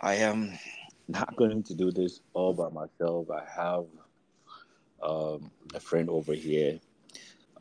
I 0.00 0.14
am 0.16 0.56
not 1.08 1.34
going 1.36 1.62
to 1.64 1.74
do 1.74 1.90
this 1.90 2.20
all 2.32 2.54
by 2.54 2.68
myself. 2.68 3.28
I 3.30 3.44
have 3.56 3.84
um, 5.02 5.50
a 5.74 5.80
friend 5.80 6.08
over 6.08 6.34
here. 6.34 6.78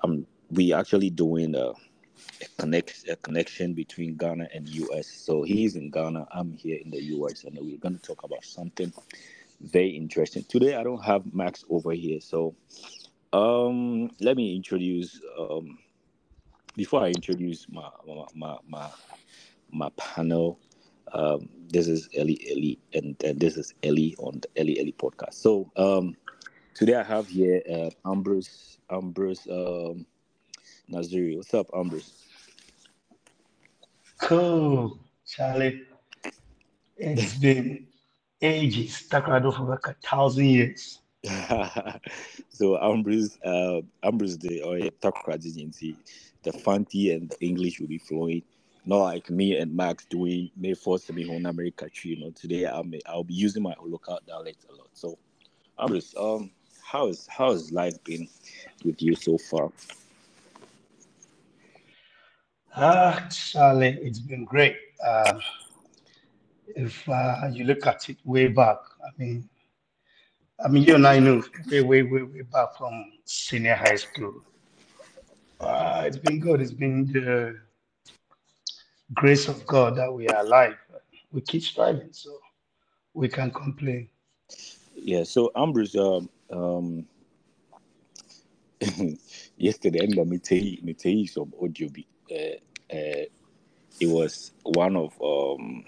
Um, 0.04 0.28
we 0.52 0.72
actually 0.72 1.10
doing 1.10 1.56
a, 1.56 1.70
a 1.70 2.48
connect 2.60 3.08
a 3.10 3.16
connection 3.16 3.74
between 3.74 4.16
Ghana 4.18 4.50
and 4.54 4.68
US. 4.70 5.08
So 5.08 5.42
he's 5.42 5.76
in 5.76 5.90
Ghana, 5.90 6.28
I'm 6.32 6.54
here 6.54 6.80
in 6.84 6.92
the 6.92 7.02
US, 7.16 7.44
and 7.44 7.58
we're 7.60 7.80
going 7.80 7.98
to 7.98 8.02
talk 8.02 8.24
about 8.24 8.44
something 8.44 8.94
very 9.62 9.90
interesting. 9.90 10.44
Today 10.44 10.76
I 10.76 10.84
don't 10.84 11.04
have 11.04 11.34
Max 11.34 11.66
over 11.70 11.92
here, 11.92 12.22
so 12.22 12.56
um, 13.34 14.12
let 14.20 14.38
me 14.38 14.56
introduce. 14.56 15.20
Um, 15.40 15.80
before 16.76 17.02
I 17.02 17.08
introduce 17.08 17.68
my 17.70 17.90
my 18.06 18.26
my 18.36 18.58
my, 18.68 18.90
my 19.72 19.90
panel, 19.98 20.60
um, 21.14 21.50
this 21.70 21.88
is 21.88 22.10
Ellie 22.16 22.40
Ellie, 22.50 22.80
and, 22.94 23.16
and 23.24 23.40
this 23.40 23.58
is 23.58 23.74
Ellie 23.84 24.16
on 24.20 24.42
the 24.42 24.62
Ellie 24.62 24.80
Ellie 24.80 24.96
podcast. 24.98 25.36
So 25.36 25.72
um, 25.76 26.16
today 26.74 26.96
I 26.96 27.04
have 27.04 27.28
here 27.28 27.62
uh, 27.70 27.90
Ambrose 28.10 28.78
Ambrose 28.90 29.48
um, 29.50 30.06
Naziri. 30.92 31.36
What's 31.36 31.54
up, 31.54 31.68
Ambrose? 31.76 32.24
Cool, 34.22 35.00
Charlie. 35.26 35.84
It's 36.98 37.36
been 37.36 37.88
ages. 38.42 39.08
Taekwondo 39.10 39.56
for 39.56 39.64
like 39.64 39.86
a 39.88 39.96
thousand 40.08 40.46
years. 40.46 41.00
so 42.50 42.78
Ambrose, 42.82 43.38
uh, 43.44 43.82
Ambrose, 44.04 44.38
the 44.38 44.62
or 44.62 44.78
Takra 45.02 45.40
the 46.44 46.52
Fanti 46.54 47.12
and 47.12 47.30
the 47.30 47.46
English 47.46 47.80
will 47.80 47.88
be 47.88 47.98
flowing. 47.98 48.44
Not 48.88 49.00
like 49.00 49.30
me 49.30 49.58
and 49.58 49.76
Max 49.76 50.06
doing 50.06 50.50
May 50.56 50.74
First 50.74 51.12
me 51.12 51.28
home 51.28 51.46
America. 51.46 51.90
You 52.04 52.22
know, 52.22 52.30
today 52.32 52.66
I'll 52.66 52.86
I'll 53.06 53.26
be 53.26 53.34
using 53.34 53.62
my 53.62 53.76
local 53.84 54.18
dialect 54.26 54.66
a 54.70 54.74
lot. 54.74 54.88
So, 54.94 55.18
Ambrose, 55.78 56.16
um, 56.18 56.52
how 56.82 57.08
is 57.08 57.28
how 57.28 57.52
has 57.52 57.70
life 57.74 58.02
been 58.06 58.30
with 58.86 59.02
you 59.02 59.14
so 59.14 59.38
far? 59.38 59.74
Ah, 62.74 63.28
Charlie, 63.30 64.00
it's 64.02 64.20
been 64.20 64.46
great. 64.46 64.78
Uh, 65.06 65.38
if 66.68 67.10
uh, 67.10 67.50
you 67.52 67.66
look 67.66 67.86
at 67.88 68.08
it 68.10 68.20
way 68.24 68.48
back, 68.48 68.78
I 69.04 69.10
mean, 69.22 69.50
I 70.64 70.70
mean, 70.70 70.84
you 70.84 70.96
and 70.96 71.06
I 71.06 71.20
know 71.20 71.44
way, 71.70 71.82
way, 71.82 72.04
way, 72.04 72.24
way 72.24 72.42
back 72.42 72.78
from 72.78 73.12
senior 73.26 73.76
high 73.76 73.98
school. 73.98 74.46
Uh, 75.60 76.04
it's 76.06 76.18
been 76.18 76.40
good. 76.40 76.62
It's 76.62 76.72
been 76.72 77.12
the 77.12 77.67
grace 79.14 79.48
of 79.48 79.66
God 79.68 79.98
that 79.98 80.14
we 80.14 80.28
are 80.30 80.42
alive. 80.46 80.76
We 81.32 81.42
keep 81.42 81.64
striving, 81.64 82.14
so 82.14 82.40
we 83.14 83.30
can 83.30 83.52
complain. 83.52 84.10
Yeah. 84.96 85.24
So 85.24 85.52
Ambrose, 85.56 85.96
um, 85.98 86.30
um 86.52 87.08
yesterday, 89.58 90.06
I'm 90.06 90.30
me 90.30 90.40
tell 90.40 90.58
you, 90.60 90.80
me 90.84 90.94
tell 90.94 91.12
you 91.14 91.28
some 91.28 91.54
audio. 91.62 91.90
Uh, 92.32 92.36
uh, 92.96 93.26
it 94.00 94.08
was 94.08 94.52
one 94.64 94.96
of 94.98 95.14
um 95.22 95.86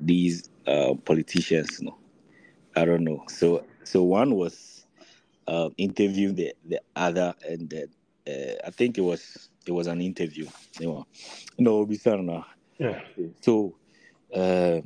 these 0.00 0.50
uh, 0.66 0.94
politicians. 1.04 1.82
No, 1.82 1.98
I 2.76 2.84
don't 2.86 3.04
know. 3.04 3.24
So 3.28 3.64
so 3.84 4.02
one 4.04 4.34
was 4.36 4.86
uh, 5.48 5.70
interviewing 5.78 6.36
the 6.36 6.54
the 6.66 6.80
other, 6.96 7.34
and 7.48 7.70
then 7.70 7.88
uh, 8.30 8.66
I 8.66 8.70
think 8.70 8.98
it 8.98 9.02
was 9.02 9.50
it 9.66 9.72
was 9.72 9.86
an 9.86 10.00
interview. 10.00 10.46
You 10.78 10.86
know, 11.58 11.86
no. 11.86 12.44
Yeah. 12.78 13.00
So 13.40 13.76
uh, 14.34 14.80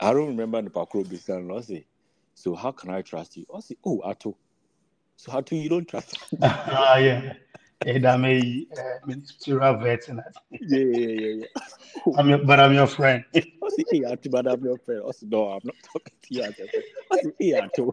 I 0.00 0.12
don't 0.12 0.28
remember 0.28 0.62
the 0.62 0.70
Pakro 0.70 1.04
Bisana. 1.04 1.58
I 1.58 1.60
say, 1.62 1.86
so 2.34 2.54
how 2.54 2.72
can 2.72 2.90
I 2.90 3.02
trust 3.02 3.36
you? 3.36 3.46
I 3.54 3.60
say, 3.60 3.76
oh, 3.84 4.00
Ato. 4.04 4.36
So 5.16 5.32
how 5.32 5.40
do 5.40 5.56
you 5.56 5.68
don't 5.68 5.86
trust? 5.88 6.16
Ah, 6.42 6.96
yeah. 6.96 7.34
I'm 7.86 8.24
a 8.24 8.66
uh, 8.76 9.06
ministerial 9.06 9.76
veteran. 9.78 10.22
yeah, 10.50 10.78
yeah, 10.78 11.06
yeah, 11.08 11.34
yeah. 11.40 12.12
I'm 12.18 12.28
your, 12.28 12.38
but 12.38 12.60
I'm 12.60 12.72
your 12.72 12.86
friend. 12.86 13.24
I 13.34 13.40
say, 13.68 13.84
hey, 13.90 14.04
Ato, 14.04 14.30
but 14.30 14.46
I'm 14.46 14.62
your 14.64 14.78
friend. 14.78 15.02
I 15.06 15.10
say, 15.12 15.26
no, 15.28 15.48
I'm 15.48 15.60
not 15.64 15.76
talking 15.82 16.14
to 16.22 16.34
you. 16.34 16.44
I 16.44 17.16
say, 17.16 17.32
hey, 17.38 17.52
Ato. 17.54 17.92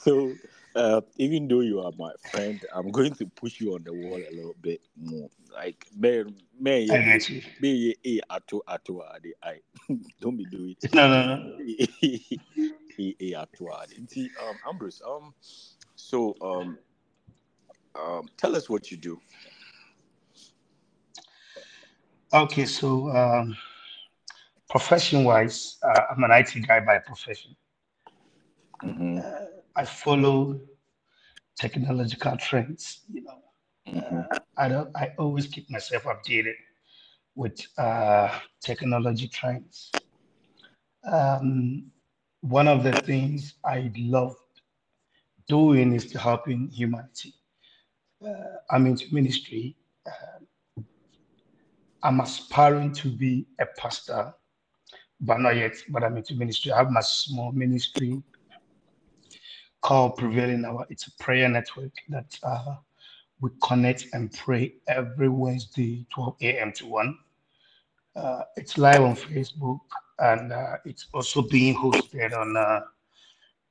so 0.00 0.32
uh, 0.74 1.00
even 1.16 1.46
though 1.48 1.60
you 1.60 1.80
are 1.80 1.92
my 1.98 2.12
friend, 2.30 2.60
I'm 2.74 2.90
going 2.90 3.14
to 3.14 3.26
push 3.26 3.60
you 3.60 3.74
on 3.74 3.84
the 3.84 3.92
wall 3.92 4.16
a 4.16 4.34
little 4.34 4.56
bit 4.60 4.80
more. 4.96 5.28
Like, 5.52 5.86
man, 5.96 6.34
man, 6.58 6.90
I 6.90 7.02
get 7.02 7.28
you. 7.28 7.42
me, 7.60 7.94
eh, 8.04 8.18
ato, 8.28 8.62
ato, 8.66 9.02
ade, 9.14 9.34
I 9.42 9.60
don't 10.20 10.36
be 10.36 10.44
doing 10.44 10.76
it. 10.80 10.94
No, 10.94 11.08
no, 11.08 11.36
no. 11.36 11.58
Eh, 12.96 13.34
ato, 13.36 13.68
ade. 13.82 14.10
See, 14.10 14.30
um, 14.48 14.56
Ambrose, 14.68 15.02
um, 15.06 15.34
so, 15.96 16.34
um, 16.40 16.78
um, 17.94 18.28
tell 18.36 18.54
us 18.56 18.68
what 18.68 18.90
you 18.90 18.96
do. 18.96 19.20
Okay, 22.32 22.64
so 22.66 23.10
um, 23.10 23.56
profession-wise, 24.68 25.78
uh, 25.82 26.00
I'm 26.10 26.24
an 26.24 26.32
IT 26.32 26.66
guy 26.66 26.80
by 26.80 26.98
profession. 26.98 27.54
Mm-hmm. 28.82 29.18
Uh, 29.18 29.53
I 29.76 29.84
follow 29.84 30.60
technological 31.56 32.36
trends. 32.36 33.00
You 33.12 33.22
know, 33.22 33.40
Mm-hmm. 33.88 34.22
uh, 34.22 34.38
I 34.56 34.68
don't. 34.68 34.90
I 34.96 35.12
always 35.18 35.46
keep 35.46 35.70
myself 35.70 36.04
updated 36.04 36.54
with 37.34 37.60
uh, 37.78 38.28
technology 38.60 39.28
trends. 39.28 39.90
Um, 41.10 41.90
one 42.40 42.68
of 42.68 42.82
the 42.84 42.92
things 42.92 43.54
I 43.64 43.90
love 43.96 44.36
doing 45.48 45.94
is 45.94 46.06
to 46.12 46.18
helping 46.18 46.68
humanity. 46.70 47.34
Uh, 48.24 48.56
I'm 48.70 48.86
into 48.86 49.12
ministry. 49.14 49.76
Uh, 50.06 50.40
I'm 52.02 52.20
aspiring 52.20 52.92
to 52.94 53.10
be 53.10 53.46
a 53.60 53.66
pastor, 53.78 54.34
but 55.20 55.40
not 55.40 55.56
yet. 55.56 55.74
But 55.88 56.04
I'm 56.04 56.16
into 56.16 56.34
ministry. 56.34 56.72
I 56.72 56.78
have 56.78 56.90
my 56.90 57.00
small 57.00 57.52
ministry 57.52 58.22
called 59.84 60.16
Prevailing 60.16 60.64
Hour. 60.64 60.86
It's 60.88 61.06
a 61.08 61.12
prayer 61.22 61.46
network 61.46 61.92
that 62.08 62.38
uh, 62.42 62.76
we 63.40 63.50
connect 63.62 64.06
and 64.14 64.32
pray 64.32 64.76
every 64.88 65.28
Wednesday, 65.28 66.06
12 66.12 66.36
a.m. 66.40 66.72
to 66.72 66.86
1. 66.86 67.18
Uh, 68.16 68.42
it's 68.56 68.78
live 68.78 69.02
on 69.02 69.14
Facebook 69.14 69.80
and 70.20 70.52
uh, 70.52 70.76
it's 70.86 71.08
also 71.12 71.42
being 71.42 71.76
hosted 71.76 72.34
on 72.34 72.56
uh, 72.56 72.80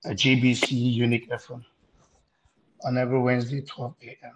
a 0.06 0.10
GBC 0.10 0.72
Unique 0.72 1.30
FM 1.32 1.64
on 2.86 2.98
every 2.98 3.20
Wednesday, 3.20 3.62
12 3.62 3.96
a.m. 4.04 4.36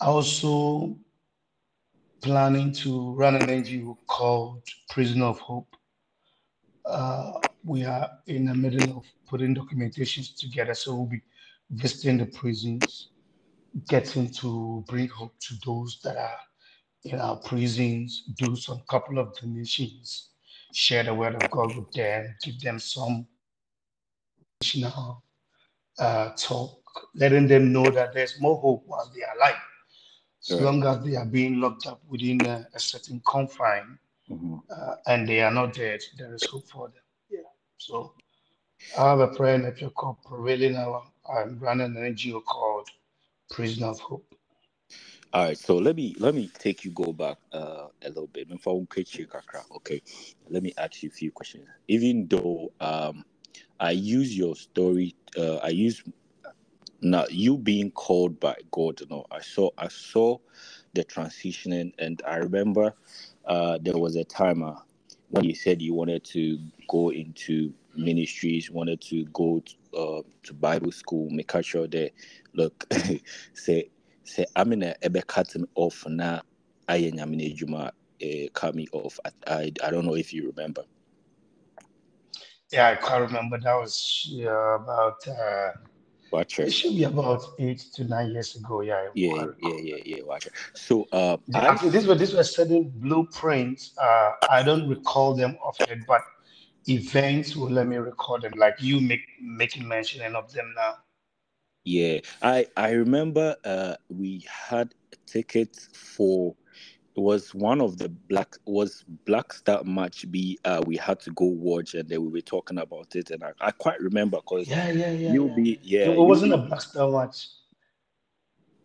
Also 0.00 0.96
planning 2.22 2.72
to 2.72 3.12
run 3.12 3.34
an 3.34 3.48
NGO 3.48 3.98
called 4.06 4.62
Prisoner 4.88 5.26
of 5.26 5.40
Hope. 5.40 5.76
We 7.64 7.84
are 7.84 8.10
in 8.26 8.46
the 8.46 8.54
middle 8.54 8.98
of 8.98 9.04
putting 9.28 9.54
documentations 9.54 10.36
together, 10.36 10.74
so 10.74 10.94
we'll 10.94 11.06
be 11.06 11.22
visiting 11.70 12.18
the 12.18 12.26
prisons, 12.26 13.10
getting 13.88 14.30
to 14.32 14.84
bring 14.88 15.08
hope 15.08 15.34
to 15.40 15.54
those 15.64 16.00
that 16.02 16.16
are 16.16 16.38
in 17.04 17.20
our 17.20 17.36
prisons, 17.36 18.24
do 18.36 18.56
some 18.56 18.82
couple 18.88 19.18
of 19.18 19.36
donations, 19.38 20.30
share 20.72 21.04
the 21.04 21.14
word 21.14 21.40
of 21.40 21.50
God 21.50 21.76
with 21.76 21.90
them, 21.92 22.34
give 22.42 22.60
them 22.60 22.78
some 22.78 23.26
additional 24.60 25.22
uh, 25.98 26.30
talk, 26.36 26.78
letting 27.14 27.46
them 27.46 27.72
know 27.72 27.84
that 27.90 28.12
there's 28.12 28.40
more 28.40 28.60
hope 28.60 28.82
while 28.86 29.10
they 29.14 29.22
are 29.22 29.36
alive. 29.36 29.60
As 30.50 30.60
long 30.60 30.84
as 30.84 31.04
they 31.04 31.16
are 31.16 31.26
being 31.26 31.60
locked 31.60 31.86
up 31.86 32.00
within 32.08 32.44
a, 32.46 32.66
a 32.74 32.80
certain 32.80 33.22
confine 33.26 33.98
Mm-hmm. 34.30 34.54
uh, 34.70 34.94
and 35.08 35.28
they 35.28 35.42
are 35.42 35.50
not 35.50 35.74
dead, 35.74 36.00
there 36.16 36.34
is 36.34 36.46
hope 36.46 36.66
for 36.68 36.88
them. 36.88 37.01
Yeah. 37.88 37.98
So 37.98 38.14
I 38.98 39.10
have 39.10 39.20
a 39.20 39.28
prayer 39.28 39.58
network 39.58 39.94
called 39.94 40.18
Prevailing 40.24 40.76
Hour. 40.76 41.04
I'm 41.28 41.58
running 41.60 41.96
an 41.96 42.16
NGO 42.16 42.44
called 42.44 42.88
Prison 43.50 43.84
of 43.84 44.00
Hope. 44.00 44.34
All 45.32 45.44
right, 45.44 45.58
so 45.58 45.78
let 45.78 45.96
me 45.96 46.16
let 46.18 46.34
me 46.34 46.50
take 46.58 46.84
you 46.84 46.90
go 46.90 47.14
back 47.14 47.38
uh, 47.54 47.86
a 48.02 48.08
little 48.08 48.26
bit. 48.26 48.48
Before 48.48 48.80
we 48.80 48.86
catch 48.88 49.14
you, 49.16 49.28
Kakra, 49.28 49.64
Okay, 49.76 50.02
let 50.50 50.64
me 50.64 50.74
ask 50.76 51.04
you 51.04 51.10
a 51.10 51.12
few 51.12 51.32
questions. 51.32 51.68
Even 51.88 52.28
though 52.28 52.72
um, 52.80 53.24
I 53.80 53.92
use 53.92 54.36
your 54.36 54.56
story, 54.56 55.16
uh, 55.38 55.56
I 55.58 55.68
use 55.70 56.02
now 57.02 57.26
you 57.30 57.58
being 57.58 57.90
called 57.92 58.40
by 58.40 58.56
God. 58.72 59.00
You 59.00 59.08
know, 59.10 59.26
I 59.30 59.40
saw 59.40 59.70
I 59.78 59.88
saw 59.88 60.38
the 60.94 61.04
transitioning, 61.04 61.94
and 61.98 62.22
I 62.26 62.36
remember 62.36 62.94
uh, 63.46 63.78
there 63.82 63.98
was 63.98 64.16
a 64.16 64.24
time 64.24 64.62
uh, 64.62 64.76
when 65.32 65.44
you 65.44 65.54
said 65.54 65.80
you 65.80 65.94
wanted 65.94 66.22
to 66.24 66.58
go 66.88 67.10
into 67.10 67.72
ministries, 67.96 68.70
wanted 68.70 69.00
to 69.00 69.24
go 69.32 69.62
to, 69.64 69.98
uh, 69.98 70.22
to 70.42 70.52
Bible 70.52 70.92
school, 70.92 71.28
make 71.30 71.50
sure 71.62 71.86
that 71.88 72.10
look, 72.54 72.86
say 73.54 73.90
sɛ 74.24 74.44
amena 74.54 74.94
ɛbɛka 75.00 75.58
me 75.58 75.66
off 75.74 76.06
na 76.06 76.40
ayɛ 76.88 77.12
nyame 77.14 77.36
no 77.36 77.44
adwuma 77.44 77.90
a 78.20 78.46
uh, 78.46 78.50
cut 78.52 78.74
me 78.74 78.86
off. 78.92 79.18
I, 79.24 79.30
I 79.46 79.72
I 79.82 79.90
don't 79.90 80.04
know 80.04 80.14
if 80.16 80.32
you 80.32 80.46
remember. 80.54 80.84
Yeah, 82.70 82.90
I 82.90 82.96
can't 82.96 83.22
remember. 83.22 83.58
That 83.58 83.74
was 83.74 84.26
yeah, 84.30 84.76
about 84.76 85.26
uh, 85.26 85.72
Watcher. 86.32 86.62
it 86.62 86.72
should 86.72 86.96
be 86.96 87.04
about 87.04 87.44
eight 87.58 87.84
to 87.94 88.04
nine 88.04 88.30
years 88.30 88.56
ago. 88.56 88.80
Yeah, 88.80 89.08
Yeah, 89.14 89.46
yeah, 89.60 89.76
yeah, 89.82 89.96
yeah. 90.04 90.22
Watcher. 90.24 90.50
So 90.74 91.06
uh, 91.12 91.36
Actually, 91.54 91.90
these 91.90 92.06
were 92.06 92.14
these 92.14 92.34
were 92.34 92.44
certain 92.44 92.90
blueprints. 92.96 93.92
Uh, 93.98 94.32
I 94.48 94.62
don't 94.62 94.88
recall 94.88 95.34
them 95.34 95.56
offhand, 95.62 96.04
but 96.06 96.22
events 96.88 97.56
will 97.56 97.70
let 97.70 97.86
me 97.86 97.96
recall 97.96 98.38
them. 98.38 98.52
Like 98.56 98.80
you 98.80 99.00
make 99.00 99.20
making 99.40 99.86
mention 99.86 100.34
of 100.34 100.52
them 100.52 100.72
now. 100.76 100.96
Yeah, 101.84 102.20
I 102.42 102.66
I 102.76 102.90
remember 102.92 103.56
uh 103.64 103.96
we 104.08 104.46
had 104.48 104.94
tickets 105.26 105.88
for 105.92 106.54
was 107.16 107.54
one 107.54 107.80
of 107.80 107.98
the 107.98 108.08
black 108.08 108.56
was 108.66 109.04
Black 109.26 109.52
Star 109.52 109.84
match 109.84 110.30
be 110.30 110.58
uh 110.64 110.82
we 110.86 110.96
had 110.96 111.20
to 111.20 111.30
go 111.32 111.44
watch 111.46 111.94
and 111.94 112.08
then 112.08 112.22
we 112.22 112.28
were 112.28 112.40
talking 112.40 112.78
about 112.78 113.14
it 113.16 113.30
and 113.30 113.42
I, 113.44 113.52
I 113.60 113.70
quite 113.72 114.00
remember 114.00 114.38
because 114.38 114.68
Yeah, 114.68 114.90
yeah, 114.90 115.10
yeah, 115.12 115.34
you'll 115.34 115.48
yeah. 115.48 115.54
be 115.54 115.78
yeah 115.82 116.14
It 116.14 116.18
wasn't 116.26 116.52
a 116.52 116.58
Black 116.58 116.80
Star 116.82 117.10
match. 117.10 117.48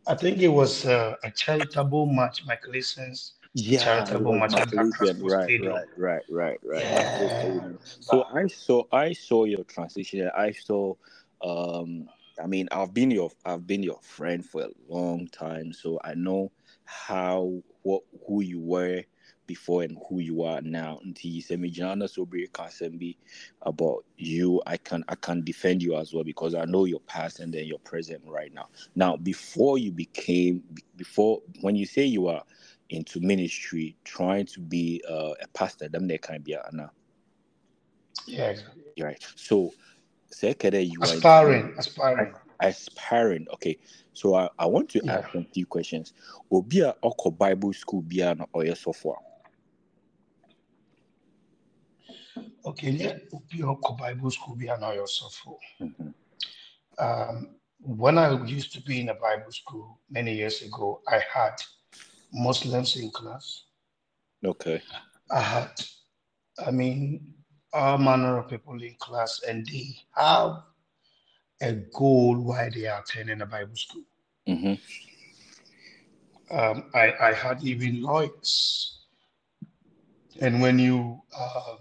I 0.08 0.16
think 0.16 0.40
it 0.40 0.50
was 0.50 0.86
uh, 0.86 1.16
a 1.24 1.32
charitable 1.32 2.06
match, 2.08 2.46
Michael 2.46 2.74
Essien's 2.74 3.34
yeah 3.54 3.80
charitable 3.84 4.34
match 4.34 4.58
at 4.58 4.72
Michael 4.74 4.80
Accra 4.80 5.08
Essien, 5.08 5.18
Sports 5.18 5.34
right 5.34 5.52
Stadium. 5.52 5.74
right 5.74 5.88
right 5.98 6.24
right 6.32 6.60
right 6.64 6.88
Yeah. 6.90 7.74
So 8.00 8.24
I 8.34 8.48
saw 8.48 8.84
I 8.92 9.14
saw 9.14 9.46
your 9.46 9.64
transition 9.66 10.30
I 10.36 10.52
saw 10.52 10.94
um 11.44 12.08
I 12.42 12.48
mean 12.48 12.68
I've 12.72 12.94
been 12.94 13.12
your 13.12 13.32
I've 13.46 13.68
been 13.68 13.84
your 13.84 14.00
friend 14.02 14.46
for 14.46 14.64
a 14.64 14.70
long 14.90 15.28
time 15.28 15.74
so 15.74 16.00
I 16.04 16.14
know 16.16 16.52
how 16.86 17.62
what 17.88 18.04
who 18.28 18.42
you 18.42 18.60
were 18.60 19.04
before 19.48 19.84
and 19.84 19.98
who 20.10 20.20
you 20.20 20.44
are 20.44 20.62
now. 20.62 21.00
Until 21.04 21.32
sɛ 21.32 21.58
megyina 21.58 21.98
na 21.98 22.06
sɛ 22.06 22.20
obi 22.20 22.48
ka 22.48 22.66
asɛm 22.66 23.00
bi 23.00 23.16
about 23.62 24.06
you. 24.18 24.62
I 24.66 24.78
can 24.78 25.04
I 25.08 25.16
can 25.16 25.44
defend 25.44 25.82
you 25.82 25.96
as 25.96 26.14
well 26.14 26.24
because 26.24 26.54
I 26.56 26.66
know 26.66 26.86
your 26.86 27.00
past 27.02 27.40
and 27.40 27.54
then 27.54 27.66
your 27.66 27.80
present 27.80 28.24
right 28.28 28.54
now. 28.54 28.68
Now 28.96 29.16
before 29.18 29.78
you 29.78 29.92
became 29.92 30.64
before 30.98 31.42
when 31.62 31.76
you 31.76 31.86
say 31.86 32.04
you 32.06 32.28
are 32.28 32.44
into 32.90 33.20
ministry 33.20 33.96
trying 34.04 34.46
to 34.46 34.60
be 34.60 35.02
uh, 35.10 35.34
a 35.42 35.48
pastor 35.54 35.90
them 35.90 36.08
they 36.08 36.18
can 36.18 36.42
be 36.42 36.56
Anna 36.56 36.92
yeah, 38.28 38.54
right. 39.00 39.26
So 39.36 39.74
say 40.32 40.56
you 40.84 41.08
are 41.08 41.14
into 41.16 41.74
aspiring, 41.78 42.34
aspiring. 42.60 43.44
aspiring 43.44 43.48
okay 43.54 43.78
so 44.14 44.36
I, 44.36 44.50
I 44.58 44.66
want 44.66 44.90
to 44.90 45.02
Yeah. 45.04 45.18
ask 45.20 45.32
some 45.32 45.46
few 45.46 45.66
questions 45.66 46.14
obi 46.52 46.82
a 46.82 46.94
ɔkɔ 47.04 47.38
bible 47.38 47.74
school 47.74 48.02
bia 48.02 48.36
na 48.36 48.46
ɔyɛ 48.54 48.74
sɔfo 48.76 49.14
a 49.14 49.28
Okay, 52.66 52.92
yeah, 52.92 53.18
obi 53.34 53.60
ọkọ 53.60 53.98
Bible 53.98 54.30
school 54.32 54.56
be 54.56 54.68
an 54.68 54.82
yourself. 54.82 55.42
Mhm. 55.80 56.14
Um, 57.00 57.56
when 57.80 58.18
I 58.18 58.44
used 58.46 58.74
to 58.74 58.82
be 58.82 59.00
in 59.00 59.10
a 59.10 59.14
Bible 59.14 59.52
school 59.52 60.02
many 60.10 60.34
years 60.36 60.62
ago, 60.62 61.02
I 61.08 61.20
had 61.20 61.56
Muslims 62.34 62.96
in 62.98 63.10
class. 63.12 63.64
okay 64.44 64.82
I 65.32 65.40
had, 65.42 65.72
I 66.66 66.72
mean, 66.72 67.34
all 67.74 67.98
manner 67.98 68.38
of 68.38 68.50
people 68.50 68.82
in 68.82 68.96
class, 69.00 69.42
and 69.48 69.66
they 69.66 69.96
have 70.16 70.64
a 71.62 71.74
goal 71.74 72.40
why 72.42 72.70
they 72.74 72.86
are 72.88 73.02
attending 73.02 73.42
a 73.42 73.46
Bible 73.46 73.76
school. 73.76 74.04
hmm 74.48 74.76
Um, 76.52 76.90
I, 76.94 77.14
I 77.20 77.34
had 77.34 77.64
even 77.64 78.02
lawyers, 78.02 79.00
and 80.42 80.62
when 80.62 80.80
you 80.80 81.22
um 81.40 81.78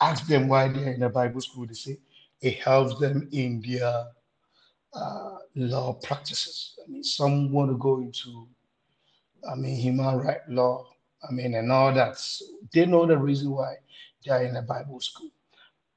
ask 0.00 0.26
them 0.26 0.48
why 0.48 0.68
they're 0.68 0.92
in 0.94 1.02
a 1.02 1.08
Bible 1.10 1.40
school, 1.40 1.66
they 1.66 1.74
say 1.74 1.98
it 2.40 2.54
helps 2.58 2.98
them 3.00 3.28
in 3.32 3.62
their 3.66 4.06
uh, 4.94 5.38
law 5.56 5.92
practices. 5.94 6.78
I 6.84 6.90
mean, 6.90 7.02
some 7.04 7.52
want 7.52 7.70
to 7.70 7.76
go 7.78 8.00
into, 8.00 8.48
I 9.50 9.54
mean, 9.54 9.76
human 9.76 10.18
right 10.18 10.40
law, 10.48 10.86
I 11.28 11.32
mean, 11.32 11.54
and 11.54 11.70
all 11.72 11.92
that. 11.94 12.18
So 12.18 12.44
they 12.72 12.86
know 12.86 13.06
the 13.06 13.16
reason 13.18 13.50
why 13.50 13.74
they 14.24 14.30
are 14.32 14.42
in 14.44 14.56
a 14.56 14.62
Bible 14.62 15.00
school. 15.00 15.30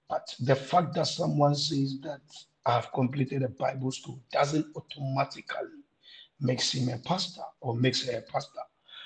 But 0.09 0.35
the 0.39 0.55
fact 0.55 0.93
that 0.95 1.07
someone 1.07 1.55
says 1.55 1.97
that 2.03 2.21
I've 2.67 2.91
completed 2.91 3.43
a 3.43 3.49
Bible 3.49 3.91
school 3.91 4.21
doesn't 4.31 4.67
automatically 4.75 5.69
makes 6.41 6.73
him 6.73 6.89
a 6.89 6.97
pastor 6.99 7.41
or 7.61 7.75
makes 7.75 8.05
her 8.07 8.17
a 8.17 8.21
pastor. 8.21 8.61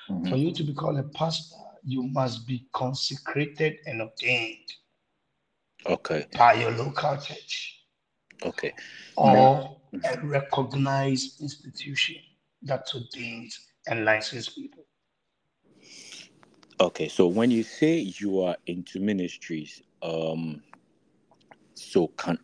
hmm 0.08 0.28
For 0.28 0.36
you 0.36 0.52
to 0.52 0.64
be 0.64 0.74
called 0.74 0.98
a 0.98 1.04
pastor, 1.04 1.56
you 1.84 2.02
must 2.02 2.46
be 2.46 2.66
consecrated 2.72 3.76
and 3.86 4.02
ordained 4.02 4.68
okay 5.86 6.26
by 6.38 6.54
your 6.54 6.70
local 6.72 7.16
church 7.16 7.84
okay 8.44 8.72
or 9.16 9.76
a 10.04 10.20
recognized 10.26 11.40
institution 11.40 12.16
that 12.62 12.88
ordains 12.94 13.58
and 13.88 14.04
licenses 14.04 14.48
people. 14.54 14.84
okay 16.80 17.08
so 17.08 17.26
when 17.26 17.50
you 17.50 17.62
say 17.62 17.98
you 17.98 18.40
are 18.42 18.56
into 18.66 19.00
ministries 19.00 19.82
um 20.02 20.62
so 21.74 22.06
can 22.08 22.38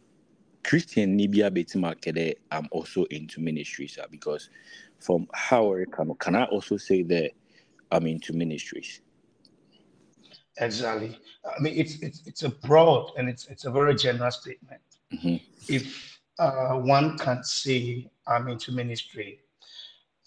Christian 0.68 1.16
Nibia 1.18 1.50
Betima 1.50 1.94
Kede, 1.98 2.34
I'm 2.50 2.68
also 2.72 3.04
into 3.04 3.40
ministries 3.40 3.96
uh, 3.98 4.06
because 4.10 4.50
from 4.98 5.26
how 5.32 5.74
I 5.74 5.86
can, 5.90 6.14
can 6.16 6.36
I 6.36 6.44
also 6.44 6.76
say 6.76 7.02
that 7.04 7.30
I'm 7.90 8.06
into 8.06 8.34
ministries? 8.34 9.00
Exactly. 10.60 11.18
I 11.46 11.62
mean, 11.62 11.72
it's 11.74 12.02
it's 12.02 12.22
it's 12.26 12.42
a 12.42 12.50
broad 12.50 13.12
and 13.16 13.30
it's 13.30 13.46
it's 13.46 13.64
a 13.64 13.70
very 13.70 13.94
general 13.94 14.30
statement. 14.30 14.82
hmm 15.22 15.36
If 15.68 16.20
uh, 16.38 16.74
one 16.74 17.16
can 17.16 17.42
say 17.44 18.06
I'm 18.26 18.48
into 18.48 18.70
ministry, 18.70 19.40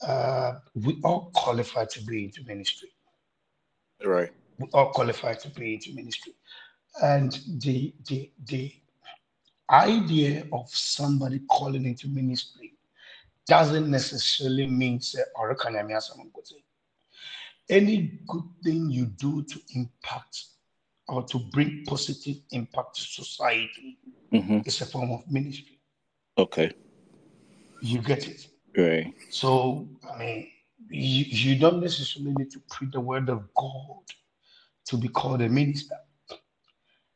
uh, 0.02 0.54
we 0.74 1.00
all 1.04 1.30
qualify 1.36 1.86
to 1.86 2.04
be 2.04 2.26
into 2.26 2.44
ministry. 2.46 2.90
Right. 4.04 4.32
We 4.58 4.68
all 4.74 4.90
qualify 4.90 5.36
to 5.36 5.50
be 5.50 5.76
into 5.76 5.94
ministry, 5.94 6.34
and 7.04 7.40
the 7.60 7.94
the 8.08 8.32
the 8.46 8.81
idea 9.72 10.46
of 10.52 10.70
somebody 10.70 11.40
calling 11.50 11.86
into 11.86 12.08
ministry 12.08 12.74
doesn't 13.48 13.90
necessarily 13.90 14.68
mean 14.68 15.02
say 15.02 15.22
or 15.36 15.56
can 15.56 15.76
I 15.76 15.84
mean 15.84 16.00
someone 16.02 16.32
could 16.34 16.48
say 16.48 16.64
any 17.70 18.20
good 18.28 18.44
thing 18.64 18.90
you 18.90 19.06
do 19.06 19.44
to 19.44 19.60
impact 19.76 20.46
or 21.08 21.24
to 21.24 21.40
bring 21.52 21.84
positive 21.88 22.38
impact 22.52 22.96
to 22.96 23.02
society 23.02 23.98
hmm 24.32 24.60
is 24.66 24.80
a 24.82 24.86
form 24.86 25.12
of 25.12 25.30
ministry. 25.30 25.80
Okay. 26.38 26.72
You 27.82 28.00
get 28.02 28.28
it? 28.28 28.48
Right. 28.78 29.14
So 29.30 29.88
I 30.10 30.18
mean 30.18 30.48
you, 30.90 31.26
you 31.26 31.60
don't 31.60 31.82
necessarily 31.82 32.34
need 32.34 32.52
to 32.52 32.60
preach 32.70 32.92
the 32.92 33.00
word 33.00 33.30
of 33.30 33.54
God 33.56 34.04
to 34.86 34.98
be 34.98 35.08
called 35.08 35.42
a 35.42 35.50
minister. 35.50 35.96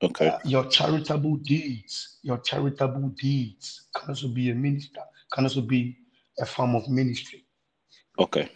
Okay. 0.03 0.27
Uh, 0.27 0.39
your 0.45 0.65
charitable 0.65 1.37
deeds, 1.37 2.19
your 2.23 2.37
charitable 2.39 3.09
deeds 3.19 3.87
can 3.95 4.09
also 4.09 4.27
be 4.27 4.49
a 4.51 4.55
minister, 4.55 5.01
can 5.31 5.45
also 5.45 5.61
be 5.61 5.97
a 6.39 6.45
form 6.45 6.75
of 6.75 6.87
ministry. 6.89 7.45
Okay. 8.19 8.49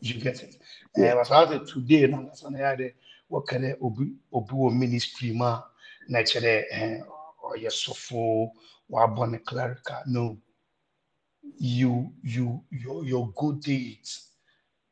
You 0.00 0.14
get 0.20 0.42
it? 0.42 0.56
Yeah. 0.96 1.14
Uh, 1.14 1.20
as 1.20 1.30
I 1.30 1.48
said 1.48 1.66
today, 1.66 2.06
na 2.06 2.18
nasa 2.18 2.50
na 2.50 2.58
yade, 2.58 2.92
what 3.28 3.46
can 3.46 3.64
I 3.64 3.74
obi 3.80 4.12
wo 4.32 4.70
ministry 4.70 5.32
ma 5.32 5.62
na 6.08 6.22
chere 6.22 6.64
eh 6.70 7.00
or 7.42 7.56
yes 7.58 7.76
sofo 7.86 8.50
or 8.88 9.08
born 9.08 9.34
a 9.34 9.38
clerical. 9.38 10.02
No, 10.06 10.38
you 11.58 12.12
you 12.22 12.62
your 12.70 13.04
your 13.04 13.32
good 13.36 13.60
deeds, 13.60 14.28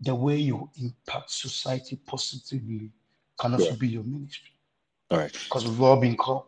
the 0.00 0.14
way 0.14 0.36
you 0.36 0.70
impact 0.80 1.30
society 1.30 1.96
positively 1.96 2.92
can 3.38 3.54
also 3.54 3.72
Yeah. 3.72 3.78
be 3.78 3.88
your 3.88 4.04
ministry. 4.04 4.50
All 5.10 5.18
right. 5.18 5.32
because 5.32 5.66
we've 5.66 5.80
all 5.80 5.96
been 5.96 6.16
called. 6.16 6.44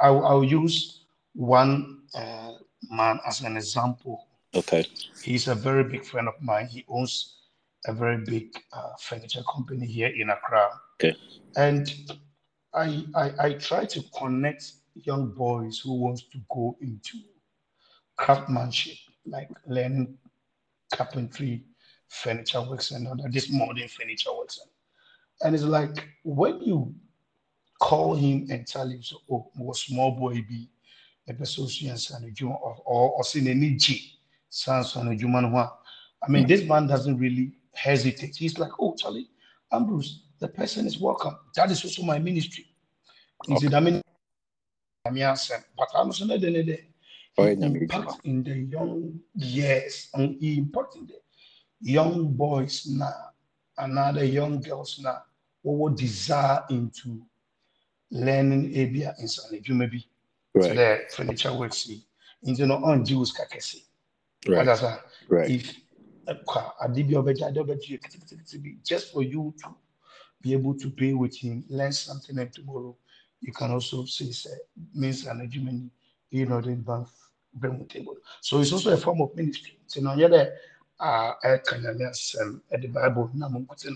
I'll, 0.00 0.24
I'll 0.24 0.44
use 0.44 1.04
one 1.34 2.02
uh, 2.14 2.52
man 2.90 3.20
as 3.26 3.40
an 3.42 3.56
example. 3.56 4.26
Okay. 4.54 4.86
He's 5.22 5.48
a 5.48 5.54
very 5.54 5.84
big 5.84 6.04
friend 6.04 6.28
of 6.28 6.34
mine. 6.40 6.66
He 6.66 6.84
owns 6.88 7.36
a 7.86 7.92
very 7.92 8.18
big 8.18 8.48
uh, 8.72 8.92
furniture 9.00 9.42
company 9.52 9.86
here 9.86 10.08
in 10.08 10.30
Accra. 10.30 10.68
Okay. 11.00 11.16
And 11.56 11.92
I, 12.74 13.04
I, 13.14 13.32
I 13.38 13.52
try 13.54 13.84
to 13.84 14.02
connect 14.16 14.72
young 14.94 15.32
boys 15.32 15.78
who 15.78 15.94
wants 15.94 16.22
to 16.32 16.38
go 16.50 16.76
into 16.80 17.18
craftsmanship, 18.16 18.96
like 19.26 19.48
learning 19.66 20.16
carpentry, 20.92 21.64
furniture 22.08 22.62
works, 22.62 22.90
and 22.90 23.06
that, 23.06 23.32
this 23.32 23.50
modern 23.50 23.88
furniture 23.88 24.32
works. 24.36 24.60
And 25.42 25.54
it's 25.54 25.64
like 25.64 26.08
when 26.24 26.60
you 26.60 26.94
call 27.82 28.14
him 28.14 28.46
and 28.48 28.64
tell 28.64 28.88
him, 28.88 29.02
so, 29.02 29.16
oh, 29.28 29.50
what 29.56 29.76
small 29.76 30.12
boy 30.12 30.34
be 30.48 30.68
a 31.28 31.34
person 31.34 31.66
and 32.16 32.34
Juma 32.34 32.54
or 32.54 33.10
or 33.10 33.24
seen 33.24 33.48
any 33.48 33.74
G 33.74 34.18
sans 34.48 34.94
and 34.96 35.18
Juma. 35.18 35.72
I 36.22 36.30
mean, 36.30 36.46
this 36.46 36.62
man 36.62 36.86
doesn't 36.86 37.18
really 37.18 37.52
hesitate. 37.74 38.36
He's 38.36 38.58
like, 38.58 38.70
oh, 38.78 38.94
Charlie, 38.94 39.28
Ambrose, 39.72 40.22
the 40.38 40.46
person 40.46 40.86
is 40.86 41.00
welcome. 41.00 41.36
That 41.56 41.70
is 41.72 41.84
also 41.84 42.02
my 42.04 42.18
ministry. 42.18 42.66
Okay. 43.50 43.74
I 43.74 43.80
mean, 43.80 44.00
but 45.04 45.88
I'm 45.96 46.06
also 46.06 46.24
not 46.26 46.44
in 46.44 46.66
the 46.66 46.78
impact 47.36 48.20
in 48.24 48.44
the 48.44 48.54
young 48.54 49.20
years 49.34 50.08
and 50.14 50.36
he 50.40 50.58
impact 50.58 50.94
in 50.96 51.06
the 51.06 51.18
young 51.80 52.32
boys 52.32 52.86
now, 52.86 53.30
another 53.78 54.24
young 54.24 54.60
girls 54.60 55.00
now, 55.02 55.22
what 55.62 55.78
would 55.78 55.96
desire 55.96 56.62
into 56.70 57.22
learning 58.12 58.72
in 59.18 59.28
San 59.28 59.60
maybe. 59.78 60.06
Right. 60.54 60.64
So 60.64 60.74
the 60.74 61.00
furniture 61.10 61.52
works 61.54 61.90
into 62.44 62.66
no 62.66 62.76
on 62.76 63.04
Jews 63.04 63.32
kakesi. 63.32 63.82
Right. 64.46 64.66
Right. 65.28 65.50
If 65.50 65.74
just 68.84 69.12
for 69.12 69.22
you 69.22 69.54
to 69.62 69.74
be 70.40 70.52
able 70.52 70.74
to 70.74 70.90
pay 70.90 71.14
with 71.14 71.36
him, 71.36 71.64
learn 71.68 71.92
something, 71.92 72.38
and 72.38 72.52
tomorrow 72.52 72.96
you 73.40 73.52
can 73.52 73.70
also 73.72 74.04
say, 74.04 74.30
say 74.30 74.50
means 74.94 75.26
an 75.26 75.40
argument, 75.40 75.90
you 76.30 76.46
know, 76.46 76.60
the 76.60 76.74
bank 76.74 77.08
bring 77.54 77.78
the 77.78 77.84
table. 77.84 78.16
So 78.40 78.60
it's 78.60 78.72
also 78.72 78.92
a 78.92 78.96
form 78.96 79.20
of 79.20 79.34
ministry. 79.34 79.78
So 79.86 80.00
now 80.00 80.14
you're 80.14 80.28
there, 80.28 80.58
uh, 81.00 81.32
I 81.42 81.58
can 81.64 81.86
um, 82.40 82.62
at 82.70 82.82
the 82.82 82.88
Bible, 82.88 83.30
Namu 83.34 83.66
actually, 83.70 83.92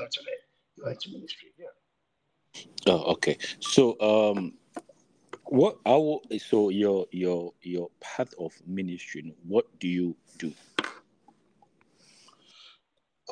you 0.76 0.84
are 0.84 0.96
ministry. 1.12 1.48
Oh, 2.86 3.12
okay. 3.14 3.36
So, 3.60 3.98
um, 4.00 4.54
what 5.44 5.78
I 5.86 5.90
will, 5.90 6.22
so 6.38 6.70
your 6.70 7.06
your 7.10 7.52
your 7.62 7.88
path 8.00 8.34
of 8.38 8.52
ministry, 8.66 9.34
what 9.46 9.66
do 9.78 9.88
you 9.88 10.16
do? 10.38 10.52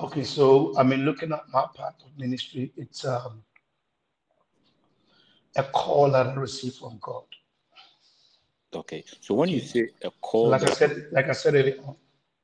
Okay, 0.00 0.24
so 0.24 0.76
I 0.76 0.82
mean, 0.82 1.04
looking 1.04 1.32
at 1.32 1.42
my 1.52 1.66
path 1.74 1.94
of 2.04 2.18
ministry, 2.18 2.72
it's 2.76 3.04
um, 3.04 3.42
a 5.56 5.62
call 5.62 6.10
that 6.10 6.26
I 6.26 6.34
received 6.34 6.76
from 6.76 6.98
God. 7.00 7.24
Okay, 8.74 9.04
so 9.20 9.34
when 9.34 9.48
you 9.48 9.60
say 9.60 9.88
a 10.02 10.10
call, 10.20 10.48
like 10.48 10.62
that... 10.62 10.70
I 10.70 10.74
said, 10.74 11.06
like 11.12 11.28
I 11.28 11.32
said 11.32 11.54
earlier 11.54 11.78
on, 11.86 11.96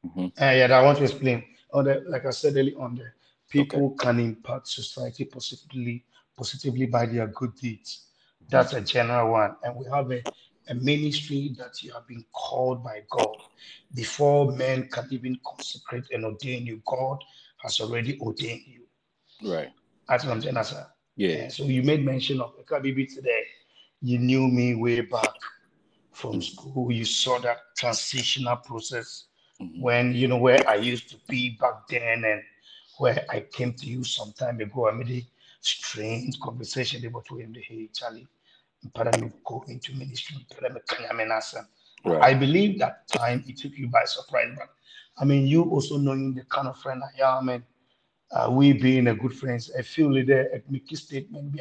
mm-hmm. 0.06 0.42
uh, 0.42 0.50
yeah, 0.52 0.78
I 0.78 0.82
want 0.82 0.98
to 0.98 1.04
explain. 1.04 1.44
On 1.72 1.84
the, 1.84 2.04
like 2.08 2.26
I 2.26 2.30
said 2.30 2.56
earlier 2.56 2.78
on, 2.80 2.96
the 2.96 3.12
people 3.48 3.86
okay. 3.86 4.06
can 4.06 4.20
impact 4.20 4.68
society 4.68 5.24
positively, 5.24 6.04
positively 6.40 6.86
by 6.86 7.04
their 7.04 7.26
good 7.26 7.54
deeds. 7.56 8.06
That's 8.48 8.72
a 8.72 8.80
general 8.80 9.32
one, 9.32 9.56
and 9.62 9.76
we 9.76 9.84
have 9.92 10.10
a, 10.10 10.22
a 10.68 10.74
ministry 10.74 11.54
that 11.58 11.82
you 11.82 11.92
have 11.92 12.08
been 12.08 12.24
called 12.32 12.82
by 12.82 13.02
God 13.10 13.36
before 13.94 14.50
men 14.52 14.88
can 14.88 15.06
even 15.10 15.38
consecrate 15.44 16.04
and 16.12 16.24
ordain 16.24 16.64
you. 16.64 16.80
God 16.86 17.18
has 17.58 17.78
already 17.78 18.18
ordained 18.20 18.62
you. 18.66 18.84
Right. 19.52 19.68
That's 20.08 20.24
what 20.24 20.32
I'm 20.32 20.40
saying, 20.40 20.64
sir. 20.64 20.86
Yeah. 21.16 21.48
so 21.48 21.64
you 21.64 21.82
made 21.82 22.06
mention 22.06 22.40
of 22.40 22.54
Kabibi 22.64 23.14
today. 23.14 23.42
You 24.00 24.18
knew 24.18 24.48
me 24.48 24.74
way 24.74 25.02
back 25.02 25.34
from 26.12 26.40
school. 26.40 26.90
You 26.90 27.04
saw 27.04 27.38
that 27.40 27.58
transitional 27.76 28.56
process 28.56 29.26
mm-hmm. 29.60 29.82
when 29.82 30.14
you 30.14 30.26
know 30.26 30.38
where 30.38 30.66
I 30.66 30.76
used 30.76 31.10
to 31.10 31.16
be 31.28 31.58
back 31.60 31.86
then 31.90 32.24
and 32.24 32.40
where 32.96 33.26
I 33.28 33.40
came 33.40 33.74
to 33.74 33.86
you 33.86 34.04
some 34.04 34.32
time 34.32 34.58
ago. 34.60 34.88
I 34.88 34.92
made 34.92 35.10
a 35.10 35.22
strange 35.60 36.38
conversation 36.40 37.00
between 37.00 37.52
the 37.52 37.60
hey 37.60 37.88
Charlie, 37.92 38.26
me 39.20 39.30
go 39.44 39.64
into 39.68 39.92
ministry, 39.94 40.36
right. 42.04 42.22
I 42.22 42.34
believe 42.34 42.78
that 42.78 43.06
time 43.08 43.44
it 43.46 43.58
took 43.58 43.76
you 43.76 43.88
by 43.88 44.04
surprise, 44.04 44.48
but 44.56 44.68
I 45.18 45.24
mean 45.24 45.46
you 45.46 45.64
also 45.64 45.98
knowing 45.98 46.34
the 46.34 46.44
kind 46.44 46.68
of 46.68 46.78
friend 46.78 47.02
I 47.02 47.38
am 47.38 47.48
and 47.48 47.62
uh, 48.32 48.48
we 48.50 48.72
being 48.72 49.08
a 49.08 49.14
good 49.14 49.34
friends, 49.36 49.70
I 49.76 49.82
feel 49.82 50.12
there 50.24 50.48
a 50.54 50.62
make 50.70 50.96
statement 50.96 51.52
be 51.52 51.60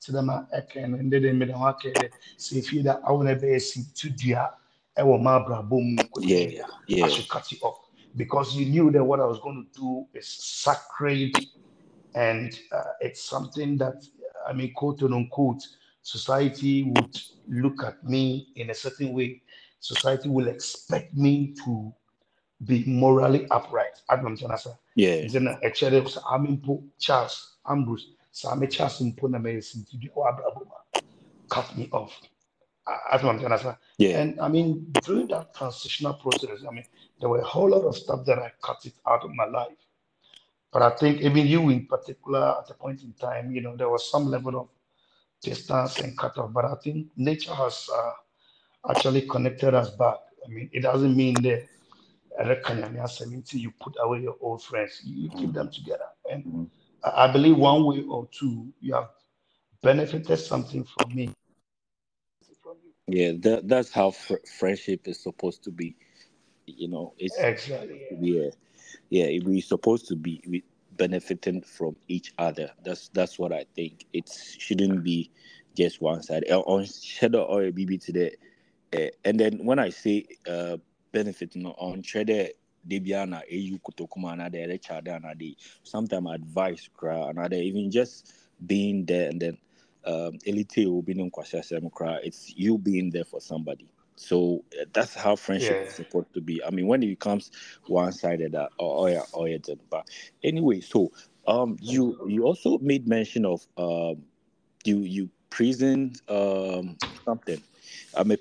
to 0.00 0.12
them 0.12 0.30
I 0.30 0.44
can 0.70 0.94
and 0.94 1.12
then 1.12 1.38
me 1.38 1.46
the 1.46 1.56
market 1.56 2.12
say 2.36 2.58
if 2.58 2.72
you 2.72 2.82
that 2.82 3.00
I 3.06 3.10
want 3.12 3.28
to 3.28 3.36
be 3.36 3.58
to 3.58 4.10
dia 4.10 4.50
I 4.96 5.02
will 5.02 5.18
my 5.18 5.38
boom 5.62 5.98
yeah 6.20 6.66
yeah 6.86 7.04
I 7.04 7.08
should 7.08 7.28
cut 7.28 7.50
it 7.52 7.62
off. 7.62 7.78
Because 8.16 8.54
you 8.54 8.66
knew 8.66 8.90
that 8.92 9.02
what 9.02 9.18
I 9.18 9.24
was 9.24 9.40
going 9.40 9.66
to 9.66 9.80
do 9.80 10.06
is 10.14 10.28
sacred 10.28 11.34
and 12.14 12.58
uh, 12.72 12.92
it's 13.00 13.22
something 13.22 13.76
that 13.78 14.04
I 14.46 14.52
mean 14.52 14.72
quote 14.74 15.02
unquote 15.02 15.62
society 16.02 16.84
would 16.84 17.18
look 17.48 17.82
at 17.82 18.04
me 18.04 18.48
in 18.56 18.70
a 18.70 18.74
certain 18.74 19.12
way 19.12 19.42
society 19.80 20.28
will 20.28 20.48
expect 20.48 21.14
me 21.14 21.54
to 21.64 21.92
be 22.64 22.84
morally 22.86 23.46
upright. 23.50 24.00
Adam 24.08 24.36
Janasa. 24.36 24.78
Yeah. 24.94 25.26
Then 25.28 25.48
a 25.62 25.70
cherry 25.70 26.00
Amimpo 26.00 26.82
Charles 26.98 27.56
Ambrose. 27.68 28.12
Sami 28.32 28.66
Charles 28.66 29.00
Impona 29.00 29.40
Mason 29.40 29.86
to 29.90 31.00
cut 31.50 31.76
me 31.76 31.88
off. 31.92 32.18
Adam 33.12 33.38
Janasa. 33.38 33.76
Yeah. 33.98 34.20
And 34.20 34.40
I 34.40 34.48
mean, 34.48 34.92
during 35.04 35.28
that 35.28 35.54
transitional 35.54 36.14
process, 36.14 36.64
I 36.68 36.72
mean, 36.72 36.84
there 37.20 37.28
were 37.28 37.40
a 37.40 37.44
whole 37.44 37.70
lot 37.70 37.82
of 37.82 37.96
stuff 37.96 38.24
that 38.26 38.38
I 38.38 38.50
cut 38.62 38.84
it 38.84 38.94
out 39.06 39.24
of 39.24 39.30
my 39.34 39.44
life. 39.44 39.76
But 40.74 40.82
I 40.82 40.90
think 40.96 41.20
even 41.20 41.46
you 41.46 41.70
in 41.70 41.86
particular, 41.86 42.56
at 42.60 42.68
a 42.68 42.74
point 42.74 43.02
in 43.04 43.12
time, 43.12 43.52
you 43.52 43.60
know, 43.60 43.76
there 43.76 43.88
was 43.88 44.10
some 44.10 44.26
level 44.26 44.58
of 44.58 44.68
distance 45.40 46.00
and 46.00 46.18
cut 46.18 46.36
off. 46.36 46.52
But 46.52 46.64
I 46.64 46.74
think 46.82 47.06
nature 47.16 47.54
has 47.54 47.88
uh, 47.96 48.10
actually 48.90 49.22
connected 49.22 49.72
us 49.72 49.90
back. 49.90 50.16
I 50.44 50.48
mean, 50.48 50.68
it 50.72 50.80
doesn't 50.80 51.16
mean 51.16 51.34
that 51.42 51.68
you 53.52 53.72
put 53.80 53.94
away 54.00 54.22
your 54.22 54.36
old 54.40 54.64
friends, 54.64 55.00
you 55.04 55.30
keep 55.30 55.52
them 55.52 55.70
together. 55.70 56.08
And 56.28 56.44
mm-hmm. 56.44 56.64
I 57.04 57.30
believe 57.30 57.56
one 57.56 57.84
way 57.84 58.02
or 58.02 58.26
two, 58.36 58.72
you 58.80 58.94
have 58.94 59.10
benefited 59.80 60.40
something 60.40 60.84
from 60.84 61.14
me. 61.14 61.30
Yeah, 63.06 63.32
that, 63.42 63.68
that's 63.68 63.92
how 63.92 64.10
fr- 64.10 64.44
friendship 64.58 65.06
is 65.06 65.22
supposed 65.22 65.62
to 65.64 65.70
be. 65.70 65.94
You 66.66 66.88
know, 66.88 67.14
it's 67.16 67.36
exactly 67.38 68.08
yeah, 68.18 68.48
yeah. 69.10 69.26
We're 69.44 69.62
supposed 69.62 70.08
to 70.08 70.16
be 70.16 70.64
benefiting 70.96 71.62
from 71.62 71.96
each 72.08 72.32
other. 72.38 72.70
That's 72.84 73.08
that's 73.08 73.38
what 73.38 73.52
I 73.52 73.64
think. 73.74 74.06
It 74.12 74.30
shouldn't 74.58 75.02
be 75.02 75.30
just 75.76 76.00
one 76.00 76.22
side. 76.22 76.44
On 76.50 76.84
shadow 76.84 77.44
or 77.44 77.62
BB 77.62 78.04
today, 78.04 78.36
uh, 78.94 79.06
and 79.24 79.38
then 79.38 79.64
when 79.64 79.78
I 79.78 79.90
say 79.90 80.26
uh, 80.48 80.76
benefit 81.12 81.56
no 81.56 81.70
on 81.78 82.02
dɛ 82.02 82.50
de 82.86 82.98
bia 82.98 83.26
na 83.26 83.40
ɛyi 83.50 83.80
kotokuma 83.80 84.32
anaadɛ 84.34 84.66
ɛde 84.66 84.78
kyade 84.82 85.08
anaade 85.08 85.56
sometimes 85.82 86.30
advice 86.34 86.90
anaadɛ 87.02 87.62
even 87.62 87.90
just 87.90 88.32
being 88.66 89.04
there 89.06 89.30
and 89.30 89.40
then 89.40 89.58
um, 90.04 90.38
ne 90.46 90.64
nkwasiasɛm 90.64 91.90
koraa 91.90 92.20
it's 92.22 92.54
you 92.56 92.76
being 92.78 93.10
there 93.10 93.24
for 93.24 93.40
somebody 93.40 93.88
so 94.16 94.64
uh, 94.80 94.84
that's 94.92 95.14
how 95.14 95.36
friendship 95.36 95.78
yeah. 95.80 95.86
is 95.86 95.96
supposed 95.96 96.32
to 96.34 96.40
be. 96.40 96.62
I 96.64 96.70
mean, 96.70 96.86
when 96.86 97.02
it 97.02 97.06
becomes 97.08 97.50
one-sided, 97.86 98.52
that 98.52 98.70
oh, 98.78 99.04
oh 99.04 99.06
yeah, 99.06 99.22
oh 99.32 99.44
yeah. 99.46 99.58
But 99.90 100.08
anyway, 100.42 100.80
so 100.80 101.12
um, 101.46 101.76
you 101.80 102.18
you 102.28 102.44
also 102.44 102.78
made 102.78 103.08
mention 103.08 103.44
of 103.44 103.66
um, 103.76 104.22
you 104.84 104.98
you 104.98 105.28
prison 105.50 106.12
um 106.28 106.96
something 107.24 107.62
I'm 108.16 108.30
a 108.30 108.36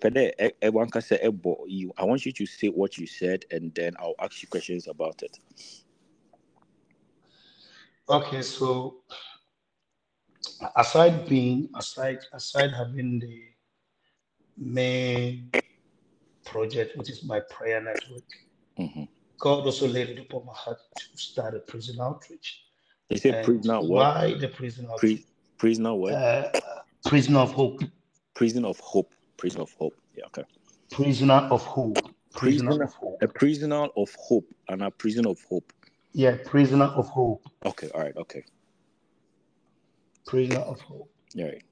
everyone 0.61 0.89
can 0.89 1.01
say 1.01 1.19
you. 1.67 1.93
I 1.97 2.03
want 2.03 2.25
you 2.25 2.31
to 2.31 2.45
say 2.45 2.67
what 2.67 2.97
you 2.97 3.07
said, 3.07 3.45
and 3.51 3.73
then 3.73 3.93
I'll 3.99 4.15
ask 4.19 4.41
you 4.41 4.47
questions 4.47 4.87
about 4.87 5.23
it. 5.23 5.37
Okay, 8.09 8.41
so 8.41 9.01
aside 10.75 11.27
being 11.27 11.69
aside 11.75 12.19
aside 12.33 12.71
having 12.71 13.19
the 13.19 13.43
main 14.57 15.49
project, 16.45 16.97
which 16.97 17.09
is 17.09 17.23
my 17.23 17.39
prayer 17.39 17.81
network, 17.81 18.23
mm-hmm. 18.79 19.03
God 19.39 19.65
also 19.65 19.87
laid 19.87 20.09
it 20.09 20.19
upon 20.19 20.45
my 20.45 20.53
heart 20.53 20.79
to 20.95 21.17
start 21.17 21.55
a 21.55 21.59
prison 21.59 21.99
outreach. 21.99 22.63
They 23.09 23.17
say 23.17 23.43
prison 23.43 23.75
what? 23.75 24.15
Why 24.15 24.33
the 24.39 24.47
prison 24.47 24.87
outreach? 24.89 25.23
Pre- 25.23 25.25
prison 25.57 25.93
what? 25.93 26.13
Uh, 26.13 26.51
prison 27.05 27.35
of 27.35 27.51
hope. 27.51 27.81
Prison 28.33 28.65
of 28.65 28.79
hope. 28.79 29.13
Prisoner 29.37 29.63
of 29.63 29.73
hope. 29.73 29.95
Yeah, 30.15 30.25
okay. 30.27 30.43
Prisoner 30.91 31.47
of 31.51 31.63
hope. 31.63 31.97
Prisoner, 32.33 32.69
prisoner 32.69 32.83
of 32.85 32.93
hope. 32.93 33.17
A 33.21 33.27
prisoner 33.27 33.87
of 33.97 34.15
hope 34.15 34.47
and 34.69 34.83
a 34.83 34.89
prisoner 34.89 35.29
of 35.29 35.39
hope. 35.49 35.71
Yeah, 36.13 36.37
prisoner 36.45 36.85
of 36.85 37.07
hope. 37.09 37.43
Okay, 37.65 37.89
all 37.93 38.01
right, 38.01 38.15
okay. 38.15 38.43
Prisoner 40.25 40.59
of 40.59 40.79
hope. 40.81 41.11
Yeah. 41.33 41.45
Right. 41.45 41.63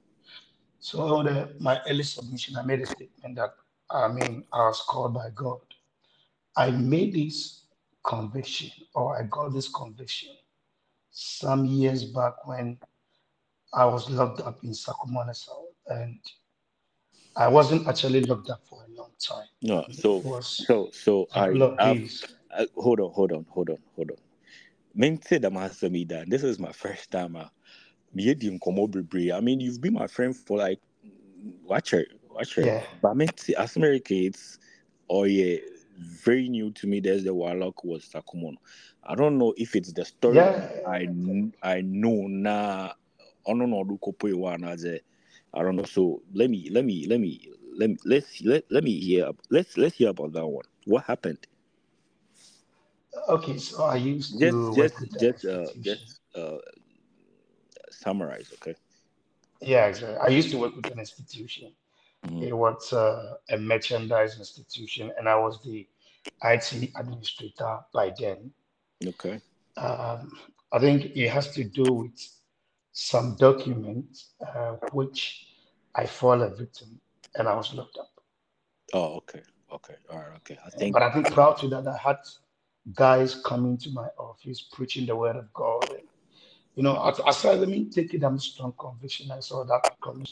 So 0.80 1.22
the, 1.22 1.54
my 1.58 1.80
early 1.88 2.02
submission, 2.02 2.56
I 2.56 2.62
made 2.62 2.80
a 2.80 2.86
statement 2.86 3.36
that 3.36 3.54
I 3.92 4.08
mean 4.08 4.44
I 4.52 4.66
was 4.66 4.82
called 4.88 5.14
by 5.14 5.28
God. 5.34 5.60
I 6.56 6.70
made 6.70 7.14
this 7.14 7.64
conviction, 8.04 8.70
or 8.94 9.18
I 9.18 9.24
got 9.24 9.52
this 9.52 9.68
conviction 9.68 10.30
some 11.10 11.64
years 11.66 12.04
back 12.04 12.46
when 12.46 12.78
I 13.74 13.84
was 13.84 14.08
locked 14.10 14.40
up 14.40 14.62
in 14.64 14.70
Sakumana 14.70 15.34
South 15.34 15.74
and 15.88 16.18
I 17.36 17.48
wasn't 17.48 17.86
actually 17.88 18.22
locked 18.22 18.50
up 18.50 18.60
for 18.68 18.84
a 18.84 18.98
long 18.98 19.10
time. 19.18 19.46
No, 19.62 19.84
so 19.92 20.40
so 20.40 20.90
so 20.92 21.28
I, 21.34 21.48
I, 21.78 22.08
I, 22.54 22.66
hold 22.76 23.00
on, 23.00 23.12
hold 23.12 23.32
on, 23.32 23.46
hold 23.48 23.70
on, 23.70 23.78
hold 23.96 24.10
on. 24.10 24.16
Mente 24.94 25.38
da 25.38 25.48
mahasami. 25.48 26.06
This 26.28 26.42
is 26.42 26.58
my 26.58 26.72
first 26.72 27.10
time 27.10 27.36
uh, 27.36 27.48
me 28.14 28.34
di 28.34 28.50
nkɔmɔ 28.50 28.90
bebree. 28.90 29.32
I 29.32 29.40
mean, 29.40 29.60
you've 29.60 29.80
been 29.80 29.94
my 29.94 30.06
friend 30.06 30.36
for 30.36 30.58
like 30.58 30.80
watch 31.64 31.94
watch. 32.34 32.58
Yeah. 32.58 32.82
But 33.00 33.10
I 33.10 33.14
mean, 33.14 33.28
see, 33.36 33.54
as 33.54 33.76
America, 33.76 34.14
it's 34.14 34.58
oh 35.08 35.24
yeah, 35.24 35.58
very 35.98 36.48
new 36.48 36.70
to 36.72 36.86
me. 36.86 37.00
There's 37.00 37.24
the 37.24 37.34
warlock 37.34 37.84
was 37.84 38.08
Sakumon. 38.10 38.56
I 39.04 39.14
don't 39.14 39.38
know 39.38 39.54
if 39.56 39.74
it's 39.76 39.92
the 39.92 40.04
story 40.04 40.50
Yeah. 40.50 40.68
I 40.84 41.08
I 41.62 41.80
know 41.82 42.26
na 42.28 42.92
ono 43.46 43.66
no 43.66 43.84
do 43.84 43.98
kopo 43.98 44.34
one 44.34 44.64
as 44.64 44.84
a 44.84 45.00
I 45.54 45.62
don't 45.62 45.76
know. 45.76 45.84
So 45.84 46.22
let 46.34 46.50
me 46.50 46.68
let 46.70 46.84
me 46.84 47.06
let 47.06 47.20
me 47.20 47.48
let 47.76 47.90
me 47.90 47.96
let's 48.04 48.42
let, 48.42 48.64
let 48.70 48.84
me 48.84 48.98
hear 48.98 49.30
let's 49.50 49.76
let's 49.76 49.96
hear 49.96 50.10
about 50.10 50.32
that 50.32 50.46
one. 50.46 50.64
What 50.86 51.04
happened? 51.04 51.46
Okay, 53.28 53.58
so 53.58 53.84
I 53.84 53.96
used 53.96 54.38
Just 54.38 54.58
to 54.58 54.74
just 54.74 54.96
just 55.18 55.44
uh 55.44 55.66
just 55.80 56.20
uh 56.34 56.58
summarize, 57.90 58.52
okay? 58.54 58.74
Yeah, 59.60 59.86
exactly. 59.86 60.18
I 60.18 60.28
used 60.28 60.50
to 60.50 60.58
work 60.58 60.76
with 60.76 60.90
an 60.90 60.98
institution. 61.00 61.72
Mhm. 62.26 62.42
It 62.42 62.52
was 62.52 62.92
uh, 62.92 63.34
a 63.50 63.58
merchandise 63.58 64.38
institution, 64.38 65.12
and 65.18 65.28
I 65.28 65.36
was 65.36 65.60
the 65.62 65.88
IT 66.44 66.90
administrator 66.96 67.80
by 67.92 68.12
then. 68.18 68.52
Okay. 69.04 69.40
Um, 69.76 70.32
I 70.72 70.78
think 70.78 71.16
it 71.16 71.28
has 71.28 71.52
to 71.54 71.64
do 71.64 71.92
with 71.92 72.18
some 72.92 73.36
documents 73.36 74.30
uh, 74.46 74.76
which 74.92 75.46
I 75.94 76.06
fall 76.06 76.40
a 76.42 76.50
victim, 76.50 77.00
and 77.34 77.48
I 77.48 77.56
was 77.56 77.74
locked 77.74 77.98
up. 77.98 78.10
Oh, 78.94 79.16
okay. 79.16 79.42
Okay. 79.72 79.96
All 80.10 80.18
right. 80.18 80.36
Okay. 80.36 80.58
I 80.64 80.70
think. 80.70 80.92
But 80.92 81.02
I 81.02 81.12
think 81.12 81.32
proud 81.32 81.58
to 81.58 81.68
that, 81.68 81.86
I 81.88 81.96
had 81.96 82.18
guys 82.94 83.34
coming 83.34 83.78
to 83.78 83.90
my 83.90 84.08
office 84.18 84.60
preaching 84.72 85.06
the 85.06 85.16
word 85.16 85.36
of 85.36 85.52
God. 85.52 85.90
And, 85.90 86.06
you 86.74 86.82
know, 86.82 87.02
as- 87.04 87.20
aside 87.26 87.58
let 87.60 87.68
me 87.68 87.86
take 87.86 88.14
it, 88.14 88.22
I'm 88.22 88.38
strong 88.38 88.74
conviction. 88.78 89.30
I 89.30 89.40
saw 89.40 89.64
that 89.64 89.96
coming. 90.02 90.26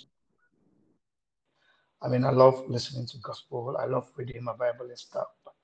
I 2.03 2.09
mean, 2.09 2.25
I 2.25 2.31
love 2.31 2.65
listening 2.69 3.07
to 3.07 3.19
gospel. 3.19 3.77
I 3.79 3.85
love 3.87 4.11
reading 4.17 4.45
my 4.45 4.55
Bible 4.55 4.87
and 4.89 4.99
stuff, 4.99 5.29
but 5.45 5.55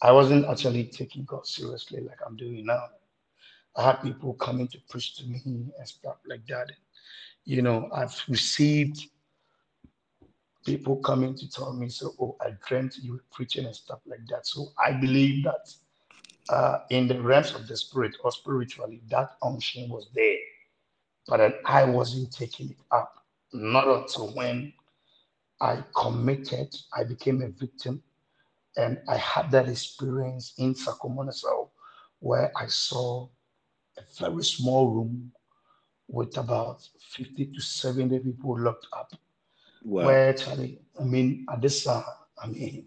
I 0.00 0.12
wasn't 0.12 0.46
actually 0.46 0.84
taking 0.84 1.24
God 1.24 1.46
seriously 1.46 2.00
like 2.02 2.18
I'm 2.26 2.36
doing 2.36 2.66
now. 2.66 2.84
I 3.76 3.82
had 3.84 4.02
people 4.02 4.34
coming 4.34 4.68
to 4.68 4.78
preach 4.88 5.16
to 5.16 5.26
me 5.26 5.40
and 5.44 5.88
stuff 5.88 6.16
like 6.26 6.46
that. 6.46 6.70
You 7.44 7.62
know, 7.62 7.88
I've 7.92 8.14
received 8.28 9.08
people 10.64 10.96
coming 10.96 11.34
to 11.34 11.50
tell 11.50 11.72
me, 11.72 11.88
so, 11.88 12.12
oh, 12.20 12.36
I 12.40 12.50
dreamt 12.66 12.98
you 12.98 13.12
were 13.12 13.24
preaching 13.32 13.66
and 13.66 13.74
stuff 13.74 14.00
like 14.06 14.26
that. 14.28 14.46
So 14.46 14.68
I 14.84 14.92
believe 14.92 15.44
that 15.44 15.72
uh, 16.48 16.78
in 16.90 17.08
the 17.08 17.20
realms 17.20 17.54
of 17.54 17.66
the 17.66 17.76
spirit 17.76 18.16
or 18.22 18.30
spiritually, 18.30 19.00
that 19.10 19.36
unction 19.42 19.88
was 19.88 20.08
there, 20.14 20.38
but 21.26 21.60
I 21.66 21.84
wasn't 21.84 22.32
taking 22.32 22.70
it 22.70 22.78
up. 22.90 23.24
Not 23.52 23.86
until 23.88 24.34
when 24.34 24.72
I 25.60 25.82
committed, 25.96 26.74
I 26.94 27.04
became 27.04 27.42
a 27.42 27.48
victim, 27.48 28.02
and 28.76 28.98
I 29.08 29.16
had 29.16 29.50
that 29.52 29.68
experience 29.68 30.54
in 30.58 30.74
Sakomonesau 30.74 31.70
where 32.20 32.52
I 32.56 32.66
saw 32.66 33.28
a 33.96 34.02
very 34.20 34.44
small 34.44 34.90
room 34.90 35.32
with 36.08 36.36
about 36.36 36.86
50 37.00 37.46
to 37.46 37.60
70 37.60 38.18
people 38.20 38.58
locked 38.60 38.86
up. 38.92 39.12
Wow. 39.82 40.06
Where 40.06 40.32
Charlie, 40.34 40.80
I 41.00 41.04
mean, 41.04 41.46
at 41.50 41.62
this 41.62 41.84
time, 41.84 42.04
I 42.42 42.48
mean, 42.48 42.86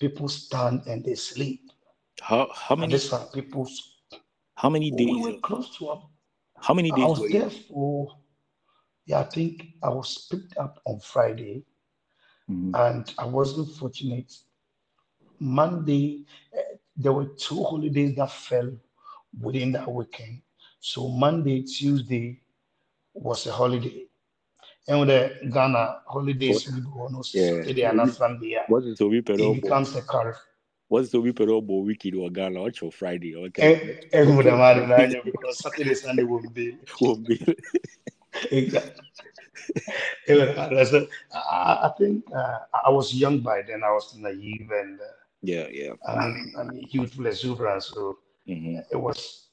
people 0.00 0.28
stand 0.28 0.82
and 0.86 1.04
they 1.04 1.14
sleep. 1.14 1.70
How 2.20 2.48
how 2.54 2.74
At 2.74 2.80
many 2.80 2.92
this 2.92 3.10
time, 3.10 3.26
people, 3.32 3.68
how 4.54 4.68
many 4.68 4.90
days? 4.90 5.08
we 5.08 5.22
were 5.32 5.38
close 5.40 5.76
to 5.78 5.88
up. 5.88 6.10
How 6.58 6.74
many 6.74 6.90
days? 6.90 7.04
I 7.04 7.06
was 7.06 7.30
there 7.30 7.50
for, 7.50 8.18
yeah, 9.06 9.20
I 9.20 9.24
think 9.24 9.68
I 9.82 9.88
was 9.88 10.26
picked 10.30 10.58
up 10.58 10.80
on 10.86 11.00
Friday 11.00 11.64
Mhm. 12.50 12.74
and 12.74 13.14
I 13.18 13.26
wasn't 13.26 13.70
fortunate. 13.76 14.34
Monday, 15.38 16.24
eh, 16.52 16.76
there 16.96 17.12
were 17.12 17.26
two 17.26 17.62
holidays 17.64 18.16
that 18.16 18.30
fell 18.30 18.72
within 19.40 19.72
that 19.72 19.90
weekend. 19.90 20.42
So 20.80 21.08
Monday, 21.08 21.62
Tuesday 21.62 22.40
was 23.14 23.46
a 23.46 23.52
holiday. 23.52 24.06
And 24.88 25.00
with 25.00 25.08
the 25.08 25.50
Ghana 25.50 26.02
holidays, 26.06 26.66
we 26.68 26.80
go 26.80 27.02
on. 27.02 27.22
Saturday 27.22 27.82
and 27.82 28.10
Sunday. 28.12 28.48
yeah, 28.52 28.64
What 28.68 28.84
is 28.84 28.98
the 28.98 29.08
week 29.08 29.28
It 29.30 29.62
becomes 29.62 29.94
a 29.94 30.02
car. 30.02 30.36
What's 30.88 31.10
the 31.10 31.20
week 31.20 31.38
weekend 31.38 32.16
or 32.16 32.30
Ghana? 32.30 32.64
Your 32.80 32.90
Friday? 32.90 33.36
Okay. 33.36 34.00
Every 34.12 34.34
would 34.34 34.46
have 34.46 34.58
had 34.88 35.22
because 35.24 35.58
Saturday, 35.60 35.94
Sunday 35.94 36.24
won't 36.24 36.52
be. 36.52 36.78
Won't 37.00 37.26
be. 37.26 37.40
Exactly. 38.50 39.04
It 40.26 40.34
would 40.34 40.48
have 40.56 41.08
I, 41.34 41.86
I 41.86 41.90
think 41.98 42.24
uh, 42.34 42.58
I 42.86 42.90
was 42.90 43.14
young 43.14 43.40
by 43.40 43.62
then. 43.66 43.82
I 43.84 43.90
was 43.90 44.14
naive 44.16 44.70
and 44.70 45.00
uh, 45.00 45.04
Yeah, 45.42 45.66
yeah. 45.70 45.92
I 46.08 46.14
mean, 46.28 46.52
I 46.58 46.62
mean, 46.64 46.86
youthful 46.90 47.26
exuberance. 47.26 47.86
So 47.94 48.18
hmm 48.46 48.78
it 48.90 48.96
was. 48.96 49.48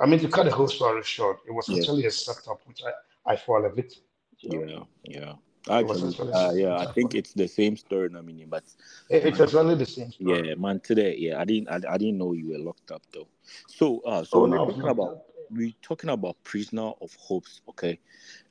I 0.00 0.06
mean, 0.06 0.20
to 0.20 0.28
cut 0.28 0.44
the 0.46 0.52
whole 0.52 0.68
story 0.68 1.02
short, 1.02 1.38
it 1.46 1.52
was 1.52 1.68
Yeah. 1.68 1.76
actually 1.78 2.06
a 2.06 2.10
setup 2.10 2.60
which 2.66 2.80
I 2.84 3.32
I 3.32 3.36
fall 3.36 3.64
a 3.64 3.70
victim. 3.70 4.02
you 4.40 4.50
know. 4.50 4.86
Yeah, 5.04 5.20
yeah. 5.20 5.32
Actually, 5.70 6.14
uh, 6.32 6.52
yeah, 6.52 6.76
I 6.78 6.86
think 6.92 7.14
it's 7.14 7.32
the 7.34 7.46
same 7.46 7.76
story. 7.76 8.10
I 8.16 8.20
mean, 8.22 8.46
but 8.48 8.64
It, 9.08 9.38
was 9.38 9.54
really 9.54 9.74
the 9.76 9.86
same 9.86 10.10
story. 10.10 10.48
yeah, 10.48 10.54
man, 10.54 10.80
today, 10.80 11.16
yeah, 11.18 11.40
I 11.40 11.44
didn't, 11.44 11.68
I, 11.68 11.80
I 11.94 11.98
didn't 11.98 12.18
know 12.18 12.32
you 12.32 12.50
were 12.50 12.58
locked 12.58 12.90
up 12.90 13.02
though. 13.12 13.28
So, 13.68 14.00
uh, 14.00 14.24
so 14.24 14.42
Oh 14.42 14.46
no, 14.46 14.56
I 14.58 14.62
was 14.62 14.74
talking 14.74 14.90
about. 14.90 15.18
We're 15.52 15.72
talking 15.82 16.10
about 16.10 16.42
prisoner 16.44 16.92
of 17.00 17.14
hopes, 17.20 17.60
okay? 17.70 18.00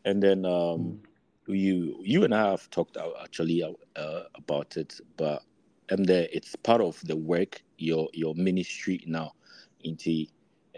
And 0.05 0.21
then 0.23 0.45
um, 0.45 0.97
Mm. 0.97 1.13
you 1.47 1.99
you 2.03 2.23
and 2.23 2.33
I 2.33 2.51
have 2.51 2.69
talked 2.69 2.97
actually 3.21 3.63
uh, 3.95 4.23
about 4.35 4.77
it, 4.77 4.99
but 5.17 5.43
and 5.89 6.05
there 6.05 6.27
it's 6.31 6.55
part 6.55 6.81
of 6.81 7.01
the 7.05 7.15
work 7.17 7.63
your 7.77 8.09
your 8.13 8.35
ministry 8.35 9.03
now 9.07 9.33
into 9.81 10.25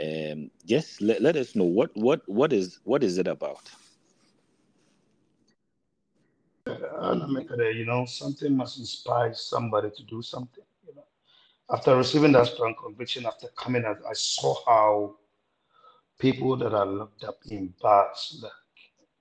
um 0.01 0.49
just 0.65 1.01
let, 1.01 1.21
let 1.21 1.35
us 1.35 1.55
know 1.55 1.65
what 1.65 1.91
what 1.95 2.21
what 2.27 2.53
is 2.53 2.79
what 2.83 3.03
is 3.03 3.17
it 3.17 3.27
about 3.27 3.71
And 7.01 7.23
I 7.23 7.27
mean, 7.27 7.47
uh, 7.51 7.63
you 7.69 7.85
know, 7.85 8.05
something 8.05 8.55
must 8.55 8.79
inspire 8.79 9.33
somebody 9.33 9.89
to 9.95 10.03
do 10.03 10.21
something. 10.21 10.63
You 10.87 10.95
know, 10.95 11.05
after 11.71 11.95
receiving 11.95 12.31
that 12.33 12.47
strong 12.47 12.75
conviction, 12.81 13.25
after 13.25 13.47
coming 13.55 13.85
out, 13.85 13.97
I 14.09 14.13
saw 14.13 14.55
how 14.65 15.15
people 16.19 16.55
that 16.57 16.73
are 16.73 16.85
locked 16.85 17.23
up 17.23 17.39
in 17.49 17.73
bars, 17.81 18.39
like 18.41 18.51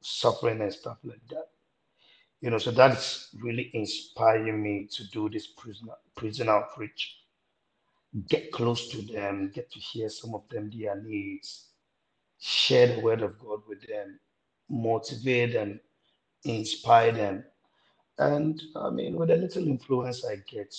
suffering 0.00 0.60
and 0.60 0.72
stuff 0.72 0.98
like 1.04 1.26
that. 1.30 1.48
You 2.40 2.50
know, 2.50 2.58
so 2.58 2.72
that's 2.72 3.28
really 3.40 3.70
inspiring 3.74 4.62
me 4.62 4.88
to 4.92 5.08
do 5.10 5.28
this 5.28 5.46
prison 5.46 5.88
prison 6.16 6.48
outreach. 6.48 7.18
Get 8.28 8.52
close 8.52 8.88
to 8.88 9.00
them, 9.02 9.50
get 9.54 9.70
to 9.72 9.78
hear 9.78 10.08
some 10.10 10.34
of 10.34 10.42
them 10.50 10.70
their 10.76 11.00
needs, 11.00 11.68
share 12.40 12.88
the 12.88 13.00
word 13.00 13.22
of 13.22 13.38
God 13.38 13.60
with 13.68 13.86
them, 13.86 14.18
motivate 14.68 15.54
them, 15.54 15.80
inspire 16.44 17.12
them. 17.12 17.44
And 18.18 18.60
I 18.76 18.90
mean, 18.90 19.16
with 19.16 19.30
a 19.30 19.36
little 19.36 19.66
influence 19.66 20.24
I 20.24 20.36
get 20.50 20.74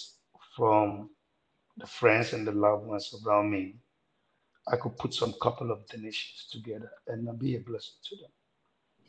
from 0.56 1.10
the 1.78 1.88
friends 1.88 2.34
and 2.34 2.46
the 2.46 2.52
loved 2.52 2.86
ones 2.86 3.14
around 3.26 3.50
me, 3.52 3.76
I 4.68 4.78
could 4.78 4.98
put 4.98 5.14
some 5.14 5.34
couple 5.42 5.72
of 5.72 5.88
donations 5.88 6.48
together 6.52 6.92
and 7.08 7.38
be 7.40 7.56
a 7.56 7.60
blessing 7.60 7.96
to 8.10 8.16
them. 8.18 8.32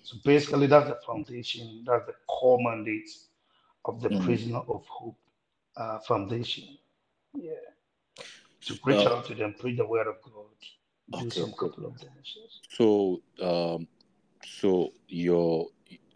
So 0.03 0.17
basically, 0.25 0.67
that's 0.69 0.89
the 0.91 0.99
foundation, 1.07 1.85
that's 1.87 2.07
the 2.07 2.15
core 2.29 2.59
mandate 2.63 3.11
of 3.87 4.03
the 4.03 4.11
Mhm. 4.11 4.23
Prisoner 4.23 4.59
of 4.61 4.87
Hope 4.87 5.19
uh, 5.77 6.01
Foundation. 6.01 6.79
Yeah. 7.35 7.53
To 8.67 8.79
reach 8.85 9.07
Uh, 9.07 9.07
out 9.07 9.27
to 9.27 9.35
them, 9.35 9.55
preach 9.59 9.79
the 9.79 9.87
word 9.87 10.09
of 10.09 10.17
God, 10.23 10.47
do 11.19 11.31
Okay, 11.31 11.31
some 11.31 11.53
cool. 11.59 11.73
couple 11.73 11.87
of 11.87 11.99
donations. 12.01 12.63
so 12.71 13.23
um 13.43 13.89
so 14.47 14.93
your 15.09 15.69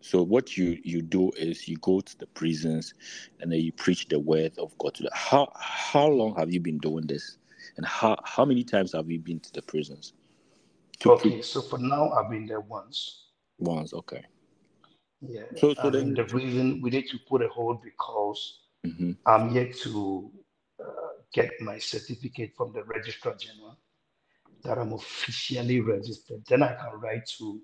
so 0.03 0.22
what 0.22 0.57
you 0.59 0.79
you 0.85 1.03
do 1.03 1.31
is 1.33 1.68
you 1.68 1.79
go 1.79 2.01
to 2.01 2.18
the 2.18 2.27
prisons 2.29 2.94
and 3.40 3.53
then 3.53 3.61
you 3.61 3.72
preach 3.72 4.09
the 4.09 4.18
word 4.20 4.53
of 4.59 4.77
god 4.79 4.94
to 4.94 5.05
them. 5.05 5.12
how 5.14 5.51
how 5.57 6.09
long 6.09 6.37
have 6.37 6.53
you 6.53 6.61
been 6.61 6.79
doing 6.79 7.07
this 7.07 7.38
and 7.76 7.87
how 7.87 8.16
how 8.24 8.44
many 8.44 8.64
times 8.64 8.92
have 8.92 9.11
you 9.11 9.18
been 9.18 9.40
to 9.40 9.52
the 9.52 9.62
prisons 9.62 10.14
to 11.00 11.11
Okay, 11.11 11.42
so 11.42 11.62
for 11.62 11.78
now, 11.78 12.11
I've 12.11 12.31
been 12.31 12.46
there 12.46 12.61
once. 12.61 13.26
once 13.59 13.92
okay 13.94 14.24
Yeah. 15.20 15.42
so 15.57 15.74
so 15.74 15.90
then 15.90 16.14
the 16.14 16.24
reason 16.26 16.81
we 16.83 16.90
need 16.90 17.07
to 17.09 17.18
put 17.28 17.42
a 17.42 17.48
hold 17.48 17.83
because 17.83 18.61
Mhm. 18.87 19.16
I'm 19.26 19.50
yet 19.54 19.74
to 19.78 20.31
uh, 20.81 20.85
get 21.33 21.50
my 21.61 21.78
certificate 21.78 22.52
from 22.57 22.72
the 22.72 22.85
Registrar 22.85 23.35
General 23.37 23.76
that 24.64 24.78
I'm 24.78 24.92
officially 24.92 25.81
registered. 25.81 26.44
Then 26.46 26.62
I 26.62 26.74
can 26.74 27.00
write 27.00 27.26
to, 27.38 27.61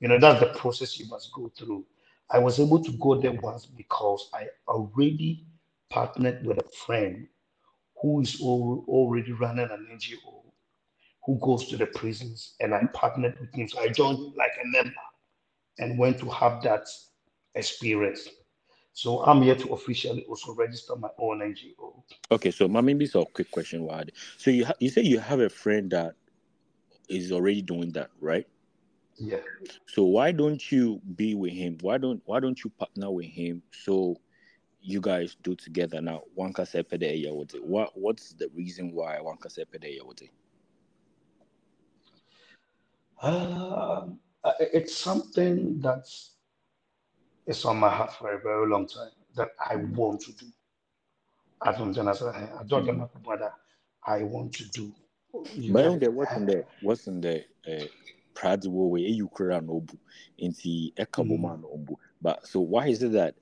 you 0.00 0.08
know, 0.08 0.18
that's 0.18 0.40
the 0.40 0.58
process 0.58 0.98
you 0.98 1.06
must 1.08 1.32
go 1.32 1.50
through. 1.56 1.84
I 2.30 2.38
was 2.38 2.58
able 2.60 2.82
to 2.82 2.92
go 2.92 3.20
there 3.20 3.32
once 3.32 3.66
because 3.66 4.30
I 4.32 4.46
already 4.68 5.46
partnered 5.90 6.44
with 6.46 6.58
a 6.58 6.68
friend 6.86 7.28
who 8.02 8.20
is 8.22 8.40
al- 8.42 8.84
already 8.88 9.32
running 9.32 9.70
an 9.70 9.88
NGO 9.92 10.42
who 11.24 11.38
goes 11.40 11.68
to 11.68 11.76
the 11.78 11.86
prisons, 11.86 12.56
and 12.60 12.74
I 12.74 12.84
partnered 12.94 13.38
with 13.40 13.54
him. 13.54 13.68
So 13.68 13.80
I 13.80 13.88
joined 13.88 14.34
like 14.36 14.52
a 14.62 14.66
member. 14.68 14.94
and 15.78 15.98
went 15.98 16.18
to 16.20 16.28
have 16.30 16.62
that 16.62 16.86
experience. 17.54 18.28
So 18.92 19.20
I'm 19.24 19.42
here 19.42 19.56
to 19.56 19.72
officially 19.74 20.24
also 20.28 20.54
register 20.54 20.96
my 20.96 21.08
own 21.18 21.40
NGO. 21.40 22.04
Okay, 22.30 22.50
so 22.50 22.68
maybe 22.68 23.04
it's 23.06 23.14
a 23.14 23.24
quick 23.24 23.50
question, 23.50 23.84
Wad. 23.84 24.12
So 24.38 24.50
you 24.50 24.66
ha- 24.66 24.74
you 24.80 24.90
say 24.90 25.02
you 25.02 25.18
have 25.20 25.40
a 25.40 25.48
friend 25.50 25.90
that 25.92 26.14
is 27.08 27.32
already 27.32 27.62
doing 27.62 27.92
that, 27.92 28.10
right? 28.20 28.46
Yeah. 29.18 29.38
So 29.86 30.04
why 30.04 30.32
don't 30.32 30.70
you 30.72 31.00
be 31.16 31.34
with 31.34 31.52
him? 31.52 31.78
Why 31.80 31.98
don't 31.98 32.22
why 32.26 32.40
don't 32.40 32.62
you 32.64 32.70
partner 32.70 33.10
with 33.10 33.26
him 33.26 33.62
so 33.72 34.16
you 34.82 35.00
guys 35.00 35.36
do 35.42 35.54
together 35.54 36.00
now? 36.00 36.22
One 36.34 36.52
kasepede 36.52 37.62
What 37.62 37.96
what's 37.96 38.32
the 38.32 38.48
reason 38.54 38.92
why 38.92 39.20
one 39.20 39.38
kasepede 39.38 40.28
Um, 43.22 44.18
it's 44.58 44.96
something 44.96 45.80
that's 45.80 46.32
it's 47.46 47.64
on 47.64 47.78
my 47.78 47.88
heart 47.88 48.12
for 48.14 48.32
a 48.34 48.40
very 48.40 48.68
long 48.68 48.86
time 48.86 49.10
that 49.36 49.50
I 49.58 49.76
want 49.76 50.20
to 50.22 50.32
do. 50.32 50.46
As 51.64 51.76
I'm 51.80 51.90
I 52.08 52.62
don't 52.66 52.86
know 52.86 53.10
what 53.24 53.40
I 54.04 54.22
want 54.22 54.52
to 54.54 54.68
do. 54.70 54.92
You 55.54 55.72
but 55.72 56.00
there 56.00 56.10
wasn't 56.10 56.46
there 56.46 56.64
wasn't 56.82 57.22
there 57.22 57.44
uh, 57.66 57.84
pride 58.34 58.64
we 58.66 59.02
you 59.02 59.28
kura 59.28 59.60
no 59.60 59.80
bu 59.80 59.96
nti 60.38 60.92
eka 60.96 61.26
bo 61.26 61.36
ma 61.36 61.56
bu 61.56 61.96
but 62.20 62.46
so 62.46 62.60
why 62.60 62.88
is 62.88 63.02
it 63.02 63.12
that 63.12 63.34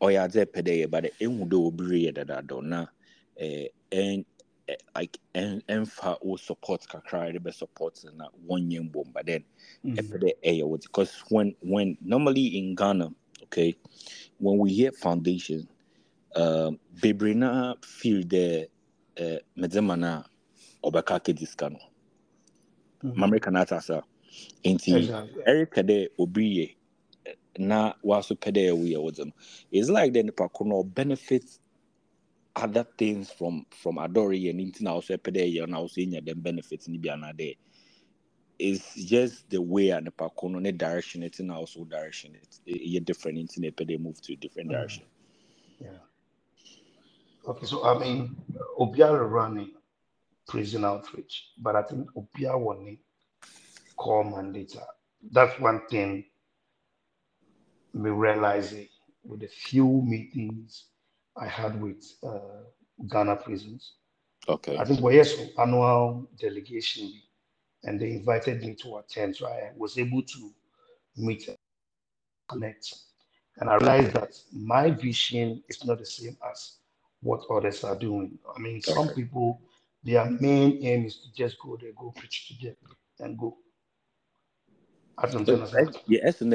oya 0.00 0.28
ze 0.30 0.46
pede 0.46 0.90
but 0.90 1.04
ehu 1.20 1.48
do 1.48 1.70
obiri 1.70 2.04
ye 2.04 2.12
dada 2.12 2.42
do 2.42 2.62
na 2.62 2.86
eh 3.38 3.68
and 3.92 4.24
like 4.96 5.18
and 5.34 5.66
ɛmfa 5.68 6.18
wo 6.22 6.36
support 6.36 6.82
kakra 6.88 7.32
de 7.32 7.38
bɛ 7.40 7.54
support 7.54 8.04
na 8.16 8.28
wɔnyɛ 8.48 8.90
mbom 8.90 9.12
but 9.12 9.26
then 9.26 9.44
ɛpɛ 9.96 10.18
dɛ 10.22 10.30
ɛyɛ 10.44 10.64
what 10.68 10.82
because 10.82 11.20
when 11.30 11.54
when 11.62 11.96
normally 12.00 12.58
in 12.58 12.74
Ghana 12.74 13.10
okay 13.44 13.76
when 14.38 14.58
we 14.58 14.72
hear 14.72 14.92
foundation 14.92 15.68
um, 16.36 16.78
bebree 17.00 17.34
na 17.36 17.74
feel 17.82 18.22
dɛ 18.24 18.68
uh, 19.20 19.38
medzema 19.58 19.98
na 19.98 20.24
ɔbɛka 20.84 21.24
ke 21.24 21.32
disika 21.36 21.70
no 21.72 21.80
mamerika 23.14 23.50
na 23.52 23.62
ata 23.62 23.80
sa 23.82 24.02
nti 24.64 25.14
ɛreka 25.46 25.82
dɛ 25.84 26.08
obi 26.18 26.56
yɛ 26.58 26.76
na 27.58 27.92
waso 28.02 28.34
pɛ 28.34 28.52
dɛ 28.52 28.70
ɛwo 28.72 28.84
yɛ 28.88 28.98
wɔdze 28.98 29.32
it's 29.70 29.88
like 29.88 30.12
then 30.12 30.26
the 30.26 30.32
nipa 30.32 30.84
benefits 30.84 31.60
other 32.58 32.84
things 32.96 33.30
from 33.30 33.64
from 33.70 33.98
adore 33.98 34.32
and 34.32 34.60
into 34.60 34.82
now 34.82 35.00
so 35.00 35.16
pede 35.16 35.62
and 35.62 35.74
also 35.74 36.00
in 36.00 36.10
them 36.24 36.40
benefits 36.40 36.88
ni 36.88 36.98
bi 36.98 37.12
another 37.12 37.52
it's 38.58 38.94
just 39.04 39.48
the 39.50 39.62
way 39.62 39.90
and 39.90 40.06
the 40.06 40.10
pakono 40.10 40.60
ne 40.60 40.72
direction 40.72 41.22
it 41.22 41.38
and 41.38 41.52
also 41.52 41.84
direction 41.84 42.34
it 42.34 42.58
you're 42.64 43.00
different 43.00 43.38
into 43.38 43.60
the 43.60 43.70
pede 43.70 44.00
move 44.00 44.20
to 44.20 44.32
a 44.32 44.36
different 44.36 44.68
mm-hmm. 44.68 44.78
direction. 44.78 45.04
Yeah. 45.80 46.00
Okay 47.46 47.66
so 47.66 47.84
i 47.86 47.98
mean 47.98 48.36
obiara 48.78 49.30
running 49.30 49.70
prison 50.48 50.84
outreach 50.84 51.50
but 51.58 51.76
i 51.76 51.82
think 51.82 52.08
obiara 52.16 52.58
wanting 52.58 52.98
call 53.96 54.24
mandate 54.24 54.76
that's 55.30 55.58
one 55.60 55.80
thing 55.88 56.24
we 57.98 58.10
realize 58.10 58.72
it 58.72 58.88
with 59.24 59.42
a 59.42 59.48
few 59.48 60.02
meetings 60.02 60.84
I 61.36 61.46
had 61.46 61.80
with 61.80 62.04
uh, 62.22 62.62
Ghana 63.10 63.36
prisons. 63.36 63.94
Okay. 64.48 64.78
I 64.78 64.84
think 64.84 65.00
well, 65.00 65.12
yes, 65.12 65.34
annual 65.58 66.28
delegation, 66.38 67.12
and 67.84 68.00
they 68.00 68.12
invited 68.12 68.62
me 68.62 68.74
to 68.76 68.98
attend. 68.98 69.36
So 69.36 69.46
I 69.48 69.72
was 69.76 69.98
able 69.98 70.22
to 70.22 70.50
meet, 71.16 71.48
connect, 72.48 72.94
and 73.58 73.68
I 73.68 73.76
realized 73.76 74.12
that 74.14 74.34
my 74.52 74.90
vision 74.90 75.62
is 75.68 75.84
not 75.84 75.98
the 75.98 76.06
same 76.06 76.36
as 76.50 76.76
what 77.20 77.42
others 77.50 77.84
are 77.84 77.96
doing. 77.96 78.38
I 78.54 78.60
mean, 78.60 78.76
okay. 78.76 78.92
some 78.92 79.08
people, 79.10 79.60
their 80.04 80.24
main 80.30 80.78
aim 80.84 81.04
is 81.04 81.18
to 81.18 81.32
just 81.34 81.58
go 81.58 81.76
there, 81.80 81.90
go 81.96 82.12
preach 82.16 82.48
to 82.48 82.66
them, 82.66 82.76
and 83.18 83.36
go. 83.36 83.56
i 85.18 85.26
don't 85.28 85.46
Yes, 86.06 86.40
and 86.40 86.52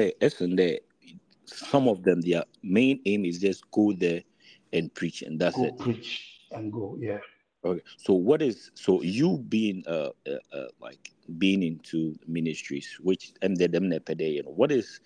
some 1.46 1.88
of 1.88 2.02
them, 2.02 2.20
their 2.20 2.44
main 2.62 3.00
aim 3.06 3.24
is 3.24 3.38
just 3.38 3.70
go 3.70 3.92
there 3.92 4.22
and 4.72 4.92
preach, 4.94 5.22
and 5.22 5.38
that's 5.38 5.56
go 5.56 5.64
it. 5.64 5.78
Preach 5.78 6.40
and 6.50 6.72
go, 6.72 6.96
yeah. 6.98 7.18
Okay. 7.64 7.82
So 7.96 8.12
what 8.12 8.42
is 8.42 8.70
so 8.74 9.02
you 9.02 9.38
being 9.48 9.82
uh, 9.86 10.10
uh, 10.26 10.56
uh 10.56 10.66
like 10.80 11.10
being 11.38 11.62
into 11.62 12.14
ministries, 12.26 12.98
which 13.00 13.32
and 13.42 13.56
the 13.56 13.68
them 13.68 13.90
you 13.90 14.42
what 14.46 14.70
is 14.70 15.00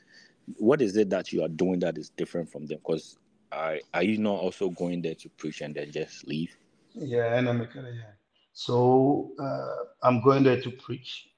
what 0.57 0.83
is 0.83 0.96
it 0.96 1.11
that 1.11 1.33
you 1.33 1.42
are 1.42 1.48
doing 1.48 1.79
that 1.81 1.98
is 1.98 2.11
different 2.11 2.51
from 2.51 2.66
them? 2.66 2.79
Because 2.79 3.18
are 3.53 3.79
are 3.94 4.03
you 4.03 4.18
not 4.18 4.40
also 4.40 4.70
going 4.70 5.03
there 5.03 5.14
to 5.14 5.29
preach 5.31 5.61
and 5.61 5.74
then 5.74 5.92
just 5.92 6.27
leave? 6.27 6.57
Yeah, 6.94 7.35
and 7.35 7.48
I'm 7.48 7.61
yeah. 7.61 8.14
So 8.53 9.31
uh, 9.38 9.85
I'm 10.07 10.20
going 10.22 10.42
there 10.42 10.61
to 10.61 10.70
preach, 10.70 11.29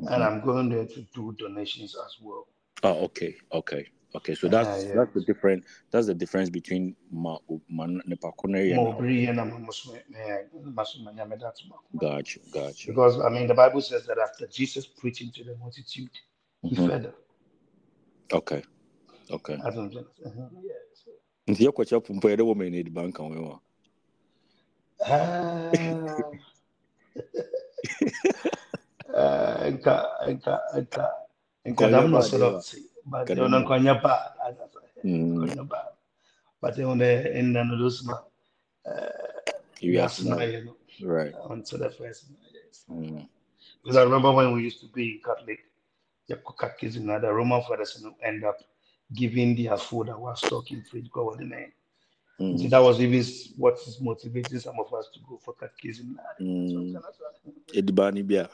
mm-hmm. 0.00 0.12
and 0.12 0.22
I'm 0.22 0.40
going 0.40 0.68
there 0.68 0.86
to 0.86 1.06
do 1.14 1.34
donations 1.36 1.96
as 1.96 2.16
well. 2.22 2.46
Oh, 2.84 3.04
okay, 3.06 3.34
okay. 3.52 3.88
Okay, 4.16 4.34
so 4.36 4.46
that's 4.46 4.68
uh, 4.68 4.86
yeah. 4.86 4.94
that's 4.94 5.12
the 5.12 5.22
different 5.22 5.64
that's 5.90 6.06
the 6.06 6.14
difference 6.14 6.48
between 6.48 6.94
ma 7.10 7.36
ma 7.68 7.86
nepakoneri 7.86 8.70
and 8.70 8.78
Gotcha, 11.98 12.38
gotcha. 12.52 12.86
Because 12.88 13.20
I 13.20 13.28
mean 13.28 13.48
the 13.48 13.54
Bible 13.54 13.80
says 13.80 14.06
that 14.06 14.18
after 14.18 14.46
Jesus 14.46 14.86
preaching 14.86 15.32
to 15.32 15.42
the 15.42 15.56
multitude, 15.56 16.10
he 16.62 16.76
mm-hmm. 16.76 16.88
fed 16.88 17.02
them. 17.04 17.12
Okay. 18.32 18.62
Okay. 19.30 19.58
As 19.66 19.74
in 19.76 19.90
Genesis. 19.90 20.12
Uh-huh. 20.24 20.48
Yeah. 20.62 20.72
So. 20.94 21.10
Nti 21.50 21.66
yɛkɔkyɛ 21.66 22.00
pompo 22.06 22.28
yɛde 22.28 22.42
wɔ 22.46 22.54
ma 22.56 22.64
ɛna 22.64 22.78
ediba 22.84 23.02
nka 23.08 23.22
wo 23.22 23.42
wa. 23.42 23.58
Nka 29.74 29.94
nka 30.30 30.54
nka 30.78 31.10
nka 31.66 31.90
dam 31.90 32.10
na 32.10 32.18
sɔrɔ 32.20 32.52
but 32.52 32.93
Ganun. 33.04 33.36
yun 33.36 33.54
ang 33.54 33.66
kanya 33.68 33.94
pa. 34.00 34.32
Mm. 35.04 35.44
Kanya 35.44 35.64
pa. 35.68 35.80
But 36.60 36.78
yun 36.80 37.02
eh, 37.04 37.36
in 37.36 37.56
ano 37.56 37.76
dos 37.76 38.00
ba? 38.02 38.24
yes, 39.80 40.22
no. 40.24 40.36
right. 41.04 41.34
Onto 41.44 41.76
the 41.76 41.90
first. 41.90 42.32
Yes. 42.52 42.84
Mm. 42.88 43.28
Because 43.82 43.96
I 43.96 44.02
remember 44.02 44.32
when 44.32 44.52
we 44.52 44.62
used 44.62 44.80
to 44.80 44.88
be 44.88 45.20
Catholic, 45.24 45.60
the 46.28 46.40
catechism, 46.58 47.06
the 47.06 47.32
Roman 47.32 47.60
fathers 47.62 48.02
end 48.22 48.44
up 48.44 48.56
giving 49.12 49.54
their 49.54 49.76
food 49.76 50.08
that 50.08 50.18
was 50.18 50.38
stock 50.40 50.70
in 50.70 50.82
fridge 50.82 51.10
go 51.10 51.34
the 51.36 51.44
name. 51.44 51.72
Mm. 52.40 52.60
So 52.60 52.68
that 52.68 52.78
was 52.78 53.00
even 53.00 53.22
what 53.56 53.74
is 53.86 54.00
motivating 54.00 54.58
some 54.58 54.80
of 54.80 54.92
us 54.94 55.08
to 55.12 55.20
go 55.28 55.36
for 55.36 55.54
catechism. 55.54 56.18
Mm. 56.40 56.96
Edibani 57.74 58.26
bia 58.26 58.48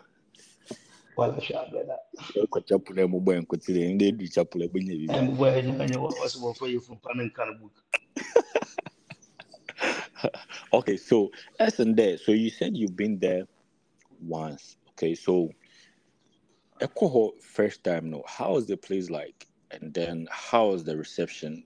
inde 3.91 4.13
du 4.19 4.27
chapule 4.27 4.69
bunye 4.69 4.97
bi 4.97 5.15
em 5.15 5.37
boy 5.37 5.63
ni 5.63 5.73
kanyo 5.73 6.03
wasu 6.03 6.41
bo 6.41 6.53
for 6.55 6.69
you 6.69 6.81
from 6.81 6.99
panin 6.99 7.31
kan 7.31 7.59
book? 7.59 7.73
Okay 10.73 10.97
so 10.97 11.31
as 11.59 11.81
and 11.81 11.97
there 11.97 12.19
so 12.19 12.33
you 12.33 12.51
said 12.51 12.77
you've 12.77 12.97
been 12.97 13.19
there 13.19 13.47
once 14.21 14.77
okay 14.91 15.15
so 15.15 15.49
Ekoho 16.81 17.33
first 17.43 17.85
time 17.85 18.11
no 18.11 18.23
how 18.27 18.57
is 18.57 18.67
the 18.67 18.77
place 18.77 19.11
like? 19.11 19.47
And 19.71 19.93
then 19.95 20.27
how 20.31 20.73
is 20.73 20.83
the 20.85 20.97
reception? 20.97 21.63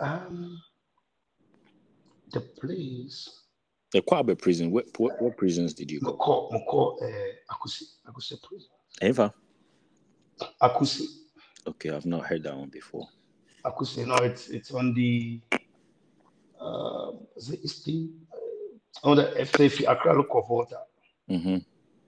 Um 0.00 0.60
the 2.32 2.40
place 2.40 3.41
the 3.92 4.00
Kwabe 4.02 4.38
prison. 4.38 4.70
What, 4.70 4.86
what, 4.98 5.20
what 5.20 5.36
prisons 5.36 5.74
did 5.74 5.90
you 5.90 6.00
go? 6.00 6.12
Moko, 6.12 6.50
Moko, 6.52 7.02
uh, 7.02 7.54
Akuse, 7.54 7.82
Akuse 8.08 8.42
prison. 8.42 8.68
Eva. 9.00 9.32
Akuse. 10.60 11.02
Okay, 11.66 11.90
I've 11.90 12.06
not 12.06 12.26
heard 12.26 12.42
that 12.42 12.56
one 12.56 12.68
before. 12.68 13.06
Akuse, 13.64 14.04
no, 14.06 14.16
it's 14.16 14.48
it's 14.48 14.72
on 14.72 14.92
the 14.94 15.40
uh, 16.60 17.12
is 17.36 17.50
it 17.50 17.60
eastern 17.62 18.10
uh, 18.32 19.08
on 19.08 19.16
the 19.16 19.24
FCF 19.24 19.88
Accra 19.88 20.14
local 20.14 20.44
water. 20.48 20.78
Mm-hmm. 21.30 21.58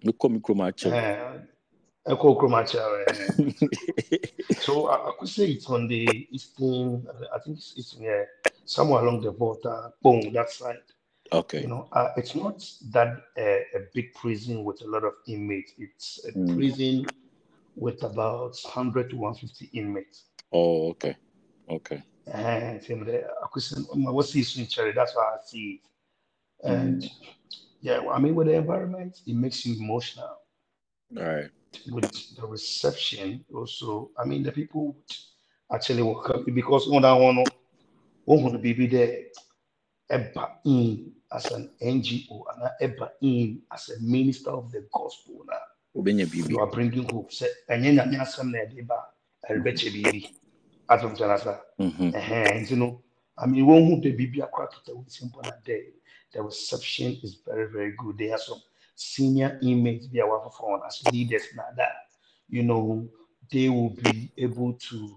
Look, 0.05 0.19
Mikromacha. 0.19 0.93
Uh, 0.93 1.39
Echo 2.07 2.35
Chromacha. 2.35 2.83
so 4.61 4.87
uh, 4.87 5.13
Akuse, 5.13 5.57
it's 5.57 5.71
on 5.71 5.89
the 5.89 6.29
eastern. 6.31 7.07
I 7.35 7.39
think 7.39 7.57
it's, 7.57 7.73
it's 7.77 7.97
yeah, 7.99 8.25
somewhere 8.65 9.03
along 9.03 9.23
the 9.23 9.33
water, 9.33 9.91
boom, 10.03 10.33
that 10.33 10.51
side. 10.51 10.79
Okay. 11.33 11.63
You 11.63 11.69
know, 11.69 11.89
uh, 11.93 12.09
it's 12.17 12.35
not 12.35 12.65
that 12.91 13.09
uh, 13.39 13.79
a 13.79 13.81
big 13.93 14.15
prison 14.15 14.65
with 14.65 14.83
a 14.83 14.87
lot 14.87 15.05
of 15.05 15.15
inmates. 15.27 15.73
It's 15.79 16.25
a 16.27 16.33
mm. 16.33 16.55
prison 16.55 17.07
with 17.77 18.03
about 18.03 18.57
100 18.63 19.11
to 19.11 19.17
150 19.17 19.79
inmates. 19.79 20.25
Oh, 20.53 20.91
okay. 20.91 21.17
Okay. 21.69 22.03
And 22.27 22.81
what's 23.87 24.35
in 24.35 24.67
Cherry? 24.67 24.93
That's 24.93 25.15
why 25.15 25.23
I 25.23 25.37
see 25.45 25.81
it. 25.81 26.69
And 26.69 27.03
mm. 27.03 27.11
yeah, 27.81 28.01
I 28.11 28.19
mean, 28.19 28.35
with 28.35 28.47
the 28.47 28.55
environment, 28.55 29.21
it 29.27 29.35
makes 29.35 29.67
you 29.67 29.77
emotional. 29.83 30.39
All 31.17 31.23
right. 31.23 31.51
with 31.91 32.37
the 32.37 32.47
reception 32.47 33.45
also, 33.55 34.11
I 34.19 34.25
mean, 34.25 34.43
the 34.43 34.53
people 34.53 34.97
actually 35.73 36.03
welcome 36.03 36.45
you 36.47 36.53
because 36.53 36.89
when 36.89 37.05
I 37.05 37.15
want 37.15 37.49
to 38.27 38.59
be 38.59 38.87
there, 38.87 39.25
eba 40.11 40.51
in 40.65 41.13
as 41.35 41.51
an 41.53 41.71
NGO 41.83 42.45
and 42.55 42.71
eba 42.81 43.11
in 43.23 43.63
as 43.73 43.91
a 43.91 44.01
minister 44.03 44.51
of 44.51 44.71
the 44.71 44.87
gospel. 44.93 45.45
Now, 45.49 45.59
you 45.95 46.59
are 46.59 46.67
bringing 46.67 47.09
hope. 47.11 47.33
Say, 47.33 47.49
and 47.69 47.85
then 47.85 48.13
you 48.13 48.25
some 48.25 48.53
na 48.53 48.59
eba, 48.59 49.03
elbeche 49.51 49.93
bibi. 49.93 50.31
Atom 50.89 51.17
chanasa. 51.17 51.61
Mhm. 51.81 52.15
And 52.15 52.71
you 52.71 52.77
know, 52.77 53.03
I 53.39 53.47
mean, 53.47 53.67
one 53.67 53.85
who 53.87 54.01
the 54.01 54.13
baby 54.13 54.41
across 54.41 54.75
the 54.87 55.03
simple 55.09 55.43
day. 55.65 55.87
The 56.33 56.43
reception 56.43 57.17
is 57.23 57.39
very, 57.47 57.71
very 57.71 57.95
good. 57.97 58.19
They 58.19 58.27
have 58.27 58.41
some 58.41 58.61
senior 58.95 59.59
inmates 59.63 60.09
they 60.09 60.21
are 60.21 60.51
phone 60.51 60.81
as 60.87 61.03
leaders 61.13 61.43
now 61.57 61.65
that 61.77 61.93
you 62.49 62.63
know 62.63 63.09
they 63.51 63.69
will 63.69 63.91
be 63.91 64.31
able 64.39 64.73
to, 64.75 65.17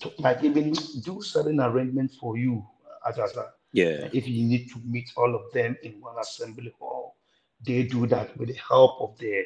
to 0.00 0.12
like 0.18 0.44
even 0.44 0.72
do 1.02 1.22
certain 1.22 1.60
arrangements 1.60 2.16
for 2.16 2.36
you 2.36 2.64
as 3.08 3.18
as 3.18 3.36
a, 3.36 3.46
Yeah. 3.72 4.08
if 4.12 4.28
you 4.28 4.44
need 4.46 4.70
to 4.70 4.78
meet 4.84 5.10
all 5.16 5.34
of 5.34 5.50
them 5.52 5.76
in 5.82 6.00
one 6.00 6.18
assembly 6.20 6.74
hall, 6.78 7.16
they 7.64 7.84
do 7.84 8.06
that 8.06 8.36
with 8.36 8.48
the 8.48 8.58
help 8.68 9.00
of 9.00 9.18
the 9.18 9.44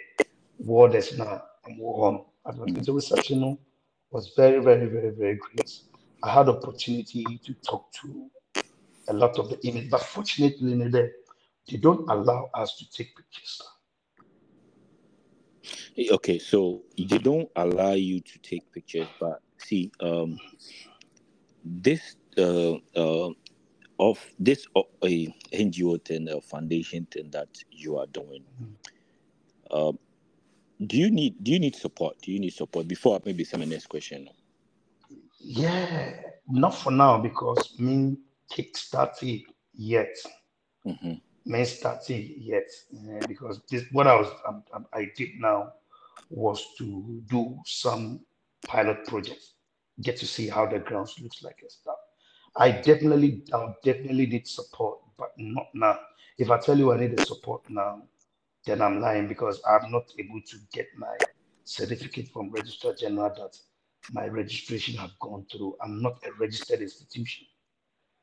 warders 0.59 1.17
now 1.17 1.43
and 1.67 1.81
on. 1.81 2.25
The 2.45 2.93
reception 2.93 3.59
was 4.11 4.33
very, 4.37 4.59
very, 4.59 4.87
very, 4.87 5.11
very 5.11 5.37
great. 5.37 5.71
I 6.23 6.33
had 6.33 6.49
opportunity 6.49 7.25
to 7.45 7.55
talk 7.55 7.93
to 8.03 8.31
a 9.09 9.13
lot 9.13 9.39
of 9.39 9.51
the 9.51 9.65
inmates, 9.67 9.91
but 9.91 10.03
fortunately, 10.03 10.89
they, 10.89 11.11
they 11.69 11.77
don't 11.77 12.09
allow 12.11 12.51
us 12.55 12.77
to 12.79 12.91
take 12.91 13.17
pictures. 13.17 13.63
Okay, 16.11 16.39
so 16.39 16.83
they 16.97 17.19
don't 17.19 17.49
allow 17.57 17.93
you 17.93 18.21
to 18.21 18.39
take 18.39 18.71
pictures, 18.73 19.09
but 19.21 19.41
see, 19.59 19.91
um, 20.01 20.39
this 21.65 22.17
uh, 22.39 22.75
uh, 22.95 23.31
of 23.99 24.25
this 24.39 24.67
uh, 24.77 24.83
a 25.05 25.27
NGO 25.53 26.03
thing, 26.05 26.29
a 26.29 26.41
foundation 26.41 27.07
thing 27.07 27.31
that 27.31 27.49
you 27.71 27.97
are 27.99 28.07
doing. 28.07 28.45
Um, 29.71 29.99
do 30.87 30.97
you 30.97 31.11
need 31.11 31.43
do 31.43 31.53
you 31.53 31.59
need 31.59 31.75
support? 31.75 32.21
Do 32.21 32.33
you 32.33 32.39
need 32.39 32.53
support 32.53 32.87
before 32.87 33.21
maybe 33.25 33.45
some 33.45 33.67
next 33.69 33.87
question? 33.89 34.29
Yeah, 35.41 36.13
not 36.49 36.75
for 36.75 36.91
now 36.91 37.19
because 37.19 37.79
me 37.79 38.17
kick 38.51 38.77
started 38.77 39.43
yet. 39.75 40.15
hmm 40.85 41.15
Me 41.45 41.65
started 41.65 42.35
yet 42.39 42.69
because 43.29 43.61
this 43.71 43.85
what 43.93 44.07
I 44.07 44.17
was 44.17 44.29
um, 44.47 44.65
um, 44.75 44.87
I 44.93 45.11
did 45.17 45.31
now 45.39 45.73
was 46.29 46.67
to 46.79 47.23
do 47.31 47.57
some 47.65 48.21
pilot 48.67 49.07
projects, 49.07 49.55
get 50.03 50.17
to 50.19 50.27
see 50.27 50.49
how 50.49 50.67
the 50.67 50.81
grounds 50.81 51.17
looks 51.23 51.43
like 51.43 51.59
and 51.63 51.71
stuff. 51.71 51.96
I 52.59 52.71
definitely, 52.71 53.45
I 53.53 53.75
definitely 53.85 54.27
need 54.27 54.47
support, 54.47 54.99
but 55.19 55.31
not 55.37 55.67
now. 55.75 55.99
If 56.39 56.51
I 56.51 56.59
tell 56.59 56.79
you 56.79 56.93
I 56.93 56.99
need 56.99 57.17
the 57.17 57.25
support 57.25 57.69
now, 57.69 58.03
then 58.65 58.83
I'm 58.83 59.01
lying 59.01 59.29
because 59.29 59.61
I'm 59.69 59.91
not 59.91 60.05
able 60.19 60.41
to 60.41 60.57
get 60.73 60.87
my 60.97 61.17
certificate 61.65 62.29
from 62.33 62.51
Registrar 62.51 62.95
General 62.95 63.31
that 63.37 63.57
my 64.13 64.27
registration 64.27 64.97
have 64.97 65.11
gone 65.21 65.47
through. 65.51 65.77
I'm 65.83 66.01
not 66.01 66.19
a 66.27 66.33
registered 66.39 66.81
institution. 66.81 67.47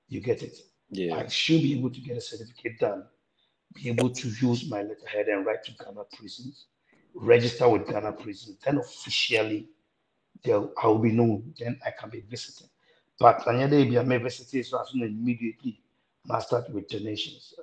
You 0.07 0.21
get 0.21 0.43
it? 0.43 0.57
Yeah. 0.89 1.15
I 1.15 1.27
should 1.27 1.61
be 1.61 1.77
able 1.77 1.91
to 1.91 2.01
get 2.01 2.17
a 2.17 2.21
certificate 2.21 2.79
done, 2.79 3.05
be 3.73 3.89
able 3.89 4.09
to 4.09 4.27
use 4.27 4.69
my 4.69 4.81
letterhead 4.81 5.27
and 5.27 5.45
write 5.45 5.63
to 5.65 5.71
Ghana 5.83 6.03
prisons, 6.17 6.67
register 7.15 7.67
with 7.69 7.87
Ghana 7.87 8.13
prisons, 8.13 8.57
then 8.63 8.77
officially 8.77 9.69
they'll, 10.43 10.71
I 10.81 10.87
will 10.87 10.99
be 10.99 11.11
known, 11.11 11.53
then 11.59 11.79
I 11.85 11.91
can 11.91 12.09
be 12.09 12.21
visiting. 12.29 12.69
But 13.23 13.47
may 13.47 14.17
visit 14.17 14.65
so 14.65 14.81
as 14.81 14.89
soon 14.89 15.03
immediately 15.03 15.79
I 16.29 16.41
start 16.41 16.69
with 16.71 16.89
donations. 16.89 17.53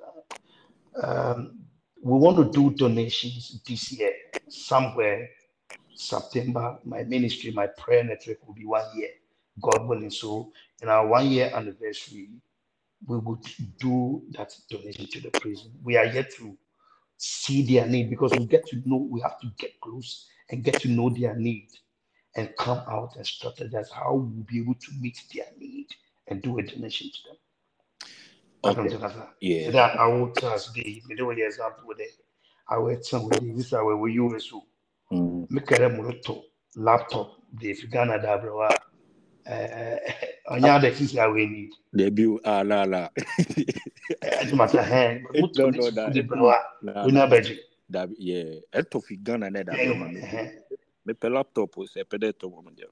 Um, 1.03 1.59
we 2.01 2.17
want 2.17 2.37
to 2.37 2.45
do 2.51 2.75
donations 2.75 3.61
this 3.67 3.91
year, 3.91 4.11
somewhere 4.49 5.29
September. 5.93 6.79
My 6.83 7.03
ministry, 7.03 7.51
my 7.51 7.67
prayer 7.67 8.03
network 8.03 8.39
will 8.47 8.55
be 8.55 8.65
one 8.65 8.85
year, 8.95 9.09
God 9.61 9.87
willing. 9.87 10.09
So, 10.09 10.51
in 10.81 10.89
our 10.89 11.05
one 11.05 11.27
year 11.27 11.51
anniversary, 11.53 12.29
we 13.05 13.19
would 13.19 13.45
do 13.77 14.23
that 14.31 14.51
donation 14.67 15.05
to 15.11 15.21
the 15.21 15.29
prison. 15.29 15.73
We 15.83 15.95
are 15.95 16.07
yet 16.07 16.31
to 16.37 16.57
see 17.17 17.61
their 17.71 17.85
need 17.85 18.09
because 18.09 18.31
we 18.31 18.47
get 18.47 18.65
to 18.69 18.81
know, 18.83 18.97
we 18.97 19.21
have 19.21 19.39
to 19.41 19.47
get 19.59 19.79
close 19.79 20.27
and 20.49 20.63
get 20.63 20.81
to 20.81 20.87
know 20.87 21.11
their 21.11 21.35
need 21.35 21.67
and 22.35 22.49
come 22.57 22.79
out 22.87 23.15
and 23.15 23.25
strategize 23.25 23.91
how 23.91 24.13
we'll 24.13 24.45
be 24.45 24.59
able 24.59 24.75
to 24.75 24.91
meet 24.99 25.21
their 25.33 25.45
need 25.59 25.87
and 26.27 26.41
do 26.41 26.57
a 26.59 26.63
donation 26.63 27.09
to 27.11 27.17
them. 27.29 27.37
I 28.63 28.73
don't 28.73 28.85
Okay. 28.87 28.95
know 28.95 29.07
that. 29.09 29.33
Yeah. 29.41 29.71
That 29.71 29.99
I 29.99 30.07
will 30.07 30.31
me 31.09 31.15
do 31.15 31.29
an 31.31 31.39
example 31.39 31.83
with 31.87 31.99
it. 31.99 32.11
I 32.69 32.77
will 32.77 32.99
tell 33.01 33.29
you, 33.41 33.55
this 33.55 33.73
way 33.73 34.11
you 34.11 34.39
so 34.39 34.63
Mm. 35.11 35.49
me 35.51 35.59
kere 35.61 35.89
mu 35.89 36.03
laptop 36.77 37.35
fi 37.73 37.87
Ghana 37.87 38.17
da 38.21 38.37
bro 38.37 38.61
a 38.61 38.69
eh 39.45 39.99
onya 40.49 40.79
da 40.79 40.89
sisi 40.91 41.17
a 41.19 41.29
we 41.29 41.45
need. 41.47 41.69
Debut. 41.93 42.39
Ah, 42.45 42.61
la 42.61 42.83
la. 42.85 43.09
Eh 44.21 44.45
to 44.49 44.55
matter 44.55 44.81
hand, 44.81 45.25
No, 45.57 45.69
no, 45.69 45.91
that- 45.91 46.13
the 46.13 46.21
bro 46.21 46.53
we 47.05 47.11
beji. 47.27 47.57
that, 47.89 48.09
yeah. 48.17 48.55
Eto 48.73 49.03
fi 49.03 49.17
Ghana 49.17 49.49
ne 49.49 49.63
da 49.63 49.73
Me 51.05 51.13
pe 51.13 51.29
laptop 51.29 51.77
o 51.77 51.85
se 51.85 52.03
pe 52.03 52.17
de 52.17 52.31
to 52.31 52.49
mo 52.49 52.63
je. 52.77 52.85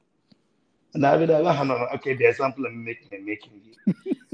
Na 0.95 1.17
be 1.17 1.25
da 1.25 1.39
okay 1.93 2.15
the 2.15 2.25
example 2.25 2.65
I'm 2.65 2.83
making 2.83 3.09
I'm 3.13 3.25
making. 3.25 3.61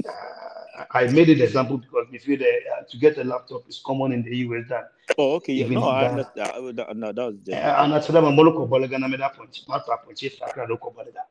Uh, 0.06 0.84
I 0.90 1.06
made 1.08 1.28
it 1.28 1.40
example 1.40 1.78
because 1.78 2.06
we 2.10 2.18
feel 2.18 2.38
that 2.38 2.58
uh, 2.78 2.82
to 2.90 2.96
get 2.98 3.18
a 3.18 3.24
laptop 3.24 3.68
is 3.68 3.80
common 3.84 4.12
in 4.12 4.22
the 4.22 4.36
US 4.48 4.64
than 4.68 4.84
Oh, 5.18 5.34
okay. 5.36 5.54
Yeah. 5.54 5.68
No, 5.68 5.88
I 5.88 6.06
understand. 6.08 6.76
That- 6.78 6.96
No, 6.96 7.12
that 7.12 7.24
was 7.24 7.36
just. 7.44 7.56
uh, 7.62 7.76
and 7.82 7.92
that's 7.92 8.06
them 8.08 8.24
moloko 8.24 8.68
bolega 8.68 8.98
na 8.98 9.08
me 9.08 9.16
punch. 9.16 9.62
Mata 9.68 9.96
punch 10.04 10.22
if 10.24 10.42
akra 10.42 10.66
do 10.66 10.76
ko 10.76 10.92
bolega. 10.96 11.24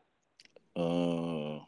Uh, 0.75 1.60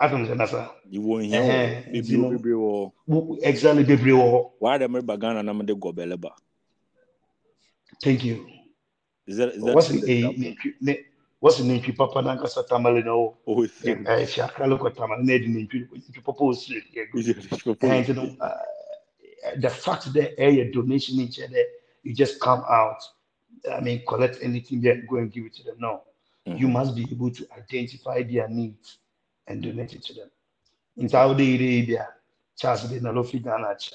Adam 0.00 0.26
zanasa. 0.26 0.70
you 0.90 1.00
won't 1.00 1.24
hear. 1.26 1.84
Baby, 1.92 2.08
you 2.08 2.18
know. 2.18 2.30
baby, 2.30 2.52
oh. 2.54 2.92
Exactly 3.42 3.84
bebre 3.84 4.12
wo. 4.16 4.52
Why 4.58 4.78
the 4.78 4.88
me 4.88 5.00
Ghana 5.02 5.42
na 5.42 5.52
me 5.52 5.64
de? 5.64 5.74
Thank 8.02 8.24
you. 8.24 8.46
Is 9.26 9.36
that 9.38 9.50
is 9.50 9.64
that? 9.64 9.74
What's 9.74 9.88
the 9.88 9.98
example? 10.10 10.54
ne 10.80 10.98
what's 11.40 11.58
the 11.58 11.64
name 11.64 11.82
papa 11.96 12.22
na 12.22 12.36
nkasa 12.36 12.66
tamale 12.68 13.02
no 13.04 13.36
Oh, 13.46 13.62
it's 13.62 13.84
eh 13.84 14.26
fi 14.26 14.40
akra 14.42 14.66
lo 14.66 14.78
ko 14.78 14.90
tamale 14.90 15.22
na 15.24 15.38
di 15.38 15.46
name 15.48 15.68
o 16.26 16.52
ke 16.54 17.10
go. 17.12 17.18
it's 17.18 17.66
And 17.82 18.08
you 18.08 18.14
know 18.14 18.36
uh, 18.40 18.58
the 19.56 19.70
fact 19.70 20.12
that 20.14 20.34
a 20.40 20.70
donation 20.72 21.20
in 21.20 21.30
there 21.50 21.66
you 22.02 22.14
just 22.14 22.40
come 22.40 22.64
out 22.68 23.02
I 23.72 23.80
mean 23.80 24.02
collect 24.06 24.38
anything 24.42 24.80
there 24.80 25.02
go 25.08 25.16
and 25.16 25.32
give 25.32 25.46
it 25.46 25.54
to 25.54 25.64
them 25.64 25.76
no 25.78 26.02
you 26.44 26.68
must 26.68 26.94
be 26.94 27.02
able 27.10 27.30
to 27.30 27.46
identify 27.56 28.22
their 28.22 28.48
needs 28.48 28.98
and 29.46 29.62
donate 29.62 29.94
it 29.94 30.02
to 30.04 30.14
them. 30.14 30.30
In 30.96 31.08
Saudi 31.08 31.56
Arabia, 31.56 32.08
Charles 32.56 32.84
de 32.88 33.00
Nalofi 33.00 33.42
Ganacha, 33.42 33.94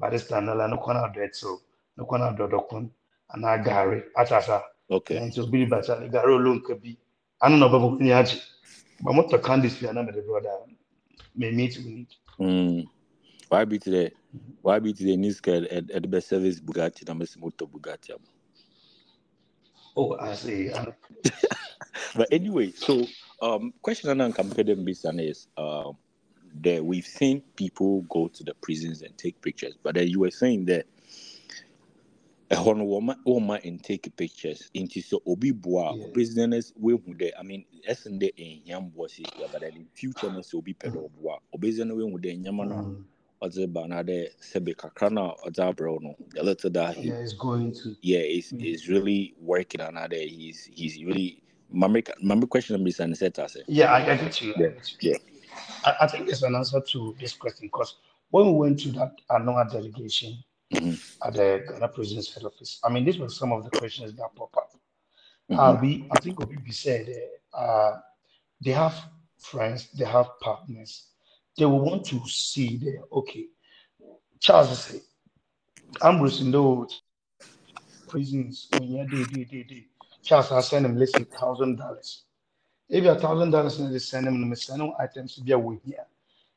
Barista 0.00 0.42
Nala 0.42 0.68
no 0.68 0.78
kwana 0.78 1.12
Dretso, 1.14 1.60
no 1.96 2.04
kwana 2.04 2.36
Dodokun, 2.36 2.90
and 3.32 3.44
Agari, 3.44 4.02
Atasa, 4.16 4.62
Okay. 4.90 5.16
and 5.16 5.32
just 5.32 5.50
Billy 5.50 5.66
Bacha, 5.66 6.08
Garo 6.12 6.38
Lunkabi. 6.38 6.96
I 7.40 7.48
don't 7.48 7.60
know 7.60 7.68
about 7.68 7.98
Kunyachi, 7.98 8.40
but 9.02 9.14
what 9.14 9.30
the 9.30 9.38
candidates 9.38 9.76
for 9.76 9.88
another 9.90 10.12
brother 10.22 10.50
may 11.34 11.50
meet 11.50 11.78
we 11.78 11.90
need. 11.90 12.08
Mm. 12.40 12.86
Why 13.48 13.64
be 13.64 13.78
today? 13.78 14.10
Why 14.62 14.78
be 14.78 14.92
today? 14.92 15.16
Niska 15.16 15.66
at 15.70 15.90
at 15.90 16.02
the 16.02 16.08
best 16.08 16.28
service 16.28 16.60
Bugatti 16.60 17.06
na 17.06 17.14
mesi 17.14 17.38
moto 17.38 17.66
Bugatti. 17.66 18.10
am. 18.10 18.18
Oh, 19.96 20.16
I 20.18 20.34
see. 20.34 20.70
But 22.16 22.28
anyway, 22.30 22.72
so 22.72 23.06
um, 23.40 23.72
question 23.82 24.20
and 24.20 24.34
compare 24.34 24.64
business 24.76 25.16
is 25.18 25.48
um, 25.56 25.96
that 26.62 26.84
we've 26.84 27.06
seen 27.06 27.42
people 27.56 28.02
go 28.02 28.28
to 28.28 28.44
the 28.44 28.54
prisons 28.54 29.02
and 29.02 29.16
take 29.16 29.40
pictures, 29.40 29.74
but 29.82 29.94
then 29.94 30.08
you 30.08 30.20
were 30.20 30.30
saying 30.30 30.66
that 30.66 30.86
a 32.52 32.56
hono 32.56 32.84
woman 32.86 33.16
woman 33.26 33.60
and 33.64 33.84
take 33.84 34.16
pictures 34.16 34.70
into 34.74 35.02
so 35.02 35.22
obi 35.26 35.52
boa 35.52 35.96
Yeah. 35.96 36.06
business 36.12 36.72
we 36.76 36.94
who 36.94 37.14
there. 37.18 37.32
I 37.38 37.44
mean, 37.44 37.66
in 38.06 38.20
the 38.20 38.34
in 38.38 38.62
yam 38.66 38.92
was 38.94 39.20
but 39.52 39.64
in 39.64 39.88
future 39.94 40.30
no 40.30 40.42
so 40.42 40.58
obi 40.58 40.74
pedo 40.74 41.10
boa 41.12 41.38
o 41.54 41.58
business 41.58 41.92
we 41.94 42.04
who 42.10 42.20
there 42.20 42.36
nyama 42.36 42.66
no 42.66 42.76
mm, 42.76 43.04
ɔdze 43.42 43.66
ba 43.72 43.88
na 43.88 44.02
de 44.02 44.30
sɛbe 44.42 44.74
kakra 44.76 45.10
na 45.12 45.34
ɔdze 45.46 45.62
abrɛw 45.74 46.02
no 46.02 46.16
the 46.34 46.42
little 46.44 46.70
that 46.70 46.96
he 46.96 47.08
yeah, 47.08 47.14
it's 47.16 47.34
going 47.34 47.72
to. 47.72 47.96
yeah 48.02 48.20
is 48.20 48.54
Mm. 48.54 48.60
is 48.60 48.88
really 48.88 49.34
working 49.40 49.80
on 49.82 49.94
that 49.94 50.12
he's 50.12 50.64
he's 50.66 51.02
really 51.04 51.42
mame 51.70 52.02
mame 52.22 52.46
question 52.48 52.82
me 52.84 52.90
san 52.92 53.14
set 53.14 53.38
as 53.40 53.56
Yeah, 53.68 53.92
I, 53.92 54.04
get 54.18 54.42
you. 54.42 54.54
I 54.54 54.58
Yeah, 54.58 54.68
yeah. 55.00 55.18
I, 55.84 55.96
I 56.02 56.06
think 56.08 56.28
it's 56.28 56.42
an 56.42 56.54
answer 56.56 56.80
to 56.80 57.16
this 57.20 57.34
question 57.34 57.68
because 57.68 57.96
when 58.30 58.46
we 58.46 58.52
went 58.52 58.80
to 58.80 58.92
that 58.92 59.14
another 59.30 59.70
delegation, 59.70 60.38
Mhm. 60.72 60.98
at 61.26 61.34
the 61.34 61.64
Ghana 61.68 61.88
President's 61.88 62.34
head 62.34 62.44
office. 62.44 62.80
I 62.82 62.88
mean, 62.88 63.04
these 63.04 63.18
were 63.18 63.28
some 63.28 63.52
of 63.52 63.64
the 63.64 63.70
questions 63.70 64.14
that 64.14 64.34
pop 64.34 64.56
up. 64.56 64.72
Mhm. 65.50 65.58
Uh, 65.58 65.80
we, 65.80 66.08
I 66.10 66.18
think 66.20 66.38
Obibi 66.38 66.72
said 66.72 67.08
uh, 67.52 68.00
they 68.64 68.72
have 68.72 68.94
friends, 69.38 69.90
they 69.92 70.04
have 70.04 70.28
partners. 70.40 71.08
They 71.58 71.66
will 71.66 71.80
want 71.80 72.06
to 72.06 72.26
see 72.26 72.78
there. 72.78 73.02
Okay, 73.12 73.46
Charles 74.40 74.78
say, 74.78 75.00
Ambrose 76.02 76.40
in 76.40 76.50
those 76.50 77.02
prisons 78.08 78.68
when 78.72 78.84
you 78.84 79.06
day, 79.06 79.24
day, 79.24 79.44
day, 79.44 79.62
day. 79.64 79.86
Charles, 80.22 80.52
I 80.52 80.60
send 80.60 80.86
him 80.86 80.96
less 80.96 81.12
than 81.12 81.26
thousand 81.26 81.76
dollars. 81.76 82.24
If 82.88 83.04
you 83.04 83.10
a 83.10 83.18
thousand 83.18 83.50
dollars, 83.50 83.78
and 83.80 83.92
they 83.94 83.98
send 83.98 84.26
him, 84.26 84.54
send 84.54 84.82
him 84.82 84.92
items 84.98 85.34
to 85.34 85.42
be 85.42 85.52
away 85.52 85.78
here. 85.84 86.06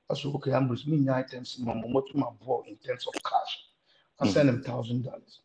I 0.09 0.13
said, 0.13 0.33
okay, 0.35 0.51
Ambrose, 0.51 0.85
me 0.85 1.09
items, 1.09 1.57
my 1.59 1.73
mom, 1.73 1.91
to 1.93 2.17
my 2.17 2.29
boy 2.45 2.63
in 2.67 2.77
terms 2.77 3.07
of 3.07 3.13
cash. 3.23 3.64
I 4.19 4.27
send 4.27 4.49
him 4.49 4.63
thousand 4.63 5.03
dollars. 5.03 5.39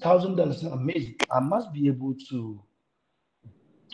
Thousand 0.00 0.36
dollars 0.36 0.56
is 0.56 0.64
amazing. 0.64 1.16
I 1.30 1.40
must 1.40 1.72
be 1.72 1.88
able 1.88 2.14
to, 2.30 2.62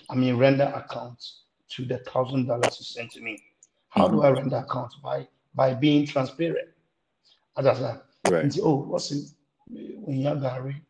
I 0.09 0.15
mean, 0.15 0.37
render 0.37 0.73
accounts 0.75 1.43
to 1.71 1.85
the 1.85 1.99
thousand 1.99 2.47
dollars 2.47 2.79
you 2.79 2.85
sent 2.85 3.13
to 3.13 3.21
me. 3.21 3.43
How 3.89 4.09
do 4.09 4.23
I 4.23 4.31
render 4.31 4.57
accounts? 4.57 4.97
By 4.97 5.29
by 5.55 5.75
being 5.75 6.07
transparent. 6.07 6.71
As 7.57 7.67
I 7.67 7.75
said, 7.75 8.01
Right. 8.25 8.47
nti, 8.47 8.61
oh, 8.63 8.85
what's 8.87 9.13
it? 9.13 9.31
When 9.69 10.19
you're 10.19 10.37
Gary, 10.37 10.83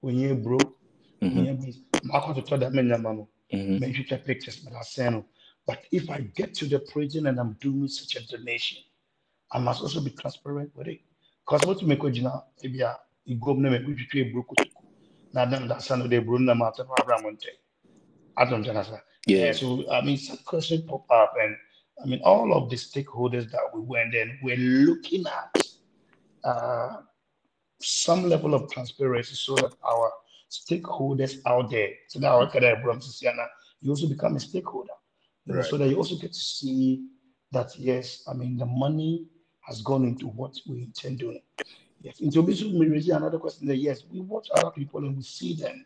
when 0.00 0.16
you're 0.16 0.34
broke, 0.34 0.76
when 1.20 1.30
Mhm. 1.32 1.44
you're 1.44 1.54
busy, 1.54 1.84
Marco 2.02 2.34
to 2.34 2.42
tell 2.42 2.58
that 2.58 2.72
man, 2.72 2.88
man, 2.88 3.26
Mhm. 3.52 3.80
make 3.80 3.94
sure 3.94 4.18
pictures, 4.18 4.56
but 4.58 4.72
I 4.74 4.82
send 4.82 5.16
them. 5.16 5.24
But 5.66 5.84
if 5.92 6.10
I 6.10 6.20
get 6.20 6.54
to 6.54 6.66
the 6.66 6.80
prison 6.80 7.26
and 7.26 7.38
I'm 7.38 7.54
doing 7.54 7.88
such 7.88 8.16
a 8.16 8.26
donation, 8.26 8.82
I 9.50 9.58
must 9.58 9.82
also 9.82 10.00
be 10.00 10.10
transparent 10.10 10.74
with 10.74 10.88
it. 10.88 11.00
Because 11.46 11.66
what 11.66 11.80
you 11.80 11.86
make 11.86 12.02
a 12.02 12.10
jina, 12.10 12.42
if 12.62 12.72
you 12.72 12.84
are, 12.84 12.98
you 13.24 13.36
go 13.36 13.52
na 13.54 13.70
me, 13.70 13.84
which 13.84 14.12
you 14.14 14.32
broke. 14.32 14.52
Now, 15.32 15.44
then 15.44 15.68
that's 15.68 15.90
another 15.90 16.08
day, 16.08 16.18
Bruno, 16.18 16.54
matter 16.54 16.82
of 16.82 16.88
Abraham. 17.00 17.38
I 18.36 18.44
don't 18.44 18.66
understand. 18.66 19.02
Yeah. 19.26 19.52
So 19.52 19.88
I 19.90 20.00
mean, 20.00 20.16
some 20.16 20.38
questions 20.44 20.82
pop 20.88 21.08
up, 21.10 21.34
and 21.40 21.56
I 22.02 22.06
mean, 22.06 22.20
all 22.24 22.52
of 22.52 22.68
the 22.70 22.76
stakeholders 22.76 23.50
that 23.50 23.70
we 23.72 23.80
went 23.80 24.14
in, 24.14 24.38
we're 24.42 24.56
looking 24.56 25.24
at 25.26 25.66
uh, 26.42 26.96
some 27.80 28.28
level 28.28 28.54
of 28.54 28.70
transparency 28.70 29.34
so 29.34 29.54
that 29.56 29.74
our 29.86 30.12
stakeholders 30.50 31.38
out 31.46 31.70
there, 31.70 31.90
so 32.08 32.18
that 32.18 32.28
our 32.28 32.48
career 32.48 32.82
you 33.80 33.90
also 33.90 34.08
become 34.08 34.36
a 34.36 34.40
stakeholder, 34.40 34.88
know, 35.46 35.62
so 35.62 35.76
that 35.76 35.88
you 35.88 35.96
also 35.96 36.16
get 36.16 36.32
to 36.32 36.38
see 36.38 37.06
that 37.52 37.78
yes, 37.78 38.24
I 38.28 38.34
mean, 38.34 38.56
the 38.56 38.66
money 38.66 39.26
has 39.66 39.82
gone 39.82 40.04
into 40.04 40.28
what 40.28 40.54
we 40.68 40.82
intend 40.82 41.18
doing. 41.18 41.42
Yes, 42.00 42.20
into 42.20 42.40
will 42.40 42.88
raise 42.88 43.08
another 43.08 43.38
question 43.38 43.66
that 43.68 43.76
yes, 43.76 44.04
we 44.10 44.20
watch 44.20 44.48
other 44.54 44.70
people 44.70 45.00
and 45.00 45.16
we 45.16 45.22
see 45.22 45.54
them 45.54 45.84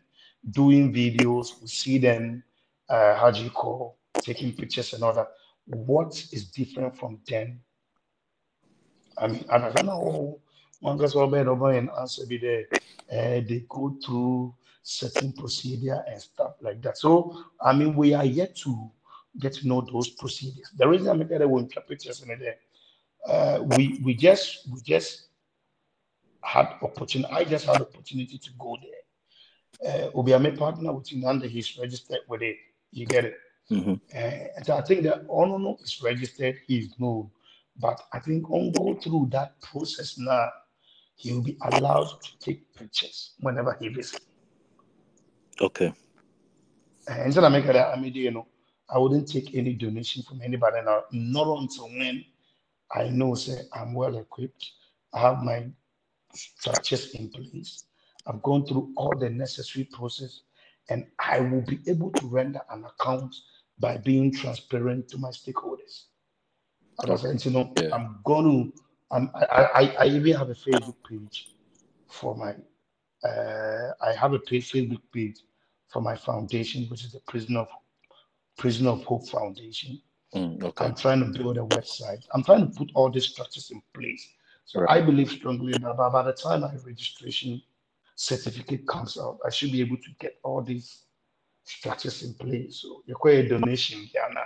doing 0.51 0.93
videos, 0.93 1.61
we 1.61 1.67
see 1.67 1.97
them 1.97 2.43
uh, 2.89 3.15
how 3.15 3.31
do 3.31 3.41
you 3.41 3.49
call 3.49 3.97
taking 4.19 4.51
pictures 4.53 4.93
and 4.93 5.03
all 5.03 5.13
that. 5.13 5.29
What 5.65 6.13
is 6.31 6.45
different 6.51 6.97
from 6.97 7.19
them? 7.27 7.61
I 9.17 9.27
mean, 9.27 9.45
and 9.49 9.65
I 9.65 9.71
don't 9.71 9.85
know. 9.85 10.39
One 10.81 10.97
guy's 10.97 11.15
all 11.15 11.27
bad 11.27 11.47
over 11.47 11.71
and 11.71 11.89
answer 11.99 12.25
be 12.25 12.37
there. 12.37 12.65
Uh, 13.09 13.41
they 13.47 13.65
go 13.69 13.95
through 14.03 14.55
certain 14.83 15.31
procedure 15.31 16.03
and 16.07 16.19
stuff 16.19 16.53
like 16.61 16.81
that. 16.81 16.97
So, 16.97 17.43
I 17.61 17.73
mean, 17.73 17.95
we 17.95 18.13
are 18.13 18.25
yet 18.25 18.55
to 18.57 18.89
get 19.39 19.53
to 19.53 19.67
know 19.67 19.81
those 19.81 20.09
procedures. 20.09 20.71
The 20.75 20.87
reason 20.87 21.09
I 21.09 21.13
make 21.13 21.29
that 21.29 21.47
we 21.47 21.61
interpret 21.61 21.99
pictures 21.99 22.21
in 22.21 22.27
there, 22.39 22.55
uh, 23.27 23.59
we 23.63 23.99
we 24.03 24.13
just 24.13 24.67
we 24.71 24.81
just 24.81 25.27
had 26.43 26.67
opportunity. 26.81 27.31
I 27.33 27.43
just 27.43 27.65
had 27.65 27.81
opportunity 27.81 28.37
to 28.37 28.49
go 28.57 28.77
there. 28.81 29.01
Uh, 29.83 30.11
Obiame 30.11 30.57
partner 30.57 30.91
with 30.93 31.09
him 31.11 31.23
and 31.25 31.41
he's 31.43 31.77
registered 31.77 32.19
with 32.27 32.41
it. 32.41 32.57
You 32.91 33.05
get 33.05 33.25
it. 33.25 33.35
Mhm. 33.69 33.99
Uh, 34.13 34.47
and 34.55 34.65
so 34.65 34.75
I 34.75 34.81
think 34.81 35.03
that 35.03 35.27
Onono 35.27 35.81
is 35.81 36.01
registered, 36.03 36.57
he's 36.67 36.89
known. 36.99 37.29
But 37.79 38.01
I 38.11 38.19
think 38.19 38.49
on 38.49 38.71
go 38.71 38.95
through 38.95 39.29
that 39.31 39.59
process 39.61 40.17
now, 40.17 40.49
he 41.15 41.31
will 41.33 41.41
be 41.41 41.57
allowed 41.61 42.09
to 42.21 42.39
take 42.39 42.73
pictures 42.75 43.33
whenever 43.39 43.77
he 43.79 43.87
visits. 43.89 44.25
Okay. 45.59 45.93
And 47.07 47.33
so 47.33 47.43
I 47.43 47.49
make 47.49 47.65
that 47.65 47.97
I 47.97 47.99
mean, 47.99 48.13
you 48.13 48.31
know, 48.31 48.47
I 48.89 48.97
wouldn't 48.97 49.27
take 49.31 49.55
any 49.55 49.73
donation 49.73 50.23
from 50.23 50.41
anybody 50.41 50.81
now, 50.83 51.03
not 51.11 51.47
until 51.59 51.85
when 51.85 52.25
I 52.93 53.09
know 53.09 53.35
say 53.35 53.61
I'm 53.73 53.93
well 53.93 54.17
equipped, 54.17 54.71
I 55.13 55.19
have 55.21 55.43
my 55.43 55.67
structures 56.33 57.13
in 57.15 57.29
place. 57.29 57.85
I've 58.27 58.41
gone 58.43 58.65
through 58.65 58.93
all 58.97 59.13
the 59.17 59.29
necessary 59.29 59.85
process, 59.85 60.41
and 60.89 61.05
I 61.19 61.39
will 61.39 61.61
be 61.61 61.79
able 61.87 62.11
to 62.11 62.27
render 62.27 62.61
an 62.69 62.85
account 62.85 63.35
by 63.79 63.97
being 63.97 64.31
transparent 64.33 65.07
to 65.09 65.17
my 65.17 65.29
stakeholders. 65.29 66.05
As 67.03 67.09
I 67.09 67.15
said, 67.15 67.45
you 67.45 67.51
know, 67.51 67.73
Yeah. 67.81 67.89
I'm 67.93 68.19
going 68.23 68.45
to. 68.73 68.81
I'm, 69.11 69.29
I, 69.35 69.45
I, 69.75 69.95
I 69.99 70.05
even 70.07 70.33
have 70.35 70.49
a 70.49 70.53
Facebook 70.53 70.95
page 71.07 71.49
for 72.07 72.35
my. 72.35 72.55
Uh, 73.27 73.91
I 74.01 74.13
have 74.13 74.33
a 74.33 74.39
page, 74.39 74.71
Facebook 74.71 75.01
page 75.13 75.39
for 75.89 76.01
my 76.01 76.15
foundation, 76.15 76.85
which 76.89 77.03
is 77.03 77.11
the 77.11 77.19
Prison 77.21 77.57
of 77.57 77.67
Prison 78.57 78.87
of 78.87 79.03
Hope 79.03 79.27
Foundation. 79.29 80.01
Mm, 80.35 80.63
okay. 80.63 80.85
I'm 80.85 80.95
trying 80.95 81.19
to 81.19 81.37
build 81.37 81.57
a 81.57 81.61
website. 81.61 82.25
I'm 82.33 82.43
trying 82.43 82.71
to 82.71 82.77
put 82.77 82.91
all 82.93 83.09
these 83.09 83.27
structures 83.27 83.71
in 83.71 83.81
place. 83.93 84.27
So 84.65 84.81
Right. 84.81 85.01
I 85.01 85.05
believe 85.05 85.29
strongly 85.29 85.73
that 85.73 85.97
by, 85.97 86.23
the 86.23 86.33
time 86.33 86.61
my 86.61 86.73
registration 86.85 87.61
certificate 88.15 88.87
comes 88.87 89.17
out, 89.17 89.39
I 89.45 89.49
should 89.49 89.71
be 89.71 89.81
able 89.81 89.97
to 89.97 90.09
get 90.19 90.39
all 90.43 90.61
these 90.61 91.05
structures 91.63 92.23
in 92.23 92.33
place. 92.35 92.77
So 92.81 93.03
you 93.05 93.15
create 93.15 93.45
a 93.45 93.49
donation, 93.49 94.09
Ghana, 94.13 94.45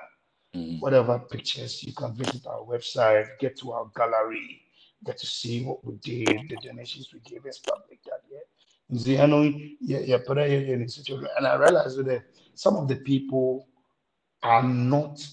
Mhm. 0.56 0.80
whatever 0.80 1.20
pictures, 1.20 1.84
you 1.84 1.94
can 1.94 2.16
visit 2.16 2.48
our 2.48 2.62
website, 2.62 3.38
get 3.40 3.58
to 3.58 3.74
our 3.74 3.92
gallery, 3.96 4.64
get 5.04 5.18
to 5.20 5.26
see 5.28 5.64
what 5.64 5.84
we 5.86 5.96
did, 5.98 6.50
the 6.50 6.56
donations 6.58 7.14
we 7.14 7.20
gave 7.20 7.46
and 7.46 7.54
stuff 7.54 7.82
like 7.90 8.02
that. 8.04 8.22
Yeah. 8.32 8.40
You 8.90 9.00
see, 9.00 9.20
I 9.20 9.26
know 9.26 9.44
yeah, 9.44 10.00
yeah, 10.00 10.18
but 10.26 10.40
I- 10.40 10.46
yeah, 10.46 10.74
in 10.74 10.88
situation, 10.88 11.28
and 11.38 11.46
I 11.46 11.56
realized 11.56 12.04
that 12.06 12.24
some 12.54 12.76
of 12.78 12.88
the 12.88 12.96
people 12.98 13.68
are 14.42 14.64
not 14.64 15.26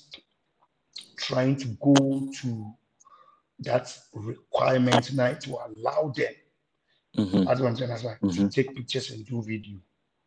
trying 1.26 1.56
to 1.56 1.68
go 1.80 2.28
to 2.40 2.74
that 3.60 3.86
requirement 4.12 5.12
night 5.14 5.40
to 5.42 5.50
allow 5.66 6.12
them 6.16 6.34
Mhm. 7.16 7.46
I 7.46 7.54
don't 7.54 7.66
understand 7.66 8.18
to 8.20 8.26
Mhm. 8.26 8.50
take 8.52 8.74
pictures 8.74 9.10
and 9.10 9.26
do 9.26 9.42
video. 9.42 9.78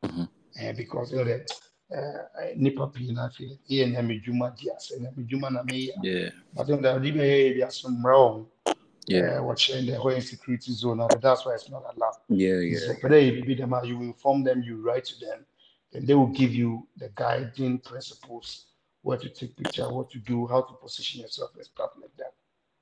Mhm. 0.03 0.29
Eh, 0.59 0.71
because 0.73 1.11
you 1.11 1.17
know 1.17 1.23
that 1.25 1.51
uh, 1.91 2.53
nipa 2.55 2.87
pii 2.87 3.11
na 3.13 3.27
afei 3.27 3.59
yɛ 3.69 3.91
nyame 3.91 4.23
dwuma 4.23 4.55
di 4.55 4.69
ase 4.71 4.99
nyame 4.99 5.27
dwuma 5.27 5.51
na 5.51 5.63
meyɛ 5.63 5.93
Yeah. 6.03 6.29
but 6.53 6.67
you 6.67 6.75
know 6.75 6.81
that 6.81 7.01
ɔde 7.01 7.13
bɛyɛ 7.13 7.55
bi 7.59 7.65
asommerɛ 7.67 8.47
uh, 8.65 9.41
wɔkyerɛ 9.41 9.85
the 9.85 9.95
whole 9.95 10.11
insecurity 10.15 10.71
zone 10.73 10.99
and 11.01 11.21
that's 11.21 11.45
why 11.45 11.53
it's 11.55 11.69
not 11.69 11.83
allowed 11.95 12.17
Yeah. 12.29 12.77
so 12.77 12.93
Yeah. 13.07 13.17
you 13.17 13.43
be 13.43 13.55
them 13.55 13.73
out, 13.73 13.85
you 13.87 14.01
inform 14.01 14.43
them 14.43 14.63
you 14.63 14.81
write 14.81 15.05
to 15.05 15.19
them 15.19 15.45
and 15.93 16.07
they 16.07 16.13
will 16.15 16.27
give 16.33 16.53
you 16.53 16.87
the 16.97 17.09
guiding 17.09 17.79
principles 17.79 18.67
where 19.05 19.19
to 19.19 19.29
take 19.29 19.55
picture 19.55 19.87
what 19.87 20.09
to 20.09 20.17
do 20.17 20.47
how 20.47 20.61
to 20.61 20.73
position 20.73 21.21
yourself 21.21 21.51
and 21.55 21.63
stuff 21.63 21.91
like 22.01 22.15
that 22.17 22.33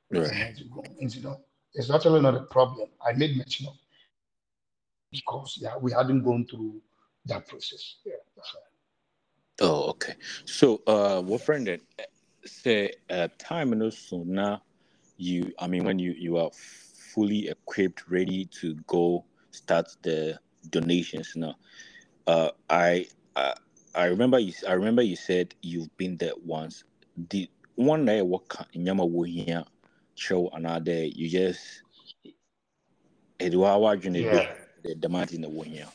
Right. 0.10 0.32
and 0.32 0.72
go. 0.74 0.82
And 1.02 1.14
you 1.14 1.22
know, 1.22 1.40
it's 1.74 1.90
actually 1.90 2.22
not 2.22 2.36
a 2.36 2.44
problem. 2.44 2.88
I 3.06 3.12
made 3.12 3.36
mention 3.36 3.68
of 3.68 3.74
because 5.12 5.60
yeah, 5.62 5.76
we 5.78 5.92
hadn't 5.92 6.24
gone 6.24 6.46
through 6.46 6.82
that 7.26 7.48
process. 7.48 7.96
Yeah, 8.06 8.14
that's 8.38 8.56
right. 8.56 9.68
Oh, 9.68 9.90
okay. 9.90 10.14
So, 10.46 10.82
uh, 10.88 11.22
what 11.22 11.42
friend 11.42 11.68
that 11.68 11.82
say 12.46 12.94
uh, 13.10 13.28
time 13.38 13.74
and 13.74 13.84
also 13.84 14.24
now 14.24 14.62
you, 15.18 15.52
I 15.60 15.68
mean, 15.68 15.84
when 15.84 16.00
you 16.00 16.14
you 16.18 16.38
are 16.38 16.52
fully 16.54 17.50
equipped, 17.50 18.10
ready 18.10 18.46
to 18.62 18.76
go 18.88 19.26
start 19.52 19.90
the 20.04 20.40
donations 20.70 21.34
now. 21.36 21.56
Uh, 22.28 22.52
I 22.70 23.08
I 23.36 23.56
I 23.96 24.06
remember 24.06 24.40
you. 24.40 24.54
I 24.68 24.74
remember 24.74 25.02
you 25.02 25.16
said 25.16 25.56
you've 25.62 25.96
been 25.98 26.18
there 26.18 26.34
once. 26.46 26.84
The 27.30 27.50
one 27.76 28.06
day 28.06 28.22
what 28.22 28.44
nyama 28.76 29.06
wo 29.06 29.24
here 29.24 29.64
show 30.16 30.50
another 30.50 31.04
you 31.04 31.30
just 31.30 31.84
it 33.40 33.56
wa 33.56 33.78
wa 33.78 33.94
Yeah. 33.94 34.48
the 34.84 34.96
demand 34.96 35.32
in 35.34 35.42
the 35.42 35.50
one 35.50 35.68
here. 35.68 35.88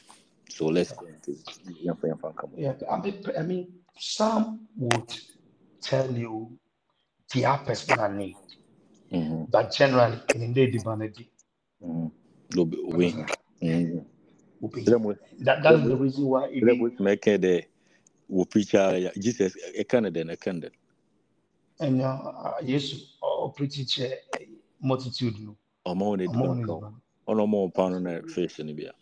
So 0.48 0.66
let's 0.66 0.92
go 0.92 1.06
into 1.06 1.32
yeah, 1.80 1.92
yeah, 1.92 1.92
yeah, 2.04 2.14
come 2.36 2.50
on. 2.54 2.58
Yeah, 2.58 2.74
I 2.90 3.00
mean, 3.00 3.24
I 3.38 3.42
mean, 3.42 3.72
some 3.98 4.68
would 4.76 5.10
tell 5.82 6.10
you 6.12 6.58
their 7.34 7.56
personal 7.58 8.10
need, 8.12 8.36
Mm-hmm. 9.12 9.44
but 9.48 9.72
generally, 9.72 10.20
in 10.32 10.52
the 10.52 10.70
demand, 10.70 11.14
Mm. 11.84 12.10
Lobi 12.54 12.78
we. 12.84 13.14
Mm. 13.62 14.04
Let 14.86 15.00
that 15.40 15.62
that's 15.62 15.82
the 15.86 15.96
reason 15.96 16.26
why 16.26 16.46
It, 16.60 16.64
even 16.64 16.96
make 16.98 17.26
it 17.26 17.67
the 18.28 18.34
we 18.34 18.44
preach 18.44 18.74
uh, 18.74 19.10
Jesus 19.18 19.56
a 19.76 19.84
Canada 19.84 20.20
and 20.20 20.30
a 20.30 20.36
Canada. 20.36 20.70
and 21.80 22.02
uh, 22.02 22.54
yes, 22.62 23.16
or 23.22 23.52
pretty 23.52 23.84
chair 23.84 24.14
multitude 24.80 25.38
no. 25.40 25.56
Or 25.84 25.96
more 25.96 26.16
than 26.16 26.28
Among 26.28 26.42
don't 26.46 26.56
these 26.58 26.66
go. 26.66 26.80
man. 26.80 26.94
ɔno 27.28 27.46
ɔmo 27.46 27.72
ɔpa 27.72 27.90
no 27.90 27.98
na 27.98 28.20
fish 28.26 28.58
no 28.60 28.72
bia 28.74 28.92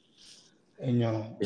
Enyo. 0.83 1.37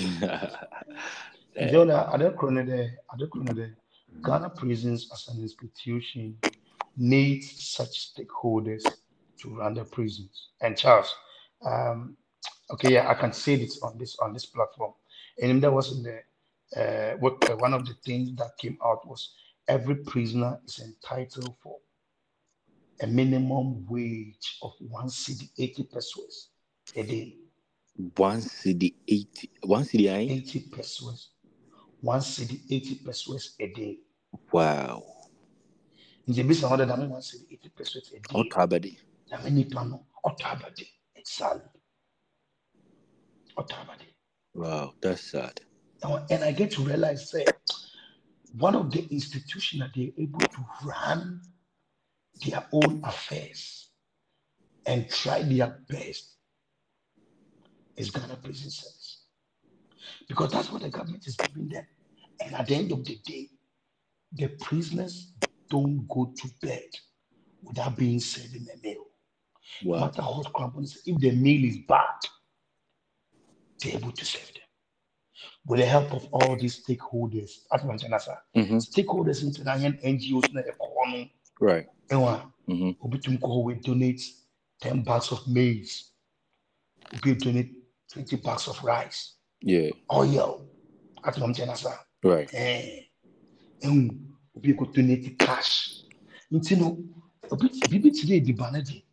Jonah, 1.70 2.10
ade 2.12 2.36
koro 2.36 2.52
ne 2.52 2.62
dɛ, 2.62 2.90
ade 3.12 3.30
koro 3.30 3.44
ne 3.44 3.52
dɛ, 3.52 3.74
Ghana 4.22 4.50
prisons 4.50 5.10
as 5.12 5.28
an 5.28 5.40
institution 5.42 6.36
needs 6.96 7.62
such 7.68 8.14
stakeholders 8.14 8.84
to 9.38 9.56
run 9.56 9.74
the 9.74 9.84
prisons. 9.84 10.50
And 10.60 10.76
Charles, 10.76 11.14
um, 11.64 12.16
okay, 12.70 12.92
yeah, 12.94 13.08
I 13.08 13.14
can 13.14 13.32
say 13.32 13.56
this 13.56 13.80
on 13.82 13.98
this 13.98 14.18
on 14.18 14.32
this 14.32 14.46
platform. 14.46 14.92
And 15.40 15.62
that 15.62 15.72
was 15.72 15.96
in 15.96 16.02
the 16.02 16.20
uh, 16.76 17.12
what 17.18 17.48
uh, 17.50 17.56
one 17.56 17.74
of 17.74 17.84
the 17.86 17.94
things 18.04 18.34
that 18.36 18.56
came 18.58 18.78
out 18.84 19.06
was 19.06 19.34
every 19.68 19.96
prisoner 19.96 20.58
is 20.66 20.78
entitled 20.80 21.54
for 21.62 21.76
a 23.02 23.06
minimum 23.06 23.86
wage 23.88 24.58
of 24.62 24.72
one 24.88 25.06
cedi 25.08 25.48
eighty 25.58 25.82
pesos 25.84 26.48
a 26.96 27.02
day. 27.02 27.36
one 28.16 28.40
cedi 28.40 28.94
eighty 29.08 29.50
one 29.62 29.82
cedi 29.84 30.04
ayi 30.08 30.30
80 30.30 30.60
pesos. 30.72 31.30
One 32.02 32.20
cedi 32.20 32.60
80 32.70 32.94
pesos 33.04 33.54
a 33.60 33.66
day. 33.72 33.98
wow 34.52 35.02
nti 36.28 36.40
ebi 36.40 36.54
sɛ 36.54 36.66
ɔde 36.70 36.86
dame 36.86 37.08
one 37.10 37.22
cedi 37.22 37.44
80 37.50 37.68
pesos 37.70 38.12
a 38.12 38.18
day. 38.20 38.34
ɔtɔ 38.34 38.56
abɛde 38.64 38.96
Dame 39.28 39.50
nipa 39.50 39.84
no 39.84 40.06
ɔtɔ 40.24 40.44
abade. 40.52 40.86
Exactly. 41.14 41.80
Abade. 43.56 44.06
wow 44.54 44.94
that's 45.00 45.22
sad 45.30 45.60
and 46.02 46.44
I 46.44 46.52
get 46.52 46.70
to 46.72 46.82
realize 46.82 47.30
that 47.32 47.56
one 48.58 48.74
of 48.74 48.90
the 48.90 49.06
institutions 49.10 49.82
that 49.82 49.90
they're 49.94 50.12
able 50.18 50.40
to 50.40 50.66
run 50.84 51.40
their 52.46 52.64
own 52.72 53.00
affairs 53.04 53.90
and 54.86 55.08
try 55.08 55.42
their 55.42 55.78
best 55.88 56.36
is 57.96 58.10
Ghana 58.10 58.36
Prison 58.42 58.70
Service. 58.70 59.24
Because 60.26 60.52
that's 60.52 60.72
what 60.72 60.82
the 60.82 60.88
government 60.88 61.26
is 61.26 61.36
giving 61.36 61.68
them. 61.68 61.86
And 62.40 62.54
at 62.54 62.66
the 62.66 62.74
end 62.74 62.92
of 62.92 63.04
the 63.04 63.18
day, 63.24 63.48
the 64.32 64.48
prisoners 64.48 65.32
don't 65.68 66.08
go 66.08 66.32
to 66.36 66.48
bed 66.62 66.88
without 67.62 67.96
being 67.96 68.20
served 68.20 68.54
in 68.54 68.66
a 68.72 68.86
meal. 68.86 69.04
No 69.82 69.90
wow 69.90 70.00
matter 70.06 70.22
how 70.22 70.42
cramped, 70.54 70.96
if 71.06 71.18
the 71.18 71.32
meal 71.32 71.64
is 71.64 71.78
bad, 71.86 72.06
they're 73.80 73.96
able 73.96 74.12
to 74.12 74.24
serve 74.24 74.52
them. 74.54 74.59
With 75.66 75.80
the 75.80 75.86
help 75.86 76.12
of 76.12 76.26
all 76.32 76.56
these 76.56 76.82
stakeholders, 76.84 77.50
mentioned, 77.84 78.14
sir, 78.20 78.38
mm-hmm. 78.56 78.78
stakeholders 78.78 79.42
into 79.42 79.62
the 79.62 79.70
NGOs, 79.70 80.52
na 80.54 80.62
right. 81.60 81.86
Ɛwɔ 82.08 82.28
a, 82.28 82.52
mm-hmm. 82.70 83.04
obi 83.04 83.18
tum 83.18 83.36
kɔ 83.38 83.46
hɔ 83.46 83.64
we 83.64 83.74
donate 83.74 84.22
10 84.80 85.02
bags 85.02 85.30
of 85.32 85.46
maize, 85.46 86.12
obi 87.14 87.34
donate 87.34 87.72
20 88.12 88.36
bags 88.36 88.68
of 88.68 88.82
rice, 88.82 89.34
yeah. 89.60 89.90
Oil, 90.12 90.66
mentioned, 91.38 91.76
sir. 91.76 91.94
right. 92.24 92.48
Eh, 92.54 93.02
ɛhu, 93.82 94.18
obi 94.56 94.72
kɔ 94.72 94.94
donate 94.94 95.38
cash. 95.38 96.04
Nti 96.50 96.78
no, 96.78 96.98
obi 97.50 97.68
bibi 97.90 98.10
ti 98.10 98.26
dɛ 98.26 98.40
ediban 98.40 98.72
no 98.72 98.80
de, 98.80 99.04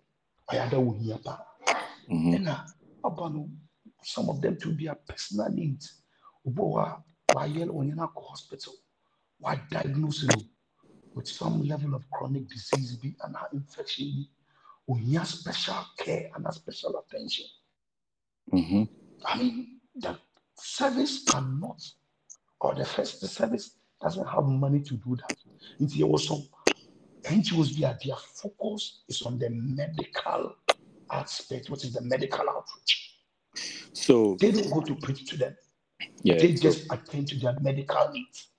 ɔyɛ 0.50 0.68
ada 0.68 0.78
wɔ 0.78 0.98
hia 1.02 1.18
mm-hmm. 1.18 2.34
ɛna 2.36 2.66
aba 3.04 3.30
no 3.30 3.50
some 4.04 4.30
of 4.30 4.42
them 4.42 4.56
to 4.58 4.72
be 4.74 4.88
a 4.88 4.96
personal 4.96 5.50
needs 5.50 6.02
obi 6.48 6.62
wɔ 6.62 6.74
hɔ 6.74 7.04
a 7.30 7.34
wayɛ 7.36 7.62
ɔnyɛ 7.68 7.96
no 7.96 8.04
akɔ 8.08 8.22
hospital. 8.30 8.74
Wadiagnose 9.44 10.24
no 10.30 10.42
with 11.14 11.28
some 11.28 11.62
level 11.64 11.96
of 11.96 12.10
chronic 12.10 12.48
disease 12.48 12.96
bi 12.98 13.10
anaa 13.26 13.54
infection 13.54 14.08
bi. 14.16 14.30
Need 14.90 15.28
special 15.28 15.84
care 15.98 16.32
and 16.34 16.54
special 16.54 16.98
attention. 16.98 17.46
Mm-hmm. 18.54 18.84
i 19.26 19.38
mean 19.38 19.82
the 19.96 20.18
service 20.58 21.26
cannot 21.26 21.82
or 22.62 22.74
the 22.76 22.86
first 22.86 23.20
the 23.20 23.28
service 23.28 23.76
doesn't 24.02 24.26
have 24.26 24.46
money 24.46 24.80
to 24.82 24.96
do 24.96 25.18
that. 25.18 25.38
Yɛwɔ 25.82 26.20
some 26.20 26.44
ngos 27.24 27.78
a 27.84 27.98
their 28.02 28.16
focus 28.16 29.04
is 29.10 29.22
on 29.24 29.38
the 29.38 29.50
medical 29.50 30.56
aspect 31.12 31.70
which 31.70 31.84
is 31.84 31.94
the 31.94 32.02
medical 32.02 32.48
outreach. 32.50 33.20
So 33.92 34.38
They 34.40 34.52
don't 34.52 34.72
go 34.72 34.82
to 34.82 34.96
preach 34.96 35.30
to 35.30 35.38
them. 35.38 35.56
Yeah 36.24 36.36
They 36.40 36.56
so, 36.56 36.62
just 36.70 36.86
attend 36.92 37.28
to 37.30 37.40
their 37.40 37.58
medical 37.60 38.10
needs. 38.12 38.50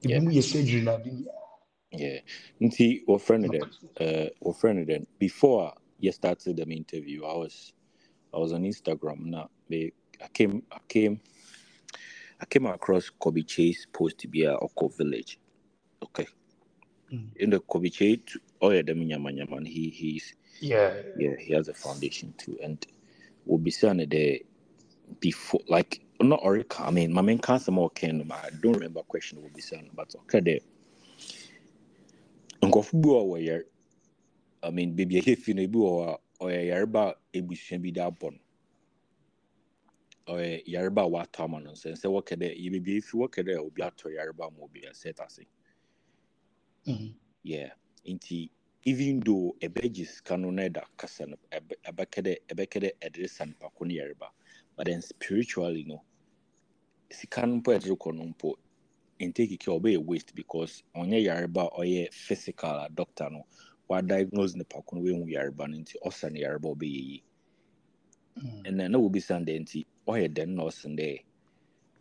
Yeah. 0.00 0.20
you 0.20 0.30
yeah. 0.30 0.40
surgery 0.42 0.80
now, 0.82 0.98
then 0.98 1.26
yeah 1.92 2.20
nti 2.60 3.04
wɔfrɛ 3.06 3.40
no 3.40 3.52
yeah. 3.52 3.60
dɛn 3.60 3.70
uh 4.00 4.30
wɔfrɛ 4.42 4.74
no 4.76 4.84
dɛn 4.84 5.06
before 5.18 5.74
you 6.00 6.12
started 6.12 6.56
the 6.56 6.62
interview 6.64 7.24
i 7.24 7.34
was 7.34 7.72
i 8.32 8.38
was 8.38 8.52
on 8.52 8.62
instagram 8.62 9.18
now 9.24 9.50
i 9.72 10.28
came 10.32 10.62
i 10.70 10.78
came 10.88 11.20
i 12.40 12.44
came 12.44 12.66
across 12.66 13.10
kobe 13.10 13.42
chase 13.42 13.86
post 13.92 14.18
to 14.18 14.28
be 14.28 14.44
a 14.44 14.54
oko 14.56 14.88
village 14.88 15.38
okay 16.02 16.26
Mm. 17.10 17.30
in 17.36 17.48
the 17.48 17.58
kobe 17.60 17.88
chase 17.88 18.36
oh 18.60 18.68
yeah 18.70 18.82
nyama 18.82 19.30
and 19.30 19.66
he 19.66 19.88
he's 19.88 20.34
Yeah. 20.60 20.92
yeah 21.16 21.36
he 21.38 21.54
has 21.54 21.68
a 21.68 21.72
foundation 21.74 22.34
too 22.36 22.58
and 22.62 22.86
we'll 23.46 23.56
be 23.58 23.70
saying 23.70 24.06
there 24.10 24.40
before 25.18 25.62
like 25.68 26.02
not 26.20 26.42
Orica. 26.42 26.88
I 26.88 26.92
mean 26.92 27.12
my 27.12 27.22
main 27.22 27.40
more 27.70 27.90
can 27.90 28.32
I 28.32 28.50
don't 28.62 28.74
remember 28.74 29.02
question 29.02 29.42
will 29.42 29.50
be 29.50 29.62
saying 29.62 29.90
but 29.94 30.14
okay 30.22 30.40
there 30.40 30.60
nkɔfo 32.62 33.02
bi 33.02 33.08
wɔ 33.08 33.62
I 34.62 34.70
mean 34.70 34.96
baby 34.96 35.18
a 35.18 35.36
fi 35.36 35.54
no 35.54 35.62
ebi 35.62 35.76
wɔ 35.76 36.14
a 36.14 36.44
ɔyɛ 36.44 36.66
yareba 36.68 37.12
a 37.12 37.16
ebusua 37.38 37.82
bi 37.82 37.92
de 37.92 38.02
abɔ 38.02 38.32
no 38.32 38.40
ɔyɛ 40.34 40.64
yareba 40.66 41.02
a 41.04 41.08
watɔ 41.10 41.44
ama 41.44 41.60
no 41.60 41.72
nsɛn 41.72 41.94
sɛ 41.94 42.08
wɔkɛ 42.10 42.36
dɛ 42.36 42.58
yɛ 42.58 42.70
beebi 42.72 42.98
efi 42.98 43.14
wɔkɛ 43.16 43.44
dɛ 43.48 43.58
obi 43.58 43.82
atɔ 43.82 44.14
yareba 44.16 44.46
ama 44.48 44.64
obi 44.64 44.80
asɛt 44.82 45.20
ase 45.24 45.46
Mhm. 46.86 47.14
yeah 47.44 47.70
nti 48.06 48.50
even 48.84 49.20
though 49.20 49.54
ɛbɛgye 49.60 50.06
sika 50.06 50.36
no 50.38 50.50
na 50.50 50.62
ɛda 50.68 50.84
kasa 50.96 51.26
no 51.26 51.36
ɛbɛ 51.52 51.74
ɛbɛkɛ 51.84 52.22
dɛ 52.24 52.36
ɛbɛkɛ 52.48 52.80
dɛ 52.82 52.90
ɛde 53.00 53.28
sa 53.30 53.44
nipa 53.44 53.70
ko 53.70 53.84
yareba 53.86 54.30
but 54.76 54.86
then 54.86 55.02
spiritually 55.02 55.84
no 55.84 56.02
sika 57.10 57.46
no 57.46 57.56
mpo 57.62 57.72
a 57.72 57.78
ɛde 57.80 57.96
kɔ 57.98 58.14
no 58.16 58.24
mpo 58.34 58.54
intake 59.20 59.58
kɛ 59.58 59.80
ɔbɛyɛ 59.80 60.06
waste 60.06 60.34
because 60.34 60.84
ɔnyɛ 60.96 61.24
yareba 61.24 61.66
a 61.72 61.80
ɔyɛ 61.80 62.12
physical 62.14 62.80
a 62.80 62.88
doctor 62.90 63.30
no 63.30 63.46
wadiagnose 63.90 64.56
nipa 64.56 64.82
ko 64.82 64.96
no 64.96 65.02
wehu 65.02 65.26
yareba 65.28 65.68
no 65.68 65.78
nti 65.78 65.96
ɔsa 66.06 66.32
no 66.32 66.40
yareba 66.40 66.70
a 66.72 66.74
ɔbɛyɛ 66.76 67.22
Mm. 68.36 68.66
ɛnna 68.66 68.90
na 68.90 68.98
obi 68.98 69.20
san 69.20 69.46
dɛ 69.46 69.60
nti 69.60 69.86
ɔyɛ 70.08 70.28
dɛn 70.34 70.48
na 70.56 70.64
ɔsen 70.64 70.96
dɛ 70.98 71.24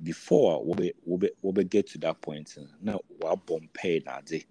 before 0.03 0.55
a 0.55 0.59
wɔbɛ 0.65 1.69
get 1.69 1.87
to 1.87 1.99
that 1.99 2.21
point 2.21 2.57
na 2.81 2.97
wabɔ 3.21 3.69
mpɛɛ 3.71 4.03
n'adze 4.05 4.45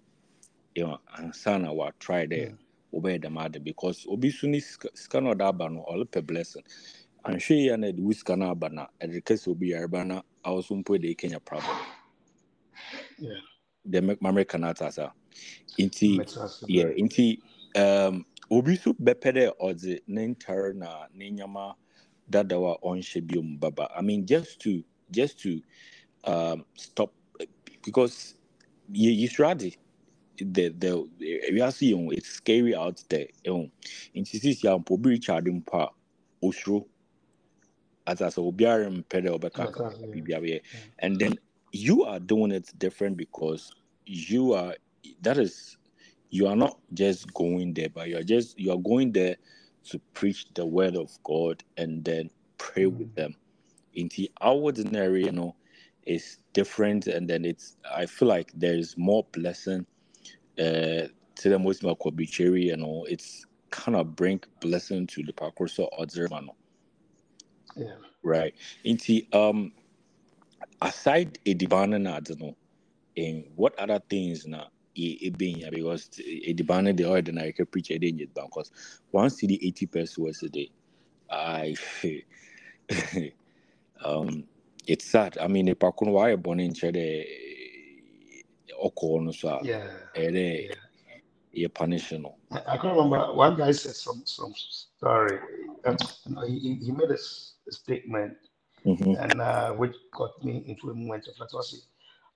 know 0.83 0.99
ansa 1.17 1.59
na 1.61 1.73
wa 1.73 1.91
try 1.99 2.27
dɛ 2.27 2.51
Mm. 2.51 2.57
wɔbɛyɛ 2.93 3.21
dɛm 3.23 3.45
ade 3.45 3.63
because 3.63 4.05
obi 4.09 4.31
so 4.31 4.47
ne 4.47 4.59
sika 4.59 5.21
na 5.21 5.33
ɔde 5.33 5.41
aba 5.47 5.69
no 5.69 5.85
ɔlepɛ 5.89 6.27
blessing 6.27 6.63
anhwɛ 7.25 7.55
yie 7.57 7.77
na 7.77 7.87
ɛde 7.87 7.99
wo 8.01 8.11
sika 8.13 8.35
no 8.37 8.51
aba 8.51 8.69
na 8.69 8.87
ɛde 9.01 9.23
kɛsɛ 9.23 9.49
obi 9.49 9.69
yareba 9.71 10.05
na 10.07 10.21
awo 10.47 10.63
so 10.63 10.75
mpo 10.75 10.97
de 11.01 11.15
kenya 11.15 11.39
problem. 11.41 11.77
Yeah. 13.19 13.41
de 13.85 14.01
mamrika 14.21 14.57
no 14.59 14.67
ata 14.69 14.91
saa 14.91 15.13
nti 15.79 16.25
yeah 16.67 16.89
nti 16.97 17.39
um, 17.75 18.25
obi 18.51 18.75
so 18.77 18.93
bɛpɛ 18.93 19.31
dɛ 19.33 19.45
ɔdze 19.59 20.01
ne 20.07 20.27
ntare 20.27 20.73
na 20.75 21.07
ne 21.13 21.31
nyama 21.31 21.75
dadaw 22.29 22.65
a 22.73 22.79
ɔnhyɛ 22.87 23.27
bio 23.27 23.41
mu 23.43 23.57
baba 23.59 23.89
i 23.97 24.01
mean 24.01 24.25
just 24.25 24.61
to 24.61 24.83
just 25.11 25.39
to 25.39 25.61
um, 26.25 26.65
stop 26.75 27.13
because 27.85 28.35
yɛ 28.91 29.11
yisrade 29.23 29.77
the 30.37 30.69
the 30.69 30.91
wiase 31.53 31.91
yɛn 31.93 32.13
it's 32.13 32.29
scary 32.29 32.75
out 32.75 33.03
there. 33.09 33.27
Ɛho 33.45 33.71
nti 34.15 34.39
sisi 34.39 34.65
a 34.67 34.79
mpo 34.79 34.93
obi 34.95 35.11
richard 35.11 35.45
mpo 35.45 35.83
a 35.83 35.89
osuro 36.45 36.87
ata 38.07 38.25
sɛ 38.27 38.39
obiara 38.41 38.89
mpɛ 38.89 39.21
dɛ 39.23 39.29
ɔbɛka 39.39 39.65
Metas, 39.65 39.99
yeah. 39.99 40.07
biribi 40.07 40.33
abɛyɛ 40.33 40.61
and 40.99 41.19
then 41.19 41.37
you 41.73 42.03
are 42.03 42.19
doing 42.19 42.51
it 42.51 42.71
different 42.79 43.17
because 43.17 43.71
you 44.05 44.53
are 44.53 44.75
that 45.21 45.37
is 45.37 45.77
you 46.29 46.47
are 46.47 46.55
not 46.55 46.79
just 46.93 47.31
going 47.33 47.73
there 47.73 47.89
but 47.89 48.07
you 48.07 48.17
are 48.17 48.23
just 48.23 48.57
you 48.59 48.71
are 48.71 48.77
going 48.79 49.11
there 49.11 49.35
to 49.83 49.99
preach 50.13 50.47
the 50.55 50.65
word 50.65 50.95
of 50.95 51.11
god 51.23 51.63
and 51.77 52.03
then 52.03 52.29
pray 52.57 52.85
with 52.85 53.13
them. 53.15 53.35
In 53.93 54.09
the 54.15 54.31
ordinary 54.41 55.25
you 55.25 55.31
know 55.31 55.55
is 56.05 56.39
different 56.53 57.07
and 57.07 57.29
then 57.29 57.43
it's 57.45 57.77
i 57.95 58.05
feel 58.05 58.27
like 58.27 58.51
there 58.55 58.75
is 58.75 58.97
more 58.97 59.25
blessing 59.31 59.85
uh 60.59 61.07
to 61.35 61.49
the 61.49 61.59
most 61.59 61.83
cherry 62.31 62.63
you 62.65 62.77
know. 62.77 63.05
It's 63.07 63.45
kind 63.69 63.95
of 63.95 64.15
bring 64.15 64.41
blessing 64.59 65.07
to 65.07 65.23
the 65.23 65.33
parkour 65.33 65.69
so 65.69 65.85
other 65.97 66.27
man. 66.29 66.49
Right 68.23 68.55
into 68.83 69.21
um 69.33 69.73
aside 70.81 71.39
a 71.45 71.55
edibana 71.55 72.01
na 72.01 72.17
ade 72.17 72.39
no 72.39 72.55
in 73.15 73.45
what 73.55 73.77
other 73.79 73.99
things 74.09 74.47
na 74.47 74.67
being 75.37 75.57
here 75.57 75.71
because 75.71 76.09
edibana 76.47 76.95
the 76.97 77.05
ordinary 77.05 77.53
preach 77.71 77.91
a 77.91 77.99
danger 77.99 78.25
because 78.35 78.71
one 79.11 79.29
cedi 79.29 79.59
80 79.61 79.87
pesos 79.87 80.43
a 80.43 80.49
day 80.49 80.71
I 81.29 81.75
um 84.05 84.45
it's 84.87 85.05
sad. 85.05 85.37
I 85.39 85.47
mean, 85.47 85.67
no 86.07 86.13
wayɛ 86.13 86.37
bɔne 86.37 86.69
nkyɛ 86.71 86.91
dɛ 86.95 87.05
ɔkɔɔ 88.85 89.23
no 89.25 89.31
so 89.31 89.49
Yeah. 89.61 89.91
yeah. 90.69 90.75
yɛ 91.55 91.73
punish 91.73 92.11
no. 92.13 92.35
I 92.51 92.73
I 92.75 92.77
can 92.77 92.91
remember 92.91 93.33
one 93.33 93.57
guy 93.57 93.71
said 93.71 93.95
some 93.95 94.23
some 94.25 94.53
story. 94.55 95.39
Um, 95.85 95.97
he, 96.47 96.59
he- 96.59 96.75
made 96.91 97.11
a, 97.11 97.15
s- 97.15 97.55
a 97.56 97.56
statement 97.71 98.37
Mhm. 98.85 99.17
and 99.21 99.41
uh, 99.41 99.71
which 99.73 99.95
got 100.11 100.43
me 100.43 100.63
into 100.67 100.89
a 100.89 100.93
moment 100.93 101.27
of 101.27 101.37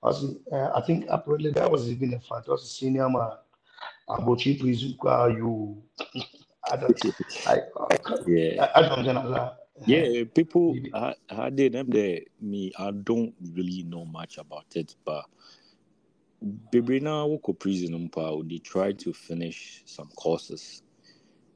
was, 0.01 0.35
uh, 0.51 0.71
I 0.73 0.81
think 0.81 1.05
apparently 1.09 1.51
that 1.51 1.69
was 1.69 1.89
even 1.89 2.13
a 2.13 2.19
fantasy 2.19 2.65
senior 2.67 3.09
man. 3.09 3.31
Abochi 4.09 4.59
prison 4.59 4.95
kwa 4.97 5.27
you. 5.29 5.81
I 6.71 6.75
don't, 6.75 7.05
I, 7.47 7.61
Yeah. 8.27 8.67
I, 8.75 8.79
I 8.79 8.81
don't 8.89 9.05
know. 9.05 9.51
Yeah, 9.85 10.23
people. 10.33 10.77
I, 10.93 11.15
I 11.29 11.49
did 11.49 11.73
them 11.73 11.89
there. 11.89 12.21
Me, 12.39 12.71
I 12.77 12.91
don't 12.91 13.33
really 13.53 13.83
know 13.83 14.05
much 14.05 14.37
about 14.37 14.65
it, 14.75 14.95
but 15.05 15.25
now 16.99 17.27
woko 17.27 17.57
prison 17.57 17.93
they 18.43 18.57
try 18.59 18.91
to 18.93 19.13
finish 19.13 19.83
some 19.85 20.09
courses. 20.15 20.83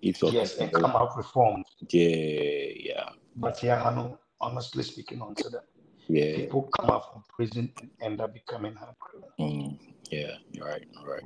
If 0.01 0.21
Yes, 0.23 0.57
and 0.57 0.71
come 0.71 0.95
out 0.95 1.15
reformed. 1.17 1.65
yeah, 1.89 2.69
yeah, 2.75 3.09
But 3.35 3.61
yeah, 3.63 3.83
I 3.83 3.95
know, 3.95 4.19
honestly 4.41 4.83
speaking, 4.83 5.21
onto 5.21 5.49
that, 5.49 5.65
yeah, 6.07 6.35
people 6.37 6.63
come 6.63 6.89
out 6.91 7.13
from 7.13 7.23
prison 7.35 7.71
and 7.81 7.91
end 8.01 8.21
up 8.21 8.33
becoming 8.33 8.75
hard 8.75 8.95
criminals. 8.99 9.33
mm, 9.39 9.79
yeah. 10.11 10.35
You're 10.51 10.67
right, 10.67 10.85
you're 10.93 11.13
right. 11.15 11.23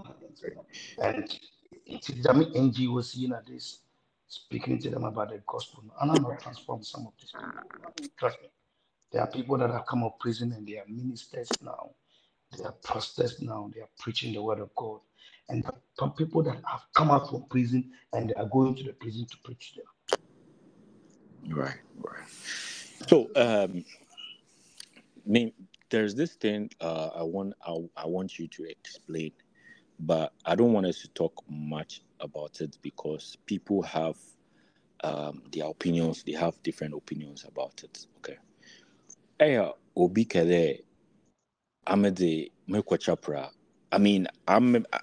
And 1.04 1.30
it's 1.86 2.08
the 2.08 2.30
NGOs, 2.30 3.18
you 3.18 3.30
know, 3.30 3.42
this 3.48 3.82
speaking 4.28 4.80
to 4.80 4.90
them 4.90 5.04
about 5.06 5.30
the 5.30 5.42
gospel. 5.48 5.84
And 6.02 6.12
I'm 6.12 6.24
not 6.24 6.40
transform 6.42 6.84
some 6.84 7.08
of 7.08 7.14
these 7.20 7.32
people. 7.32 8.12
Trust 8.18 8.42
me. 8.42 8.50
There 9.12 9.22
are 9.22 9.28
people 9.28 9.58
that 9.58 9.72
have 9.72 9.86
come 9.88 10.04
out 10.04 10.14
of 10.14 10.20
prison 10.20 10.54
and 10.54 10.68
they 10.68 10.78
are 10.78 10.86
ministers 10.88 11.50
now. 11.64 11.92
They 12.58 12.64
are 12.64 12.76
pastors 12.86 13.42
now. 13.42 13.72
They 13.74 13.82
are 13.82 13.90
preaching 14.00 14.34
the 14.34 14.42
word 14.42 14.60
of 14.60 14.74
God. 14.76 15.00
And 15.50 15.64
there 15.64 15.72
are 15.74 15.82
some 16.00 16.14
people 16.14 16.44
that 16.44 16.62
have 16.68 16.84
come 16.96 17.12
out 17.12 17.30
from 17.30 17.46
prison 17.50 17.92
and 18.14 18.30
they 18.30 18.36
are 18.36 18.48
going 18.48 18.76
to 18.76 18.84
the 18.84 18.94
prison 18.94 19.26
to 19.32 19.38
preach 19.44 19.76
them. 19.76 19.86
Right, 21.48 21.78
right. 22.02 22.28
So, 23.08 23.30
um, 23.36 23.86
me, 25.26 25.54
there's 25.90 26.16
this 26.16 26.36
thing 26.36 26.70
uh, 26.82 27.10
I 27.16 27.24
want 27.24 27.54
I, 27.66 27.78
I 27.98 28.06
want 28.08 28.38
you 28.40 28.48
to 28.50 28.64
explain, 28.70 29.32
but 30.00 30.34
I 30.46 30.56
don't 30.56 30.74
want 30.74 30.86
us 30.86 31.02
to 31.02 31.08
talk 31.10 31.34
much 31.50 32.02
about 32.20 32.62
it 32.62 32.78
because 32.82 33.38
people 33.46 33.82
have 33.84 34.18
um, 35.04 35.42
their 35.52 35.66
opinions. 35.68 36.24
They 36.24 36.34
have 36.34 36.62
different 36.64 36.94
opinions 36.94 37.46
about 37.48 37.82
it. 37.84 38.06
Okay. 38.18 38.38
Eya 39.40 39.72
obi 39.96 40.26
kele 40.26 40.80
amede 41.88 42.52
mekwa 42.70 42.98
chapra. 42.98 43.50
I 43.92 43.98
mean, 43.98 44.28
I'm. 44.48 44.76
I, 44.78 44.82
I- 44.94 45.02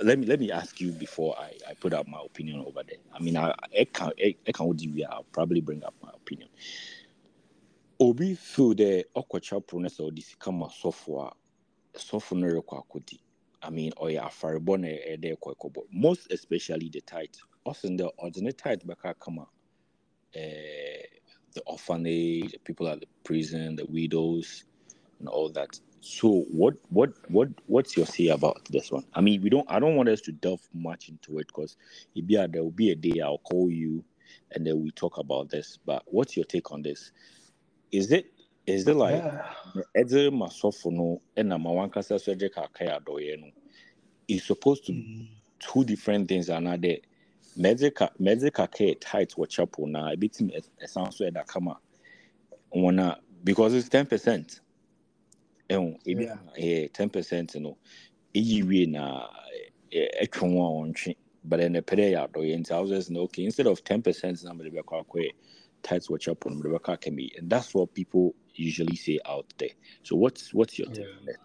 let 0.00 0.18
me 0.18 0.26
let 0.26 0.40
me 0.40 0.50
ask 0.52 0.80
you 0.80 0.92
before 0.92 1.36
I, 1.38 1.52
I 1.68 1.74
put 1.74 1.94
up 1.94 2.08
my 2.08 2.20
opinion 2.24 2.64
over 2.66 2.82
there. 2.86 2.98
I 3.14 3.20
mean, 3.20 3.36
I 3.36 3.54
I 3.78 3.84
can 3.92 4.12
I, 4.18 4.36
can 4.52 4.66
I'll 5.10 5.24
probably 5.32 5.60
bring 5.62 5.84
up 5.84 5.94
my 6.02 6.10
opinion. 6.14 6.48
Obi 8.00 8.34
feel 8.34 8.74
the 8.74 9.06
okwacha 9.16 9.66
prones 9.66 10.00
or 10.00 10.12
this 10.12 10.34
kama 10.38 10.70
software 10.70 11.30
software 11.96 12.40
no 12.54 12.62
akɔdi. 12.62 13.20
I 13.62 13.70
mean, 13.70 13.92
ɔyɛ 13.92 14.20
afarebɔ 14.22 14.80
na 14.80 14.88
ɛde 14.88 15.36
kɔ 15.38 15.54
ɛkɔbɔ. 15.56 15.82
Most 15.92 16.30
especially 16.32 16.88
the 16.90 17.00
tithe. 17.02 17.36
Also, 17.64 17.88
the 17.88 18.06
ordinary 18.18 18.52
tithe 18.54 18.82
bɛka 18.82 19.18
kama 19.18 19.46
eh, 20.34 21.02
the 21.54 21.62
orphanage, 21.66 22.52
the 22.52 22.58
people 22.58 22.88
at 22.88 23.00
the 23.00 23.06
prison, 23.24 23.76
the 23.76 23.86
widows, 23.86 24.64
and 25.20 25.28
all 25.28 25.50
that. 25.50 25.80
So, 26.00 26.44
what 26.50 26.74
what 26.90 27.10
what 27.28 27.48
what's 27.66 27.96
your 27.96 28.06
say 28.06 28.28
about 28.28 28.64
this 28.70 28.92
one? 28.92 29.04
I 29.14 29.20
mean, 29.22 29.42
we 29.42 29.50
don't. 29.50 29.70
I 29.70 29.80
don't 29.80 29.96
want 29.96 30.08
us 30.10 30.20
to 30.22 30.32
delve 30.32 30.62
much 30.74 31.08
into 31.10 31.38
it 31.40 31.48
because 31.48 31.76
there 32.50 32.62
will 32.64 32.70
be 32.72 32.90
a 32.92 32.96
day 32.96 33.20
I'll 33.22 33.38
call 33.38 33.70
you, 33.70 34.04
and 34.52 34.66
then 34.66 34.82
we 34.82 34.92
talk 34.92 35.18
about 35.18 35.50
this. 35.50 35.78
But 35.84 36.04
what's 36.06 36.36
your 36.36 36.46
take 36.46 36.72
on 36.72 36.82
this? 36.82 37.12
Is 37.92 38.12
it 38.12 38.32
is 38.66 38.88
it 38.88 38.96
like 38.96 39.26
Yeah. 39.26 39.52
ɛdze 39.96 40.32
ma 40.32 40.48
sɔfo 40.48 40.92
no 40.92 41.22
ɛna 41.36 41.60
ma 41.60 41.70
wankasa 41.70 42.20
so 42.20 42.34
ɛgye 42.34 42.50
kakra 42.50 43.00
adɔyɛ 43.00 43.40
no 43.40 43.52
is 44.28 44.44
supposed 44.44 44.86
to 44.86 44.92
be 44.92 45.00
Mm. 45.00 45.28
two 45.60 45.84
different 45.84 46.28
things 46.28 46.48
another 46.50 46.98
medze 47.58 47.94
ka 47.94 48.10
medze 48.20 48.50
kakra 48.52 48.88
yɛ 48.94 49.00
tight 49.00 49.30
wɔ 49.36 49.48
chapel 49.48 49.86
na 49.88 50.12
ebitumi 50.14 50.56
ɛs- 50.56 50.70
ɛsan 50.84 51.12
so 51.14 51.24
ɛda 51.30 51.46
kama 51.46 51.80
wɔn 52.74 53.00
a 53.00 53.20
because 53.44 53.74
it's 53.74 53.88
ten 53.90 54.06
percent 54.06 54.60
ɛho 55.70 55.98
ebi 56.06 56.26
ɛyɛ 56.58 56.92
ten 56.92 57.10
percent 57.10 57.54
no 57.56 57.78
eyi 58.34 58.62
wie 58.66 58.86
na 58.86 59.28
ɛtwe 59.92 60.40
ho 60.52 60.62
a 60.66 60.70
wɔntwe 60.86 61.16
but 61.44 61.60
ɛnɛ 61.60 61.82
pɛ 61.82 61.94
dɛ 61.98 62.12
yɛ 62.14 62.28
adɔyɛ 62.28 62.58
nti 62.60 62.80
was 62.80 62.90
just 62.90 63.10
okay 63.12 63.44
instead 63.44 63.66
of 63.66 63.82
ten 63.84 64.02
percent 64.02 64.42
na 64.44 64.52
mede 64.54 64.72
bɛkɔ 64.72 65.04
akɔyɛ 65.06 65.30
tight 65.82 66.02
wɔ 66.02 66.20
chapel 66.20 66.50
no 66.50 66.56
mede 66.58 66.72
bɛkɔ 66.80 66.98
akɛmɛ 66.98 67.38
and 67.38 67.50
that's 67.50 67.74
what 67.74 67.92
people 67.94 68.34
usually 68.54 68.96
say 68.96 69.18
out 69.26 69.52
there 69.58 69.70
so 70.02 70.16
what's 70.16 70.54
what's 70.54 70.78
your 70.78 70.88
take 70.88 71.06
Yeah. 71.06 71.18
on 71.18 71.24
that? 71.26 71.40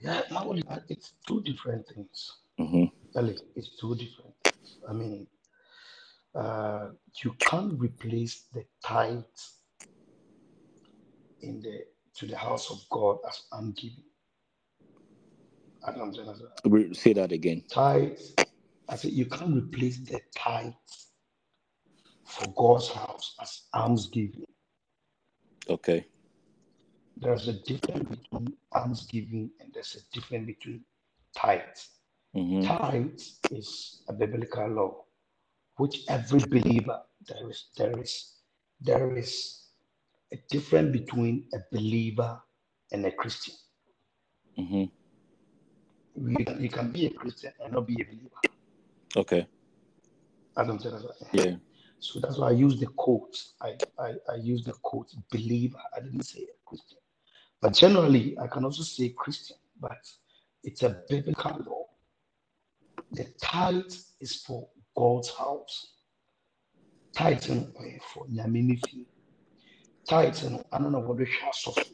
Yeah, 0.00 0.22
Maoli, 0.30 0.62
uh, 0.68 0.80
it's 0.88 1.14
two 1.26 1.42
different 1.42 1.86
things. 1.88 2.38
Mm-hmm. 2.60 2.84
Ellie, 3.18 3.38
it's 3.56 3.76
two 3.80 3.94
different 3.96 4.34
things. 4.44 4.78
I 4.88 4.92
mean, 4.92 5.26
uh, 6.34 6.90
you 7.24 7.32
can't 7.40 7.78
replace 7.80 8.44
the 8.54 8.64
tithes 8.84 9.58
in 11.42 11.60
the 11.62 11.82
to 12.18 12.26
the 12.26 12.36
house 12.36 12.70
of 12.70 12.84
God 12.90 13.18
as 13.28 13.42
I'm 13.52 13.72
giving. 13.72 14.02
I 15.86 15.92
don't 15.92 16.18
understand. 16.18 16.96
Say 16.96 17.12
that 17.12 17.30
again. 17.30 17.62
Tithes, 17.70 18.34
I 18.88 18.96
said 18.96 19.12
you 19.12 19.26
can't 19.26 19.56
replace 19.56 19.98
the 19.98 20.20
tithes 20.36 21.12
for 22.24 22.52
God's 22.56 22.88
house 22.88 23.36
as 23.40 23.62
almsgiving. 23.72 24.46
Okay. 25.70 26.06
There's 27.16 27.46
a 27.46 27.52
difference 27.52 28.16
between 28.16 28.54
almsgiving 28.74 29.50
and 29.60 29.72
there's 29.72 29.96
a 29.96 30.14
difference 30.14 30.46
between 30.46 30.84
tithes. 31.36 31.88
Mm-hmm. 32.36 32.66
Tithes 32.66 33.38
is 33.50 34.02
a 34.08 34.12
biblical 34.12 34.68
law, 34.68 35.04
which 35.76 36.04
every 36.08 36.40
believer 36.40 37.00
there 37.28 37.48
is 37.48 37.68
there 37.76 37.98
is 38.00 38.34
there 38.80 39.16
is 39.16 39.67
a 40.32 40.36
difference 40.50 40.92
between 40.92 41.44
a 41.54 41.58
believer 41.72 42.40
and 42.92 43.06
a 43.06 43.10
Christian. 43.10 43.54
Mm-hmm. 44.58 44.84
You 46.30 46.44
can, 46.44 46.62
you 46.62 46.68
can 46.68 46.90
be 46.90 47.06
a 47.06 47.10
Christian 47.10 47.52
and 47.62 47.72
not 47.72 47.86
be 47.86 47.94
a 47.94 48.04
believer. 48.04 48.36
Okay. 49.16 49.46
I 50.56 50.64
don't 50.64 50.82
say 50.82 50.90
that. 50.90 51.02
Yeah. 51.32 51.56
So 52.00 52.20
that's 52.20 52.38
why 52.38 52.48
I 52.48 52.52
use 52.52 52.78
the 52.78 52.86
quote. 52.86 53.36
I, 53.60 53.76
I, 53.98 54.14
I 54.30 54.34
use 54.36 54.64
the 54.64 54.72
quote 54.82 55.14
believer. 55.30 55.78
I 55.96 56.00
didn't 56.00 56.22
say 56.22 56.46
Christian. 56.66 56.98
But 57.60 57.72
generally, 57.74 58.36
I 58.38 58.46
can 58.46 58.64
also 58.64 58.82
say 58.82 59.10
Christian, 59.10 59.56
but 59.80 59.98
it's 60.62 60.82
a 60.82 61.02
biblical 61.08 61.60
law. 61.66 61.86
The 63.12 63.24
tithe 63.40 63.92
is 64.20 64.36
for 64.36 64.68
God's 64.96 65.30
house. 65.30 65.94
Ɔyɛ 67.16 68.00
for 68.02 68.26
nyame 68.26 68.80
ne 70.10 70.32
fie. 70.32 70.32
Tithe 70.32 70.50
no 70.50 70.64
ano 70.72 70.90
na 70.90 70.98
wɔde 70.98 71.24
hwɛ 71.26 71.48
asɔfo. 71.50 71.84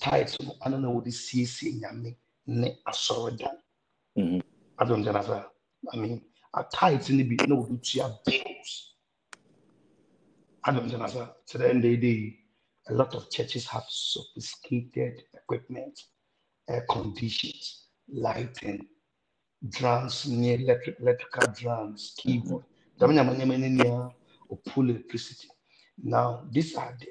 Tithe 0.00 0.36
no 0.44 0.56
ano 0.60 0.78
na 0.78 0.88
wɔde 0.88 1.12
siesie 1.12 1.80
nyame 1.80 2.16
ne 2.46 2.78
asɔredan. 2.86 3.56
Mhm. 4.16 4.42
Adom 4.78 5.02
gyana 5.04 5.24
sa. 5.24 5.50
I 5.92 5.96
mean, 5.96 6.24
a 6.54 6.64
tithe 6.64 7.10
no 7.10 7.24
bi 7.24 7.36
na 7.46 7.54
wɔde 7.56 7.82
tua 7.82 8.20
bills. 8.26 8.94
Adom 10.66 10.88
gyana 10.90 11.08
sa. 11.10 11.32
To 11.46 11.58
the 11.58 11.68
end 11.70 11.82
day, 11.82 12.38
a 12.88 12.92
lot 12.94 13.14
of 13.14 13.30
churches 13.30 13.66
have 13.66 13.84
sophisticated 13.88 15.24
equipment, 15.34 16.04
air 16.68 16.86
conditions, 16.88 17.88
lighting, 18.08 18.86
drums, 19.68 20.26
near 20.26 20.58
electric, 20.58 20.98
electrical 21.00 21.52
drums, 21.52 22.14
keyboard. 22.18 22.64
Dame 22.98 23.14
nyama 23.14 23.34
nyama 23.34 23.58
ne 23.58 23.68
nyinaa, 23.68 24.12
or 24.48 24.58
pull 24.58 24.88
electricity. 24.90 25.48
Now, 26.02 26.46
these 26.50 26.76
are 26.76 26.96
the 27.00 27.08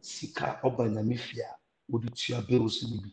sika 0.00 0.60
ɔba 0.64 0.88
nyame 0.90 1.18
fie 1.18 1.42
a 1.42 1.56
wɔde 1.92 2.14
tua 2.14 2.42
bills 2.42 2.82
no 2.90 2.98
bi. 3.02 3.10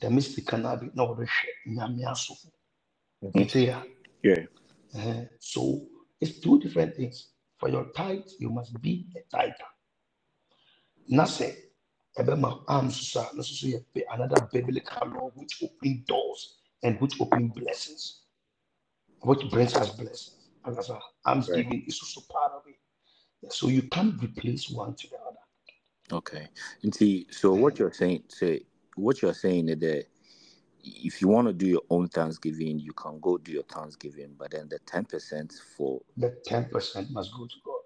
Dame 0.00 0.20
sika 0.20 0.58
no 0.58 0.76
bi 0.76 0.90
na 0.94 1.06
wɔde 1.06 1.26
hwɛ 1.26 1.50
nyame 1.76 2.04
asofo. 2.04 2.50
Nti 3.24 3.66
ya. 3.66 3.82
Yeah. 4.22 4.46
Uh-huh. 4.94 5.24
So 5.40 5.86
it's 6.20 6.40
two 6.40 6.60
different 6.60 6.96
things. 6.96 7.28
For 7.58 7.68
your 7.70 7.86
tithe, 7.92 8.28
you 8.40 8.50
must 8.50 8.80
be 8.82 9.06
a 9.16 9.20
tither. 9.36 9.70
Na 11.08 11.24
sɛ 11.24 11.54
ɛbɛma 12.18 12.64
arms 12.68 12.96
ah, 12.96 13.02
so 13.02 13.20
a, 13.20 13.36
no 13.36 13.42
so 13.42 13.54
so 13.54 13.66
yɛ 13.68 13.84
bi- 13.94 14.04
another 14.12 14.48
biblical 14.52 15.08
law 15.08 15.30
which 15.34 15.62
open 15.62 16.04
doors 16.06 16.58
and 16.82 17.00
which 17.00 17.20
open 17.20 17.48
blessings, 17.48 18.22
which 19.20 19.50
brings 19.50 19.74
us 19.76 19.90
blessings. 19.96 20.50
Understand? 20.64 21.00
Alms 21.26 21.50
Right. 21.50 21.64
giving 21.64 21.84
is 21.86 22.00
also 22.02 22.22
part 22.32 22.52
of 22.52 22.62
it. 22.68 22.76
So 23.50 23.68
you 23.68 23.82
can't 23.82 24.22
replace 24.22 24.70
one 24.70 24.94
to 24.96 25.08
the 25.10 25.16
other. 25.16 25.38
Okay. 26.12 26.48
And 26.82 26.94
see, 26.94 27.26
so 27.30 27.54
what 27.54 27.78
you're 27.78 27.92
saying, 27.92 28.24
say, 28.28 28.62
what 28.96 29.22
you're 29.22 29.34
saying 29.34 29.68
is 29.70 29.78
that 29.80 30.06
if 30.84 31.22
you 31.22 31.28
want 31.28 31.48
to 31.48 31.52
do 31.54 31.66
your 31.66 31.82
own 31.90 32.08
Thanksgiving, 32.08 32.78
you 32.80 32.92
can 32.92 33.20
go 33.20 33.38
do 33.38 33.52
your 33.52 33.64
Thanksgiving, 33.64 34.34
but 34.38 34.52
then 34.52 34.68
the 34.68 34.78
ten 34.80 35.04
percent 35.04 35.54
for 35.76 36.00
The 36.16 36.36
10% 36.48 37.10
must 37.10 37.32
go 37.34 37.46
to 37.46 37.54
God. 37.64 37.80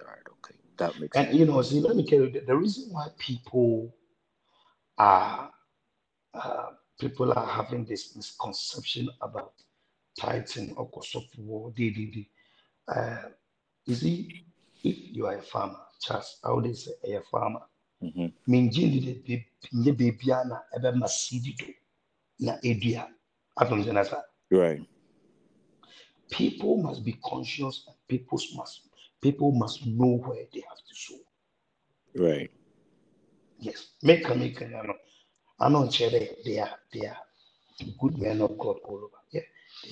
all 0.00 0.06
right, 0.08 0.18
okay, 0.44 0.56
that 0.78 0.98
makes 1.00 1.16
And 1.16 1.28
sense. 1.28 1.38
you 1.38 1.46
know, 1.46 1.62
see, 1.62 1.80
let 1.80 1.96
me 1.96 2.06
tell 2.06 2.20
you 2.20 2.30
the, 2.30 2.40
the 2.40 2.56
reason 2.56 2.92
why 2.92 3.08
people 3.18 3.94
are 4.98 5.50
uh, 6.34 6.70
people 7.00 7.32
are 7.32 7.46
having 7.46 7.84
this 7.84 8.16
misconception 8.16 9.08
about 9.20 9.54
tithing 10.18 10.74
or 10.76 10.88
cost 10.90 11.16
of 11.16 11.24
war, 11.38 11.70
DDD. 11.72 12.28
Uh, 12.88 13.28
you 13.86 13.94
see, 13.94 14.46
you 14.82 15.26
are 15.26 15.36
a 15.38 15.42
farmer, 15.42 15.78
Charles, 16.00 16.38
I 16.44 16.52
would 16.52 16.76
say 16.76 16.92
a 17.14 17.20
farmer. 17.22 17.60
Mm-hmm. 18.02 18.52
Minjin 18.52 19.04
did 19.04 19.24
the 19.24 19.44
nye 19.72 19.92
baby 19.92 20.26
na 20.26 20.58
ebe 20.76 20.92
masidi 20.98 21.56
do 21.56 21.72
na 22.40 22.58
edua. 22.64 23.08
Atom 23.56 23.84
senasa. 23.84 24.22
Right. 24.50 24.82
People 26.30 26.78
must 26.78 27.04
be 27.04 27.12
conscious 27.24 27.84
and 27.86 27.96
people 28.08 28.38
must 28.56 28.80
people 29.20 29.52
must 29.52 29.86
know 29.86 30.18
where 30.24 30.44
they 30.52 30.62
have 30.68 30.78
to 30.78 30.94
sow. 30.94 31.18
Right. 32.16 32.50
Yes, 33.58 33.92
make 34.02 34.28
a 34.28 34.34
make 34.34 34.60
a 34.60 34.68
no. 34.68 34.94
I 35.60 35.68
know 35.68 35.86
Chere, 35.88 36.10
they 36.44 36.58
are 36.58 36.70
they 36.92 37.06
are 37.06 37.18
good 38.00 38.18
men 38.18 38.40
of 38.40 38.58
God 38.58 38.78
all 38.84 38.96
over. 38.96 39.22
Yeah, 39.30 39.42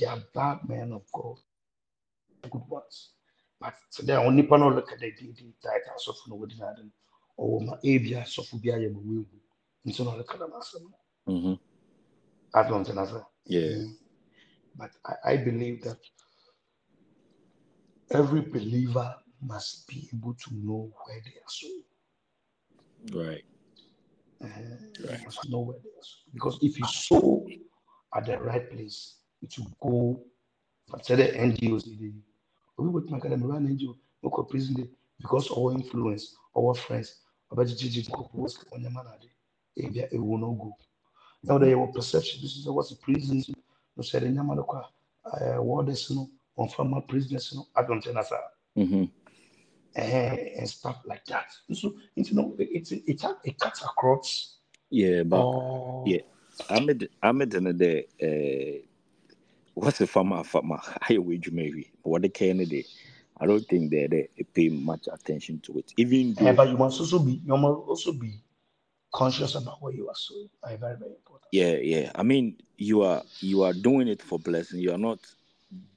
they 0.01 0.07
are 0.07 0.19
bad 0.35 0.69
men 0.69 0.93
of 0.93 1.03
God, 1.13 1.37
good 2.51 2.69
ones. 2.69 3.11
But 3.61 3.75
today 3.93 4.17
only 4.17 4.43
panel 4.45 4.73
look 4.73 4.91
at 4.93 5.01
the 5.01 5.11
the 5.19 5.27
the 5.33 5.53
title 5.63 5.95
so 5.99 6.13
for 6.13 6.31
no 6.31 6.37
word 6.37 6.53
in 6.53 6.91
or 7.37 7.61
my 7.61 7.75
abia 7.85 8.27
so 8.27 8.43
for 8.43 8.57
be 8.59 8.73
I 8.73 8.77
am 8.77 8.95
will. 8.95 9.27
And 9.85 9.95
so 9.95 10.05
no 10.05 10.17
look 10.17 10.33
at 10.33 10.39
them 10.39 10.53
as 10.59 10.75
Mm-hmm. 11.29 11.55
I 12.55 12.69
don't 12.69 12.95
know. 12.95 13.27
Yeah. 13.47 13.85
But 14.77 14.91
I, 15.07 15.33
I 15.33 15.37
believe 15.37 15.83
that 15.85 15.99
every 18.11 18.41
believer 18.41 19.15
must 19.41 19.87
be 19.87 20.09
able 20.13 20.35
to 20.35 20.55
know 20.55 20.91
where 21.05 21.21
they 21.25 21.31
are 21.31 21.49
sowing. 21.49 21.85
Right. 23.13 23.45
Uh, 24.43 25.09
Right. 25.09 25.25
Must 25.25 25.51
know 25.51 25.61
where 25.61 25.79
they 25.79 25.91
are 25.91 26.03
sowing. 26.03 26.33
Because 26.35 26.59
if 26.63 26.79
you 26.79 26.87
sow 26.87 27.47
at 28.17 28.27
the 28.27 28.39
right 28.39 28.69
place, 28.71 29.17
it 29.43 29.55
will 29.59 29.77
go. 29.81 30.21
But 30.89 31.07
say 31.07 31.15
the 31.15 31.29
NGOs, 31.29 31.85
we 32.81 32.89
would 32.89 33.11
make 33.11 33.23
them 33.23 33.45
run 33.45 33.67
look 34.23 34.39
at 34.39 34.49
prison 34.51 34.75
day, 34.75 34.89
because 35.21 35.51
our 35.51 35.73
influence, 35.73 36.37
our 36.57 36.75
friends, 36.75 37.21
about 37.51 37.67
the 37.67 37.73
GG 37.75 38.11
post 38.37 38.65
on 38.73 38.83
your 38.83 38.91
manade. 38.91 39.31
man, 39.77 40.09
it 40.13 40.19
will 40.19 40.39
not 40.39 40.59
go. 40.59 40.77
Now 41.43 41.59
they 41.59 41.71
have 41.71 41.93
perception. 41.95 42.41
This 42.43 42.57
is 42.57 42.67
what's 42.69 42.91
the 42.91 42.97
prisons. 42.97 43.51
No 43.97 44.03
said 44.03 44.23
in 44.25 44.35
Yamanaka, 44.37 44.85
uh, 45.25 45.63
warders, 45.63 46.11
no, 46.11 46.31
on 46.57 46.69
former 46.69 47.01
prisoners, 47.03 47.53
no, 47.55 47.67
I 47.77 47.83
don't 47.83 48.05
know, 48.07 48.13
Mm-hmm. 48.79 49.05
and 49.97 50.69
stuff 50.69 51.01
like 51.07 51.25
that. 51.27 51.47
So, 51.73 51.95
it's, 52.17 52.31
you 52.31 52.37
know, 52.37 52.55
it's, 52.59 52.93
it's, 52.93 53.25
it 53.45 53.59
cuts 53.59 53.83
across 53.83 54.57
Yeah, 54.91 55.23
but 55.25 55.49
all. 55.49 56.05
yeah. 56.05 56.21
Ahmed 56.69 57.09
Ahmed 57.23 57.55
and 57.55 57.79
the 57.79 58.05
uh 58.23 58.87
what's 59.75 60.01
a 60.01 60.07
farmer 60.07 60.43
farmer 60.45 60.79
highway 61.03 61.39
Jumeri? 61.39 61.91
What 62.03 62.23
the 62.23 62.29
Kennedy. 62.29 62.87
I 63.43 63.47
don't 63.47 63.67
think 63.67 63.91
they 63.91 64.07
they 64.07 64.29
pay 64.55 64.69
much 64.69 65.09
attention 65.11 65.61
to 65.61 65.79
it. 65.79 65.93
Even 65.97 66.35
though 66.35 66.53
but 66.53 66.69
you 66.69 66.77
must 66.77 67.01
also 67.01 67.19
be 67.19 67.41
you 67.45 67.57
must 67.57 67.89
also 67.89 68.13
be 68.13 68.35
conscious 69.15 69.55
about 69.55 69.81
what 69.83 69.95
you 69.95 70.09
are 70.09 70.15
sowing. 70.15 70.51
Very 70.63 70.77
very 70.77 70.93
important. 70.95 71.49
yeah, 71.53 71.77
yeah. 71.77 72.11
I 72.15 72.23
mean 72.23 72.57
you 72.77 73.03
are 73.03 73.23
you 73.41 73.63
are 73.63 73.73
doing 73.73 74.09
it 74.09 74.21
for 74.23 74.39
blessing. 74.39 74.81
You 74.81 74.93
are 74.93 74.99
not 74.99 75.19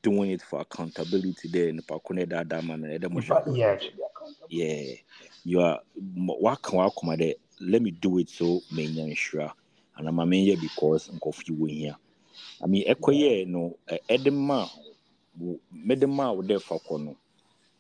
doing 0.01 0.32
it 0.32 0.41
for 0.41 0.61
accountability 0.61 1.49
there 1.49 1.67
in 1.67 1.78
the 1.78 1.82
Pakune 1.84 2.28
Dada 2.30 2.61
man 2.61 2.84
and 2.84 3.03
In 3.03 3.21
fact, 3.21 3.47
yeah, 3.51 3.71
it 3.71 3.84
should 3.84 3.97
be 3.97 4.03
accountable. 4.03 4.47
yeah 4.49 4.95
you 5.43 5.59
are 5.61 5.80
waka 5.95 6.71
wakoma 6.71 7.17
dɛ 7.17 7.34
let 7.59 7.82
me 7.82 7.91
do 7.91 8.19
it 8.19 8.30
so 8.30 8.61
menya 8.71 9.05
nhyira 9.05 9.51
anama 9.97 10.26
menyɛ 10.26 10.59
because 10.61 11.09
nkɔfo 11.09 11.57
wɔ 11.57 11.69
hia 11.69 11.97
i 12.64 12.68
mean 12.68 12.86
ɛkɔyɛ 12.88 13.48
no 13.48 13.78
ɛde 14.10 14.32
ma 14.34 14.70
wo- 15.39 15.60
mede 15.72 16.08
ma 16.08 16.32
wo 16.32 16.41
dɛ 16.44 16.62
fa 16.62 16.76
kɔ 16.80 17.04
no 17.06 17.18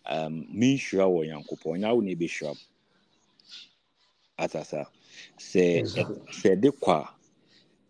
um, 0.05 0.47
menhyira 0.53 1.05
wɔ 1.07 1.27
nyankopɔn 1.27 1.73
ɔnyɛ 1.79 1.95
wo 1.95 2.01
na 2.01 2.11
ɛbɛhyira 2.11 2.51
m 2.51 2.59
atasa 4.39 4.85
sɛ 5.37 5.85
ɛde 6.45 6.69
kɔ 6.81 6.91
a 7.03 7.15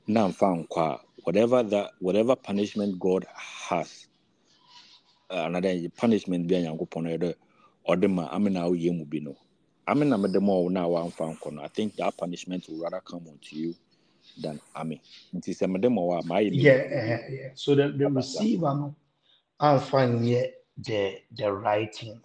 na 0.08 0.28
mfa 0.30 0.48
nkɔ 0.68 0.82
a 0.82 1.02
whatever 1.26 1.64
that 1.64 1.92
whatever 2.00 2.36
punishment 2.36 3.00
god 3.00 3.26
has 3.70 4.08
uh, 5.32 5.44
another 5.48 5.74
punishment 5.98 6.48
bi 6.48 6.56
a 6.58 6.62
nyankopɔn 6.64 7.04
no 7.20 7.34
ɔde 7.90 8.08
ma 8.10 8.28
amena 8.32 8.62
woyɛ 8.70 8.92
mu 8.98 9.06
bi 9.06 9.20
no. 9.20 9.36
Amena 9.88 10.18
mede 10.20 10.40
ma 10.42 10.54
wo 10.54 10.70
na 10.70 10.88
wamfa 10.88 11.26
nkɔ 11.38 11.54
no. 11.54 11.64
I 11.64 11.68
think 11.70 11.96
that 11.98 12.18
punishment 12.18 12.68
will 12.70 12.80
rather 12.82 13.02
come 13.02 13.28
onto 13.28 13.56
you. 13.56 13.76
Than 14.38 14.60
ame 14.76 15.00
nti 15.36 15.52
sɛ 15.54 15.70
mede 15.70 15.90
ma 15.90 16.02
wo 16.02 16.18
a 16.18 16.24
maayɛ 16.24 16.50
Yeah, 16.54 16.72
uh, 16.74 17.32
yeah. 17.32 17.50
So 17.56 17.76
the, 17.76 17.90
the 17.90 18.10
receiver, 18.10 18.74
no, 18.74 18.96
I'm 19.60 19.80
finding 19.80 20.24
yet 20.24 20.54
the 20.78 21.22
the 21.36 21.52
right 21.52 21.94
thing. 21.94 22.22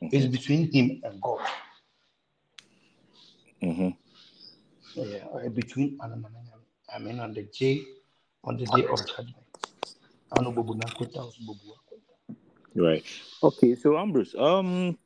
It's 0.00 0.26
between 0.26 0.70
him 0.70 1.00
and 1.04 1.20
God. 1.20 1.40
hmm 3.60 3.90
Yeah, 4.94 5.24
uh, 5.32 5.48
between 5.48 5.98
I 6.02 6.98
mean 6.98 7.18
on 7.20 7.32
the 7.34 7.42
day 7.44 7.82
on 8.44 8.56
the 8.56 8.66
day 8.66 8.84
of 8.86 8.98
judgment. 9.06 9.36
I 10.32 10.42
know 10.42 10.52
Bobu 10.52 10.74
na 10.76 10.86
kweta, 10.90 11.18
also 11.18 11.38
right. 12.74 13.04
Okay 13.42 13.74
so 13.76 13.96
ambrose 13.96 14.34
um 14.34 14.98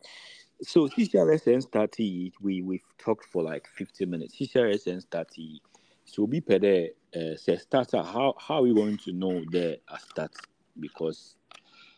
so 0.62 0.88
ccrsn 0.88 1.62
started 1.62 2.32
we 2.40 2.62
we've 2.62 2.82
talked 2.98 3.26
for 3.26 3.42
like 3.42 3.68
50 3.76 4.06
minutes. 4.06 4.36
Ccrsn 4.36 5.02
started 5.02 5.60
so 6.08 6.26
be 6.26 6.40
per 6.40 6.58
there 6.58 6.90
uh, 7.14 7.36
say 7.36 7.56
starter 7.58 8.02
how 8.02 8.34
how 8.38 8.56
are 8.56 8.62
we 8.62 8.74
going 8.74 8.96
to 8.98 9.12
know 9.12 9.44
the 9.52 9.78
start 9.98 10.34
because 10.80 11.36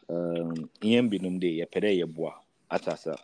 um 0.08 0.68
in 0.82 1.10
binom 1.10 1.38
de 1.40 1.60
yɛpɛ 1.60 1.80
dɛ 1.82 1.90
yɛboa 2.04 2.32
atasa. 2.70 3.16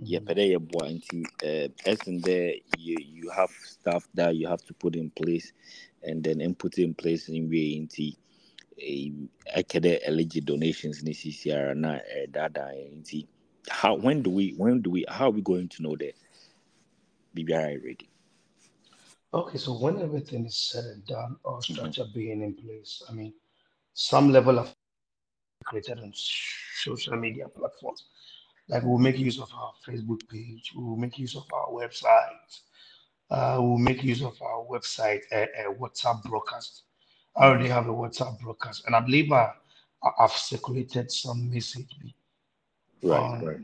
Yɛpɛ 0.00 0.32
dɛ 0.38 0.44
yɛboa 0.54 0.84
nti 0.96 1.22
uh, 1.44 1.68
ɛsen 1.90 2.20
dɛ 2.22 2.62
you, 2.78 2.96
you 3.00 3.30
have 3.30 3.50
stuff 3.50 4.08
that 4.14 4.36
you 4.36 4.48
have 4.48 4.62
to 4.64 4.74
put 4.74 4.96
in 4.96 5.10
place 5.10 5.52
and 6.02 6.24
then 6.24 6.40
input 6.40 6.78
in 6.78 6.94
place 6.94 7.28
in 7.28 7.50
way 7.50 7.78
nti 7.80 8.16
eh, 8.80 9.10
ɛkɛ 9.56 9.80
dɛ 9.82 10.04
eligi 10.08 10.44
donations 10.44 11.02
ne 11.04 11.12
na 11.74 12.00
ɛdaadaa 12.16 12.72
yɛn 12.74 13.02
nti 13.02 13.26
how 13.68 13.94
when 13.96 14.22
do 14.22 14.30
we 14.30 14.52
when 14.56 14.80
do 14.82 14.90
we 14.90 15.04
how 15.08 15.26
are 15.28 15.32
we 15.32 15.42
going 15.42 15.68
to 15.68 15.82
know 15.82 15.96
that 15.96 16.14
biribiara 17.36 17.74
yɛ 17.76 17.84
ready 17.84 18.08
Okay, 19.34 19.58
so 19.58 19.72
when 19.78 20.00
everything 20.00 20.46
is 20.46 20.56
said 20.56 20.84
and 20.84 21.04
done, 21.06 21.36
or 21.44 21.60
structure 21.62 22.06
being 22.14 22.42
in 22.42 22.54
place, 22.54 23.02
I 23.08 23.12
mean, 23.12 23.34
some 23.92 24.32
level 24.32 24.58
of 24.58 24.74
created 25.64 25.98
on 26.00 26.12
social 26.14 27.16
media 27.16 27.48
platforms. 27.48 28.04
Like 28.68 28.82
we'll 28.84 28.98
make 28.98 29.18
use 29.18 29.38
of 29.40 29.50
our 29.54 29.72
Facebook 29.86 30.26
page, 30.28 30.72
we'll 30.74 30.96
make 30.96 31.18
use 31.18 31.36
of 31.36 31.44
our 31.52 31.68
website, 31.68 32.60
uh, 33.30 33.56
we'll 33.60 33.78
make 33.78 34.02
use 34.02 34.22
of 34.22 34.40
our 34.42 34.64
website, 34.64 35.22
a, 35.32 35.42
a 35.44 35.74
WhatsApp 35.74 36.22
broadcast. 36.24 36.84
I 37.36 37.46
already 37.46 37.68
have 37.68 37.86
a 37.88 37.92
WhatsApp 37.92 38.40
broadcast, 38.40 38.84
and 38.86 38.96
I 38.96 39.00
believe 39.00 39.30
I, 39.32 39.52
I- 40.02 40.24
I've 40.24 40.32
circulated 40.32 41.10
some 41.10 41.50
message 41.50 41.94
right 43.02 43.20
on, 43.20 43.44
right 43.44 43.60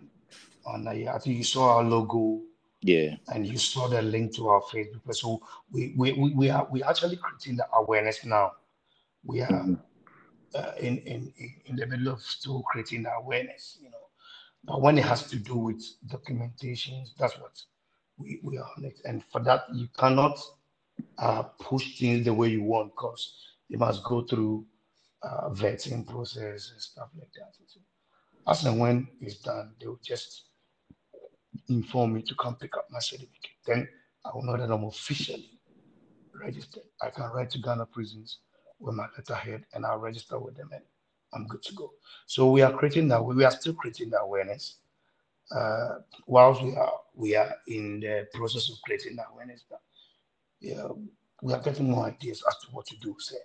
on 0.66 0.88
uh, 0.88 0.92
yeah, 0.92 1.14
I 1.14 1.18
think 1.18 1.38
you 1.38 1.44
saw 1.44 1.76
our 1.78 1.84
logo 1.84 2.42
yeah 2.84 3.16
and 3.28 3.46
you 3.46 3.58
saw 3.58 3.88
the 3.88 4.02
link 4.02 4.34
to 4.36 4.48
our 4.48 4.62
Facebook. 4.62 5.14
So 5.14 5.40
we, 5.72 5.94
we, 5.96 6.12
we, 6.12 6.34
we 6.34 6.50
are 6.50 6.68
we 6.70 6.82
actually 6.84 7.16
creating 7.18 7.56
the 7.56 7.66
awareness 7.74 8.24
now. 8.24 8.52
We 9.24 9.42
are 9.42 9.66
Mhm. 9.66 9.80
uh, 10.54 10.72
in, 10.80 10.98
in 10.98 11.32
in- 11.38 11.60
the 11.76 11.86
middle 11.86 12.08
of 12.12 12.22
still 12.22 12.62
creating 12.62 13.04
the 13.04 13.12
awareness, 13.12 13.78
you 13.82 13.90
know. 13.90 13.98
But 14.64 14.82
when 14.82 14.98
it 14.98 15.04
has 15.04 15.28
to 15.30 15.36
do 15.38 15.56
with 15.56 15.82
documentations, 16.08 17.10
that's 17.18 17.38
what 17.38 17.60
we, 18.18 18.40
we 18.44 18.58
are 18.58 18.68
on 18.78 18.84
it. 18.84 19.00
And 19.04 19.24
for 19.24 19.40
that, 19.44 19.62
you 19.74 19.88
cannot 19.98 20.38
uh, 21.18 21.44
push 21.60 21.98
things 21.98 22.24
the 22.24 22.34
way 22.34 22.48
you 22.50 22.62
want 22.64 22.92
because 22.94 23.34
they 23.70 23.76
must 23.76 24.04
go 24.04 24.22
through 24.22 24.66
uh, 25.22 25.50
vetting 25.50 26.06
process 26.06 26.72
and 26.72 26.82
stuff 26.82 27.08
like 27.18 27.30
that. 27.36 27.52
So 27.66 27.80
as 28.48 28.64
and 28.64 28.80
when 28.80 29.08
it's 29.20 29.40
done, 29.42 29.74
they 29.80 29.86
will 29.86 30.00
just 30.04 30.44
inform 31.68 32.14
me 32.14 32.22
to 32.22 32.34
come 32.34 32.56
pick 32.56 32.76
up 32.76 32.86
my 32.90 32.98
certificate. 32.98 33.50
Then 33.66 33.88
I 34.24 34.30
will 34.34 34.42
know 34.42 34.56
that 34.56 34.70
I'm 34.70 34.84
officially 34.84 35.50
registered. 36.34 36.84
I 37.02 37.10
can 37.10 37.24
write 37.30 37.50
to 37.50 37.58
Ghana 37.58 37.86
prisons 37.86 38.38
with 38.80 38.94
my 38.94 39.06
letterhead 39.16 39.64
and 39.72 39.86
I'll 39.86 39.98
register 39.98 40.38
with 40.38 40.56
them 40.56 40.70
and 40.72 40.82
I'm 41.32 41.46
good 41.46 41.62
to 41.62 41.74
go. 41.74 41.92
So 42.26 42.50
we 42.50 42.62
are 42.62 42.72
creating 42.72 43.08
that. 43.08 43.24
We 43.24 43.44
are 43.44 43.50
still 43.50 43.74
creating 43.74 44.10
the 44.10 44.20
awareness. 44.20 44.76
Uh, 45.54 45.98
whilst 46.26 46.62
we 46.62 46.74
are 46.74 46.92
we 47.14 47.36
are 47.36 47.54
in 47.68 48.00
the 48.00 48.26
process 48.32 48.70
of 48.70 48.76
creating 48.82 49.16
the 49.16 49.28
awareness, 49.28 49.64
but 49.68 49.80
yeah, 50.60 50.88
we 51.42 51.52
are 51.52 51.60
getting 51.60 51.90
more 51.90 52.06
ideas 52.06 52.42
as 52.48 52.56
to 52.60 52.68
what 52.72 52.86
to 52.86 52.96
do. 52.96 53.14
Say 53.18 53.36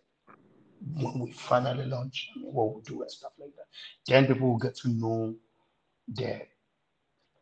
when 0.96 1.20
we 1.20 1.32
finally 1.32 1.86
launch, 1.86 2.32
what 2.42 2.76
we 2.76 2.82
do 2.84 3.02
and 3.02 3.12
stuff 3.12 3.34
like 3.38 3.54
that. 3.56 3.66
Then 4.08 4.28
people 4.28 4.50
will 4.50 4.58
get 4.58 4.76
to 4.78 4.90
know 4.90 5.36
the 6.08 6.42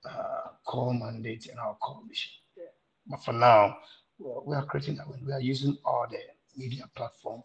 uh, 0.05 0.49
core 0.65 0.93
mandate 0.93 1.47
and 1.47 1.59
our 1.59 1.75
core 1.75 2.01
mission. 2.07 2.31
Yeah. 2.55 2.63
But 3.07 3.23
for 3.23 3.33
now, 3.33 3.77
we 4.19 4.55
are 4.55 4.65
creating 4.65 4.95
that. 4.97 5.05
We 5.25 5.31
are 5.31 5.41
using 5.41 5.77
all 5.85 6.07
the 6.09 6.19
media 6.55 6.89
platform 6.95 7.43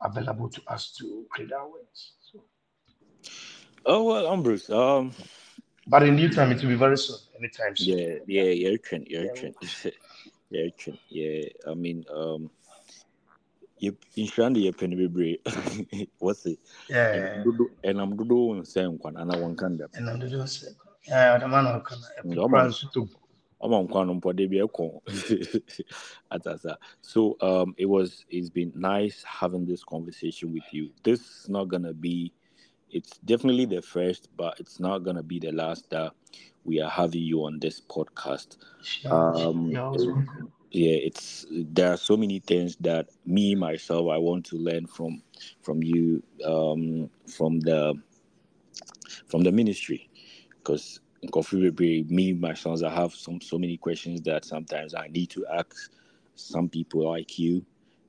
available 0.00 0.48
to 0.48 0.62
us 0.68 0.92
to 0.98 1.26
create 1.30 1.52
awareness. 1.52 2.14
So. 2.32 2.44
Oh 3.86 4.04
well, 4.04 4.26
I'm 4.26 4.42
Bruce. 4.42 4.70
Um, 4.70 5.12
but 5.86 6.02
in 6.02 6.16
due 6.16 6.30
time, 6.30 6.52
it 6.52 6.62
will 6.62 6.70
be 6.70 6.74
very 6.74 6.96
soon. 6.96 7.16
Anytime 7.38 7.76
soon. 7.76 7.98
Yeah, 7.98 8.14
yeah, 8.26 8.42
you're 8.50 8.78
trend, 8.78 9.06
you're 9.08 9.28
trend, 9.34 9.54
you're 10.50 10.70
trend. 10.70 10.98
Yeah, 11.10 11.42
I 11.68 11.74
mean, 11.74 12.04
um, 12.10 12.50
you 13.78 13.96
insurance 14.16 14.56
the 14.58 14.72
penny 14.72 14.96
bebree. 14.96 16.08
What's 16.18 16.46
it? 16.46 16.58
Yeah. 16.88 17.44
And 17.82 18.00
I'm 18.00 18.16
doing 18.16 18.60
the 18.60 18.66
same 18.66 18.92
one, 18.92 19.16
and 19.16 19.30
I 19.30 19.38
want 19.38 19.58
kind 19.58 19.80
And 19.92 20.08
I'm 20.08 20.18
doing 20.18 20.38
the 20.38 20.46
same. 20.46 20.74
Yeah, 21.06 21.38
the 21.38 21.48
man 21.48 21.66
who 21.66 21.80
can. 21.80 21.98
ama 23.60 23.82
nkwa 23.82 24.06
no 24.06 24.14
mpɔde 24.14 24.50
bi 24.50 24.60
ɛkɔ. 24.60 25.00
Atasa. 26.30 26.76
So 27.00 27.36
um 27.40 27.74
it 27.78 27.86
was 27.86 28.24
it's 28.28 28.50
been 28.50 28.72
nice 28.74 29.24
having 29.24 29.64
this 29.64 29.82
conversation 29.82 30.52
with 30.52 30.64
you. 30.70 30.90
This 31.02 31.20
is 31.20 31.48
not 31.48 31.68
gonna 31.68 31.94
be 31.94 32.32
it's 32.90 33.18
definitely 33.24 33.64
the 33.64 33.80
first 33.80 34.28
but 34.36 34.60
it's 34.60 34.78
not 34.80 34.98
gonna 34.98 35.22
be 35.22 35.38
the 35.38 35.52
last 35.52 35.88
that 35.90 36.12
we 36.64 36.80
are 36.80 36.90
having 36.90 37.22
you 37.22 37.44
on 37.44 37.58
this 37.58 37.80
podcast. 37.80 38.58
Um 39.10 39.70
yeah 40.74 40.90
it's 40.90 41.46
there 41.50 41.92
are 41.92 41.96
so 41.96 42.16
many 42.16 42.40
things 42.40 42.74
that 42.80 43.08
me 43.24 43.54
myself 43.54 44.10
i 44.10 44.18
want 44.18 44.44
to 44.44 44.56
learn 44.56 44.84
from 44.86 45.22
from 45.62 45.80
you 45.84 46.20
um 46.44 47.08
from 47.28 47.60
the 47.60 47.94
from 49.28 49.44
the 49.44 49.52
ministry 49.52 50.10
because 50.64 51.00
in 51.22 51.28
Coffee 51.30 51.70
Baby, 51.70 52.04
me, 52.08 52.32
my 52.32 52.54
sons, 52.54 52.82
I 52.82 52.90
have 52.90 53.14
some 53.14 53.40
so 53.40 53.58
many 53.58 53.76
questions 53.76 54.22
that 54.22 54.44
sometimes 54.44 54.94
I 54.94 55.08
need 55.08 55.30
to 55.30 55.46
ask 55.46 55.92
some 56.34 56.68
people 56.68 57.08
like 57.10 57.38
you. 57.38 57.64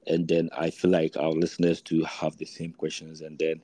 And 0.08 0.28
then 0.28 0.50
I 0.58 0.70
feel 0.70 0.92
like 0.92 1.18
our 1.18 1.32
listeners 1.32 1.82
to 1.84 2.04
have 2.04 2.38
the 2.38 2.46
same 2.46 2.72
questions. 2.72 3.22
And 3.22 3.38
then 3.40 3.62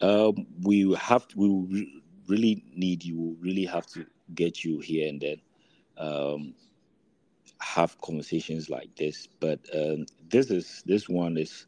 um, 0.00 0.46
we 0.62 0.92
have 0.94 1.28
to, 1.28 1.38
we 1.38 2.02
really 2.28 2.64
need 2.74 3.04
you, 3.04 3.36
really 3.40 3.64
have 3.64 3.86
to 3.88 4.06
get 4.34 4.64
you 4.64 4.80
here 4.80 5.08
and 5.08 5.20
then 5.20 5.40
um, 5.98 6.54
have 7.60 8.00
conversations 8.00 8.68
like 8.70 8.94
this. 8.96 9.28
But 9.40 9.60
um, 9.74 10.06
this 10.28 10.50
is 10.50 10.82
this 10.86 11.08
one 11.08 11.36
is 11.36 11.66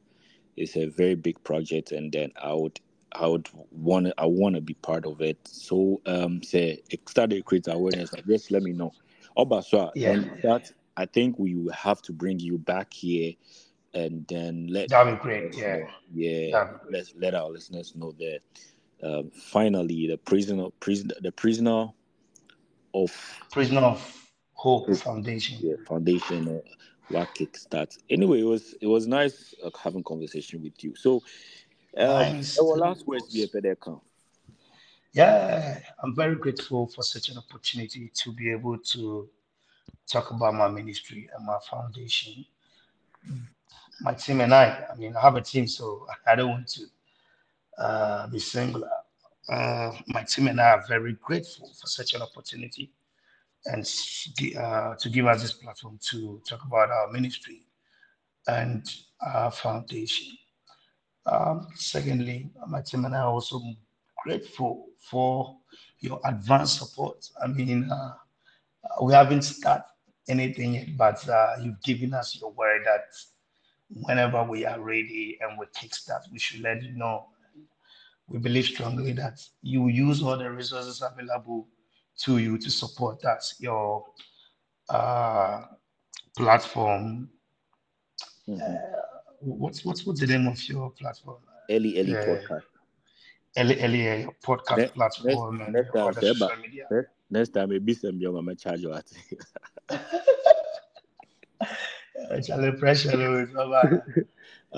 is 0.56 0.76
a 0.76 0.86
very 0.86 1.14
big 1.14 1.42
project, 1.44 1.92
and 1.92 2.10
then 2.10 2.32
I 2.42 2.52
would 2.52 2.80
I 3.12 3.26
would 3.26 3.48
want 3.70 4.12
I 4.18 4.26
want 4.26 4.54
to 4.54 4.60
be 4.60 4.74
part 4.74 5.06
of 5.06 5.20
it. 5.20 5.38
So 5.46 6.00
um 6.06 6.42
say 6.42 6.82
start 7.06 7.30
to 7.30 7.42
create 7.42 7.68
awareness. 7.68 8.10
Just 8.26 8.50
let 8.50 8.62
me 8.62 8.72
know. 8.72 8.92
Obaswa, 9.36 9.92
yeah. 9.94 10.10
and 10.10 10.42
that 10.42 10.72
I 10.96 11.06
think 11.06 11.38
we 11.38 11.54
will 11.54 11.72
have 11.72 12.02
to 12.02 12.12
bring 12.12 12.40
you 12.40 12.58
back 12.58 12.92
here 12.92 13.34
and 13.94 14.26
then 14.28 14.66
let 14.68 14.88
that'd 14.90 15.18
be 15.18 15.22
great. 15.22 15.56
Yeah. 15.56 15.86
Yeah. 16.12 16.72
Let's 16.90 17.14
let 17.16 17.34
our 17.34 17.48
listeners 17.48 17.94
know 17.94 18.12
that 18.18 18.40
um, 19.02 19.30
finally 19.30 20.08
the 20.08 20.16
prisoner 20.18 20.68
prison 20.80 21.12
the 21.20 21.32
prisoner 21.32 21.88
of 22.94 23.40
prisoner 23.52 23.80
of 23.80 24.28
hope 24.52 24.94
foundation. 24.96 25.58
Yeah, 25.60 25.76
foundation 25.86 26.48
uh, 26.48 26.60
what 27.10 27.28
kickstart. 27.34 27.96
Anyway, 28.10 28.40
it 28.40 28.44
was 28.44 28.74
it 28.80 28.86
was 28.86 29.06
nice 29.06 29.54
uh, 29.64 29.70
having 29.82 30.02
conversation 30.02 30.62
with 30.62 30.82
you. 30.82 30.94
So 30.96 31.22
um, 31.96 32.42
our 32.60 32.76
last 32.76 33.06
words 33.06 33.32
be 33.32 33.42
a 33.42 33.48
Yeah, 35.12 35.80
I'm 36.02 36.14
very 36.14 36.36
grateful 36.36 36.86
for 36.86 37.02
such 37.02 37.28
an 37.30 37.38
opportunity 37.38 38.10
to 38.14 38.32
be 38.32 38.50
able 38.50 38.78
to 38.78 39.28
talk 40.06 40.30
about 40.30 40.54
my 40.54 40.68
ministry 40.68 41.28
and 41.34 41.46
my 41.46 41.58
foundation. 41.70 42.44
My 44.00 44.14
team 44.14 44.40
and 44.40 44.54
I, 44.54 44.84
I 44.92 44.96
mean, 44.96 45.16
I 45.16 45.20
have 45.20 45.36
a 45.36 45.40
team, 45.40 45.66
so 45.66 46.06
I 46.26 46.34
don't 46.36 46.50
want 46.50 46.68
to 46.68 46.86
uh, 47.78 48.26
be 48.28 48.38
singular. 48.38 48.90
Uh, 49.48 49.92
my 50.08 50.22
team 50.22 50.48
and 50.48 50.60
I 50.60 50.72
are 50.72 50.84
very 50.86 51.14
grateful 51.14 51.72
for 51.80 51.86
such 51.86 52.14
an 52.14 52.22
opportunity 52.22 52.90
and 53.66 53.88
uh, 54.58 54.94
to 54.94 55.08
give 55.08 55.26
us 55.26 55.42
this 55.42 55.52
platform 55.52 55.98
to 56.10 56.40
talk 56.46 56.64
about 56.64 56.90
our 56.90 57.10
ministry 57.10 57.62
and 58.46 58.88
our 59.20 59.50
foundation. 59.50 60.36
Um, 61.30 61.68
secondly, 61.74 62.50
my 62.66 62.80
team 62.80 63.04
and 63.04 63.14
I 63.14 63.20
are 63.20 63.28
also 63.30 63.60
grateful 64.24 64.86
for 64.98 65.56
your 66.00 66.20
advanced 66.24 66.78
support. 66.78 67.28
I 67.42 67.46
mean, 67.46 67.90
uh, 67.90 68.14
we 69.02 69.12
haven't 69.12 69.42
started 69.42 69.84
anything 70.28 70.74
yet, 70.74 70.96
but 70.96 71.26
uh, 71.28 71.56
you've 71.62 71.82
given 71.82 72.14
us 72.14 72.38
your 72.40 72.52
word 72.52 72.82
that 72.84 73.14
whenever 73.90 74.44
we 74.44 74.64
are 74.64 74.80
ready 74.80 75.38
and 75.40 75.58
we 75.58 75.66
kickstart, 75.66 76.30
we 76.32 76.38
should 76.38 76.60
let 76.60 76.82
you 76.82 76.92
know. 76.92 77.26
We 78.28 78.38
believe 78.38 78.66
strongly 78.66 79.12
that 79.12 79.40
you 79.62 79.88
use 79.88 80.22
all 80.22 80.36
the 80.36 80.50
resources 80.50 81.02
available 81.02 81.66
to 82.18 82.38
you 82.38 82.58
to 82.58 82.70
support 82.70 83.24
us, 83.24 83.54
your 83.58 84.04
uh, 84.90 85.62
platform. 86.36 87.30
Mm-hmm. 88.46 89.17
Uh, 89.40 89.44
what's 89.44 89.84
what's 89.84 90.04
what's 90.06 90.20
the 90.20 90.26
name 90.26 90.46
of 90.46 90.62
your 90.68 90.90
platform? 90.90 91.38
Eli 91.70 92.00
Eli 92.00 92.12
yeah. 92.12 92.24
podcast. 92.26 92.62
Eli 93.56 93.74
Eli 93.74 94.26
podcast 94.44 94.78
next, 94.78 94.92
platform. 94.92 95.58
Next, 95.58 95.72
next 95.72 95.92
time, 95.94 96.14
social 96.14 96.56
media. 96.56 96.86
Next, 96.90 97.08
next 97.30 97.48
time, 97.50 97.68
maybe 97.70 97.94
some 97.94 98.20
young 98.20 98.44
man 98.44 98.56
charge 98.56 98.80
you 98.80 98.92
at. 98.92 99.06
Charlie 102.44 102.72
pressure, 102.72 103.16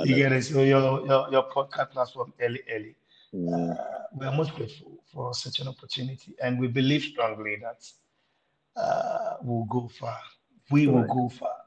you 0.04 0.14
get 0.14 0.32
it. 0.32 0.42
So 0.44 0.62
your 0.62 1.06
your, 1.06 1.30
your 1.30 1.50
podcast 1.50 1.90
platform, 1.90 2.32
Eli 2.40 2.58
Eli. 2.70 2.92
Mm. 3.34 3.70
Uh, 3.70 3.74
we 4.14 4.26
are 4.26 4.32
most 4.32 4.54
grateful 4.54 4.98
for 5.12 5.32
such 5.34 5.60
an 5.60 5.68
opportunity, 5.68 6.34
and 6.42 6.58
we 6.58 6.68
believe 6.68 7.02
strongly 7.02 7.56
that 7.62 7.86
uh, 8.80 9.36
we'll 9.42 9.64
go 9.64 9.88
far. 9.88 10.18
We 10.70 10.86
will 10.86 11.04
go 11.04 11.28
far 11.28 11.59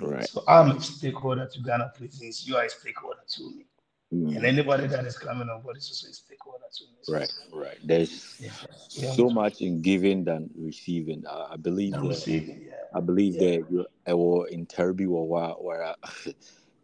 Right. 0.00 0.28
So 0.28 0.42
I'm 0.48 0.72
a 0.72 0.80
stakeholder 0.80 1.46
to 1.46 1.60
Ghana 1.60 1.92
Prisons. 1.96 2.46
You 2.46 2.56
are 2.56 2.64
a 2.64 2.70
stakeholder 2.70 3.20
to 3.26 3.42
me. 3.42 3.66
Mm. 4.12 4.36
And 4.36 4.44
anybody 4.44 4.88
that 4.88 5.04
is 5.06 5.16
coming 5.16 5.48
on 5.48 5.62
board 5.62 5.76
is 5.76 5.88
also 5.88 6.08
a 6.08 6.12
stakeholder 6.12 6.64
to 6.74 6.84
me. 6.84 6.98
So 7.02 7.14
right, 7.14 7.32
right. 7.52 7.78
There's 7.84 8.40
yeah. 8.40 8.50
so 8.88 9.28
yeah. 9.28 9.34
much 9.34 9.60
in 9.60 9.82
giving 9.82 10.24
than 10.24 10.50
receiving. 10.58 11.24
Uh, 11.24 11.48
I 11.52 11.56
believe 11.56 11.92
that. 11.92 12.02
Receiving, 12.02 12.62
yeah. 12.66 12.74
I 12.92 13.00
believe 13.00 13.36
yeah. 13.36 13.58
that 13.58 13.86
I 14.08 14.14
will 14.14 14.44
in 14.44 14.66
Terbi 14.66 15.08
or 15.08 15.28
what 15.28 15.62
where 15.62 15.94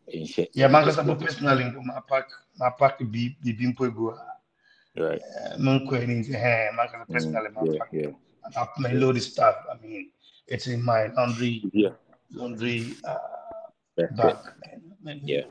in 0.09 0.25
shit. 0.27 0.51
Yeah, 0.55 0.69
man, 0.69 0.85
because 0.85 0.99
I'm 0.99 1.19
personally 1.19 1.65
my 1.83 2.01
pack 2.09 2.29
my 2.59 2.71
pack 2.71 2.99
be 3.11 3.37
be 3.43 3.53
being 3.53 3.75
put 3.75 3.97
go. 3.97 4.17
Right. 4.97 5.21
Man, 5.59 5.85
going 5.87 6.11
into 6.11 6.39
hand, 6.39 6.77
man, 6.77 6.87
because 6.93 7.07
personally 7.11 7.51
my 7.55 7.77
pack. 7.77 7.89
Yeah. 7.93 8.65
My 8.79 8.93
load 8.93 9.21
stuff. 9.21 9.57
I 9.69 9.85
mean, 9.85 10.11
it's 10.47 10.69
in 10.69 10.81
my 10.81 11.09
laundry. 11.09 11.65
Yeah 11.73 11.91
laundry 12.31 12.95
uh, 13.05 13.17
bag. 14.17 14.37
Yeah. 15.23 15.43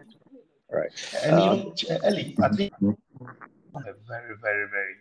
Right. 0.71 0.91
And 1.23 1.35
um, 1.35 1.73
you 1.77 1.89
know, 1.89 1.99
Ellie, 2.03 2.35
I 2.41 2.49
think 2.49 2.73
mm-hmm. 2.81 3.77
a 3.77 3.93
very, 4.07 4.35
very, 4.41 4.67
very 4.69 4.95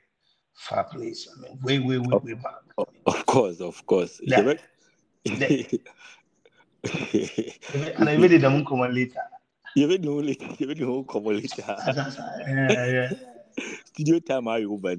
far 0.54 0.84
place. 0.84 1.28
I 1.30 1.34
mean, 1.40 1.58
way, 1.62 1.78
way, 1.78 1.98
way, 1.98 2.18
way 2.22 2.34
back. 2.34 2.54
Of 3.06 3.26
course, 3.26 3.60
of 3.60 3.84
course. 3.86 4.20
Yeah. 4.22 4.40
and 5.26 5.42
I 8.08 8.16
made 8.16 8.32
it 8.32 8.44
a 8.44 8.64
come 8.68 8.80
later. 8.80 9.20
You 9.74 9.88
made 9.88 10.04
no 10.04 10.16
later. 10.16 10.46
You 10.58 10.66
made 10.68 10.80
no 10.80 11.02
come 11.02 11.24
later. 11.24 11.48
yeah, 12.46 12.86
yeah. 12.86 13.12
Studio 13.86 14.18
time 14.20 14.48
are 14.48 14.58
you 14.58 14.72
over? 14.72 14.96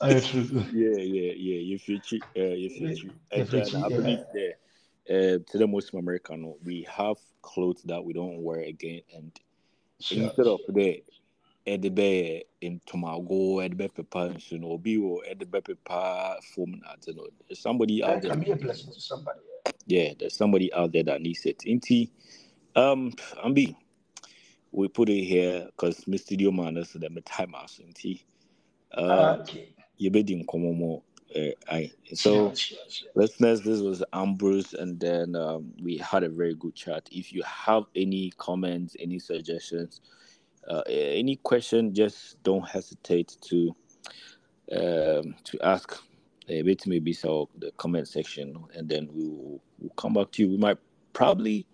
Oh. 0.00 0.08
Yeah, 0.72 0.98
yeah, 0.98 1.32
yeah. 1.36 1.60
You 1.60 1.78
cheap. 1.78 2.24
Uh, 2.36 2.42
you 2.42 2.70
feel 2.70 2.94
cheap. 2.94 3.12
And 3.30 3.54
uh, 3.54 3.84
I 3.84 3.88
believe 3.88 4.24
yeah 4.34 4.52
uh, 5.10 5.38
to 5.50 5.58
the 5.58 5.66
Muslim 5.66 6.04
American, 6.04 6.54
we 6.64 6.86
have 6.90 7.16
clothes 7.42 7.82
that 7.84 8.04
we 8.04 8.12
don't 8.12 8.42
wear 8.42 8.60
again, 8.60 9.02
and 9.14 9.32
sure. 10.00 10.22
instead 10.22 10.46
of 10.46 10.60
the 10.68 11.02
ɛde 11.66 11.90
bɛ 11.90 12.42
ntomago 12.62 13.56
ɛde 13.64 13.74
bɛ 13.74 13.88
pepa 13.94 14.28
nso 14.34 14.60
no 14.60 14.72
obi 14.72 14.98
wɔ 14.98 15.24
ɛde 15.30 15.44
bɛ 15.48 15.64
pepa 15.64 16.36
fom 16.52 16.78
na 16.80 16.92
ade 16.92 17.16
no 17.16 17.26
there's 17.48 17.58
somebody 17.58 18.02
out 18.04 18.20
there 18.20 18.30
can 18.32 18.40
be 18.40 18.50
a 18.50 18.56
blessing 18.56 18.92
to 18.92 19.00
somebody 19.00 19.40
yeah 19.86 20.12
there's 20.18 20.36
somebody 20.36 20.70
out 20.74 20.92
there 20.92 21.02
that 21.02 21.22
needs 21.22 21.46
it 21.46 21.58
nti 21.60 22.10
um 22.76 23.10
ambi 23.42 23.74
we 24.72 24.88
put 24.88 25.08
it 25.08 25.22
here 25.22 25.66
because 25.66 26.04
Mr. 26.04 26.20
studio 26.20 26.50
man 26.50 26.76
is 26.76 26.92
the 26.92 27.22
time 27.24 27.54
as 27.62 27.80
Uh, 28.92 29.38
okay. 29.40 29.68
You 29.96 30.10
be 30.10 30.20
in 30.32 30.44
more. 30.50 31.02
I 31.68 31.90
so 32.14 32.54
sure, 32.54 32.78
sure. 32.88 33.08
listeners, 33.14 33.62
this 33.62 33.80
was 33.80 34.02
Ambrose, 34.12 34.74
and 34.74 34.98
then 35.00 35.34
um, 35.34 35.72
we 35.82 35.96
had 35.98 36.22
a 36.22 36.28
very 36.28 36.54
good 36.54 36.74
chat. 36.74 37.08
If 37.10 37.32
you 37.32 37.42
have 37.42 37.84
any 37.96 38.32
comments, 38.36 38.96
any 39.00 39.18
suggestions, 39.18 40.00
uh, 40.68 40.82
any 40.86 41.36
question, 41.36 41.92
just 41.92 42.42
don't 42.42 42.66
hesitate 42.68 43.36
to 43.48 43.74
um, 44.72 45.34
to 45.44 45.58
ask. 45.62 45.92
Uh, 46.46 46.62
bit 46.62 46.86
maybe 46.86 47.14
so 47.14 47.48
the 47.58 47.72
comment 47.78 48.06
section, 48.06 48.54
and 48.74 48.88
then 48.88 49.08
we 49.12 49.26
will 49.26 49.62
we'll 49.78 49.90
come 49.96 50.12
back 50.12 50.30
to 50.32 50.42
you. 50.42 50.50
We 50.50 50.58
might 50.58 50.78
probably 51.14 51.66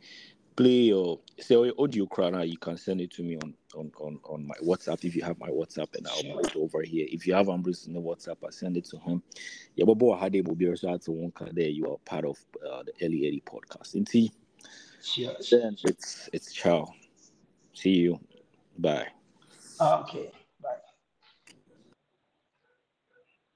play 0.54 0.82
your 0.92 1.18
say 1.38 1.56
audio 1.76 2.06
crowd. 2.06 2.48
You 2.48 2.56
can 2.56 2.76
send 2.76 3.00
it 3.00 3.10
to 3.12 3.22
me 3.22 3.36
on 3.36 3.54
on, 3.74 3.90
on 3.98 4.18
on 4.24 4.46
my 4.46 4.54
WhatsApp 4.62 5.04
if 5.04 5.14
you 5.16 5.22
have 5.22 5.38
my 5.38 5.48
WhatsApp, 5.48 5.94
and 5.96 6.06
I'll 6.06 6.36
put 6.36 6.50
it 6.50 6.56
over 6.56 6.82
here. 6.82 7.06
If 7.10 7.26
you 7.26 7.34
have 7.34 7.48
Ambrose 7.48 7.86
in 7.86 7.94
the 7.94 8.00
WhatsApp, 8.00 8.36
I 8.46 8.50
send 8.50 8.76
it 8.76 8.84
to 8.86 8.98
him. 8.98 9.22
Yeah, 9.76 9.84
but 9.84 9.94
boy, 9.94 10.16
Hade 10.16 10.46
will 10.46 10.54
be 10.54 10.68
also 10.68 10.96
to 10.96 11.12
one 11.12 11.32
there. 11.52 11.68
You 11.68 11.90
are 11.92 11.98
part 12.04 12.24
of 12.24 12.38
uh, 12.66 12.82
the 12.82 12.92
Early 13.04 13.26
Eddie 13.26 13.42
podcast. 13.46 13.94
And 13.94 14.08
see, 14.08 14.30
sure. 15.02 15.34
then 15.50 15.76
it's 15.84 16.28
it's 16.32 16.52
ciao. 16.52 16.92
See 17.72 17.90
you. 17.90 18.20
Bye. 18.78 19.08
Okay. 19.80 20.30